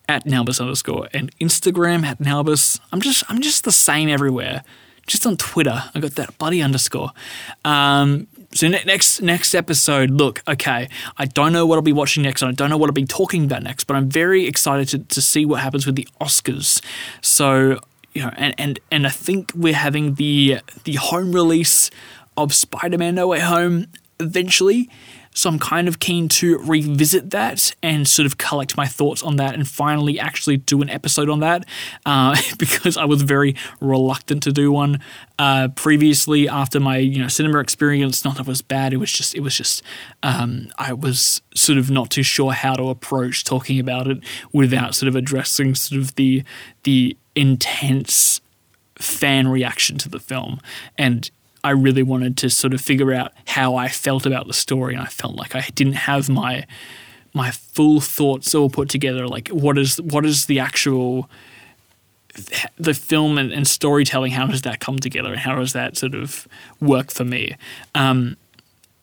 at 0.08 0.24
Nalbis 0.24 0.60
underscore 0.60 1.08
and 1.12 1.36
Instagram 1.38 2.04
at 2.04 2.18
Nalbis. 2.18 2.80
I'm 2.92 3.00
just 3.00 3.24
I'm 3.28 3.40
just 3.40 3.64
the 3.64 3.72
same 3.72 4.08
everywhere. 4.08 4.62
Just 5.06 5.26
on 5.26 5.36
Twitter, 5.36 5.82
I 5.94 6.00
got 6.00 6.12
that 6.12 6.38
bloody 6.38 6.62
underscore. 6.62 7.10
Um, 7.64 8.28
so 8.52 8.68
ne- 8.68 8.84
next 8.84 9.20
next 9.20 9.54
episode, 9.54 10.10
look, 10.10 10.42
okay, 10.46 10.88
I 11.16 11.24
don't 11.24 11.52
know 11.52 11.66
what 11.66 11.76
I'll 11.76 11.82
be 11.82 11.92
watching 11.92 12.22
next, 12.22 12.42
and 12.42 12.50
I 12.50 12.54
don't 12.54 12.70
know 12.70 12.76
what 12.76 12.88
I'll 12.88 12.94
be 12.94 13.04
talking 13.04 13.44
about 13.44 13.62
next, 13.62 13.84
but 13.84 13.96
I'm 13.96 14.08
very 14.08 14.46
excited 14.46 14.88
to, 14.88 14.98
to 14.98 15.22
see 15.22 15.44
what 15.44 15.60
happens 15.60 15.86
with 15.86 15.96
the 15.96 16.06
Oscars. 16.20 16.82
So 17.20 17.80
you 18.12 18.22
know, 18.22 18.30
and 18.36 18.54
and 18.58 18.80
and 18.90 19.06
I 19.06 19.10
think 19.10 19.52
we're 19.54 19.74
having 19.74 20.14
the 20.14 20.60
the 20.84 20.94
home 20.94 21.32
release 21.32 21.90
of 22.36 22.54
Spider-Man: 22.54 23.14
No 23.14 23.28
Way 23.28 23.40
Home 23.40 23.86
eventually. 24.20 24.88
So 25.34 25.48
I'm 25.48 25.58
kind 25.58 25.88
of 25.88 25.98
keen 25.98 26.28
to 26.28 26.58
revisit 26.58 27.30
that 27.30 27.74
and 27.82 28.06
sort 28.06 28.26
of 28.26 28.38
collect 28.38 28.76
my 28.76 28.86
thoughts 28.86 29.22
on 29.22 29.36
that 29.36 29.54
and 29.54 29.66
finally 29.66 30.18
actually 30.18 30.58
do 30.58 30.82
an 30.82 30.90
episode 30.90 31.28
on 31.30 31.40
that 31.40 31.66
uh, 32.04 32.36
because 32.58 32.96
I 32.96 33.04
was 33.04 33.22
very 33.22 33.56
reluctant 33.80 34.42
to 34.44 34.52
do 34.52 34.70
one 34.70 35.00
uh, 35.38 35.68
previously 35.68 36.48
after 36.48 36.80
my 36.80 36.98
you 36.98 37.20
know 37.20 37.28
cinema 37.28 37.58
experience. 37.58 38.24
Not 38.24 38.36
that 38.36 38.42
it 38.42 38.48
was 38.48 38.62
bad. 38.62 38.92
It 38.92 38.98
was 38.98 39.12
just 39.12 39.34
it 39.34 39.40
was 39.40 39.56
just 39.56 39.82
um, 40.22 40.68
I 40.78 40.92
was 40.92 41.42
sort 41.54 41.78
of 41.78 41.90
not 41.90 42.10
too 42.10 42.22
sure 42.22 42.52
how 42.52 42.74
to 42.74 42.88
approach 42.88 43.44
talking 43.44 43.80
about 43.80 44.08
it 44.08 44.18
without 44.52 44.94
sort 44.94 45.08
of 45.08 45.16
addressing 45.16 45.74
sort 45.74 46.00
of 46.00 46.14
the 46.16 46.44
the 46.82 47.16
intense 47.34 48.40
fan 48.98 49.48
reaction 49.48 49.98
to 49.98 50.08
the 50.08 50.20
film 50.20 50.60
and 50.98 51.30
I 51.64 51.70
really 51.70 52.02
wanted 52.02 52.36
to 52.38 52.50
sort 52.50 52.74
of 52.74 52.80
figure 52.80 53.12
out 53.12 53.32
how 53.46 53.76
I 53.76 53.88
felt 53.88 54.26
about 54.26 54.46
the 54.46 54.52
story, 54.52 54.94
and 54.94 55.02
I 55.02 55.06
felt 55.06 55.36
like 55.36 55.54
I 55.54 55.66
didn't 55.74 55.94
have 55.94 56.28
my 56.28 56.66
my 57.34 57.50
full 57.50 58.00
thoughts 58.00 58.54
all 58.54 58.68
put 58.68 58.88
together. 58.88 59.26
Like, 59.28 59.48
what 59.48 59.78
is 59.78 60.00
what 60.00 60.26
is 60.26 60.46
the 60.46 60.58
actual 60.58 61.30
the 62.78 62.94
film 62.94 63.38
and, 63.38 63.52
and 63.52 63.66
storytelling? 63.66 64.32
How 64.32 64.46
does 64.46 64.62
that 64.62 64.80
come 64.80 64.98
together, 64.98 65.30
and 65.30 65.40
how 65.40 65.56
does 65.56 65.72
that 65.72 65.96
sort 65.96 66.14
of 66.14 66.48
work 66.80 67.10
for 67.10 67.24
me? 67.24 67.56
Um, 67.94 68.36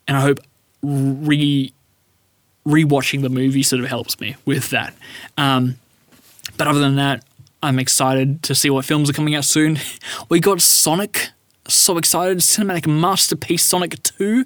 and 0.07 0.17
I 0.17 0.21
hope 0.21 0.39
re 0.81 1.73
rewatching 2.67 3.21
the 3.21 3.29
movie 3.29 3.63
sort 3.63 3.81
of 3.81 3.87
helps 3.87 4.19
me 4.19 4.35
with 4.45 4.69
that. 4.71 4.93
Um, 5.37 5.77
but 6.57 6.67
other 6.67 6.79
than 6.79 6.97
that, 6.97 7.23
I'm 7.63 7.79
excited 7.79 8.43
to 8.43 8.55
see 8.55 8.69
what 8.69 8.85
films 8.85 9.09
are 9.09 9.13
coming 9.13 9.35
out 9.35 9.45
soon. 9.45 9.79
We 10.29 10.39
got 10.39 10.61
Sonic 10.61 11.29
so 11.69 11.97
excited. 11.97 12.39
Cinematic 12.39 12.87
masterpiece 12.87 13.63
Sonic 13.63 14.01
2. 14.03 14.45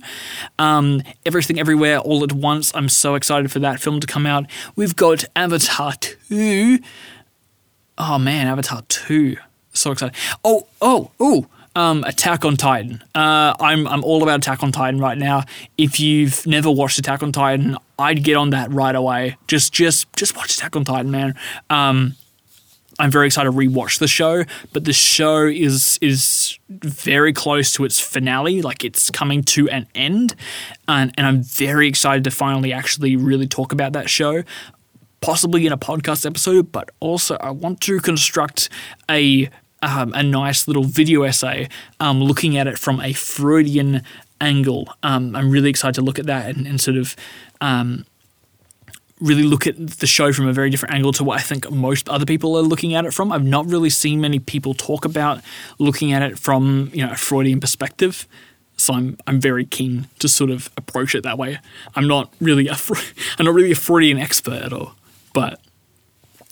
Um, 0.59 1.01
Everything 1.25 1.59
Everywhere 1.59 1.99
All 1.99 2.23
at 2.23 2.33
Once. 2.33 2.73
I'm 2.75 2.89
so 2.89 3.15
excited 3.15 3.51
for 3.51 3.59
that 3.59 3.79
film 3.79 3.99
to 3.99 4.07
come 4.07 4.25
out. 4.25 4.45
We've 4.75 4.95
got 4.95 5.25
Avatar 5.35 5.93
2. 6.29 6.79
Oh 7.97 8.19
man, 8.19 8.47
Avatar 8.47 8.83
2. 8.87 9.37
So 9.73 9.91
excited. 9.91 10.15
Oh, 10.43 10.67
oh, 10.81 11.11
oh. 11.19 11.47
Um, 11.75 12.03
Attack 12.03 12.45
on 12.45 12.55
Titan. 12.55 13.03
Uh, 13.15 13.55
I'm 13.59 13.87
I'm 13.87 14.03
all 14.03 14.21
about 14.21 14.39
Attack 14.39 14.61
on 14.61 14.71
Titan 14.71 14.99
right 14.99 15.17
now. 15.17 15.43
If 15.75 15.99
you've 15.99 16.45
never 16.45 16.69
watched 16.69 16.99
Attack 16.99 17.23
on 17.23 17.31
Titan, 17.31 17.77
I'd 17.97 18.23
get 18.23 18.37
on 18.37 18.51
that 18.51 18.71
right 18.71 18.93
away. 18.95 19.37
Just 19.47 19.73
just 19.73 20.11
just 20.15 20.35
watch 20.37 20.55
Attack 20.55 20.75
on 20.75 20.85
Titan, 20.85 21.09
man. 21.09 21.33
Um, 21.71 22.15
I'm 22.99 23.11
very 23.11 23.27
excited 23.27 23.51
to 23.51 23.57
rewatch 23.57 23.99
the 23.99 24.07
show, 24.07 24.43
but 24.71 24.85
the 24.85 24.93
show 24.93 25.45
is 25.45 25.97
is 26.01 26.59
very 26.69 27.33
close 27.33 27.71
to 27.73 27.85
its 27.85 27.99
finale, 27.99 28.61
like 28.61 28.83
it's 28.83 29.09
coming 29.09 29.43
to 29.43 29.69
an 29.69 29.87
end, 29.95 30.35
and, 30.87 31.13
and 31.17 31.25
I'm 31.25 31.43
very 31.43 31.87
excited 31.87 32.23
to 32.25 32.31
finally 32.31 32.71
actually 32.71 33.15
really 33.15 33.47
talk 33.47 33.71
about 33.71 33.93
that 33.93 34.09
show, 34.09 34.43
possibly 35.21 35.65
in 35.65 35.73
a 35.73 35.77
podcast 35.77 36.25
episode, 36.25 36.71
but 36.71 36.91
also 36.99 37.37
I 37.37 37.51
want 37.51 37.81
to 37.81 37.99
construct 37.99 38.69
a 39.09 39.49
um, 39.81 40.13
a 40.13 40.23
nice 40.23 40.67
little 40.67 40.83
video 40.83 41.23
essay 41.23 41.67
um, 41.99 42.23
looking 42.23 42.57
at 42.57 42.67
it 42.67 42.77
from 42.77 43.01
a 43.01 43.13
Freudian 43.13 44.01
angle. 44.39 44.87
Um, 45.03 45.35
I'm 45.35 45.49
really 45.49 45.69
excited 45.69 45.95
to 45.95 46.01
look 46.01 46.19
at 46.19 46.25
that 46.27 46.55
and, 46.55 46.65
and 46.67 46.79
sort 46.79 46.97
of 46.97 47.15
um, 47.59 48.05
really 49.19 49.44
look 49.44 49.68
at 49.68 49.77
the 49.77 50.07
show 50.07 50.34
from 50.34 50.48
a 50.48 50.53
very 50.53 50.69
different 50.69 50.94
angle 50.94 51.11
to 51.14 51.23
what 51.23 51.40
I 51.40 51.41
think 51.41 51.69
most 51.72 52.10
other 52.10 52.26
people 52.26 52.57
are 52.57 52.61
looking 52.61 52.95
at 52.95 53.06
it 53.06 53.14
from. 53.14 53.31
I've 53.31 53.45
not 53.45 53.65
really 53.68 53.90
seen 53.90 54.22
many 54.22 54.40
people 54.40 54.73
talk 54.73 55.06
about 55.06 55.41
looking 55.80 56.11
at 56.11 56.22
it 56.22 56.40
from 56.40 56.90
you 56.94 57.06
know 57.06 57.11
a 57.11 57.15
Freudian 57.15 57.60
perspective. 57.60 58.27
So 58.77 58.94
I'm 58.94 59.18
I'm 59.27 59.40
very 59.40 59.65
keen 59.65 60.07
to 60.19 60.27
sort 60.27 60.49
of 60.49 60.69
approach 60.77 61.15
it 61.15 61.23
that 61.23 61.38
way. 61.38 61.60
I'm 61.95 62.07
not 62.07 62.34
really 62.41 62.68
a 62.68 62.77
I'm 63.40 63.45
not 63.45 63.53
really 63.53 63.72
a 63.72 63.76
Freudian 63.76 64.18
expert 64.18 64.61
at 64.61 64.73
all, 64.73 64.94
but 65.34 65.60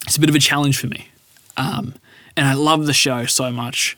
it's 0.05 0.17
a 0.17 0.19
bit 0.19 0.29
of 0.29 0.35
a 0.35 0.39
challenge 0.39 0.79
for 0.79 0.87
me. 0.87 1.09
Um, 1.57 1.95
and 2.37 2.47
I 2.47 2.53
love 2.53 2.85
the 2.85 2.93
show 2.93 3.25
so 3.25 3.51
much. 3.51 3.97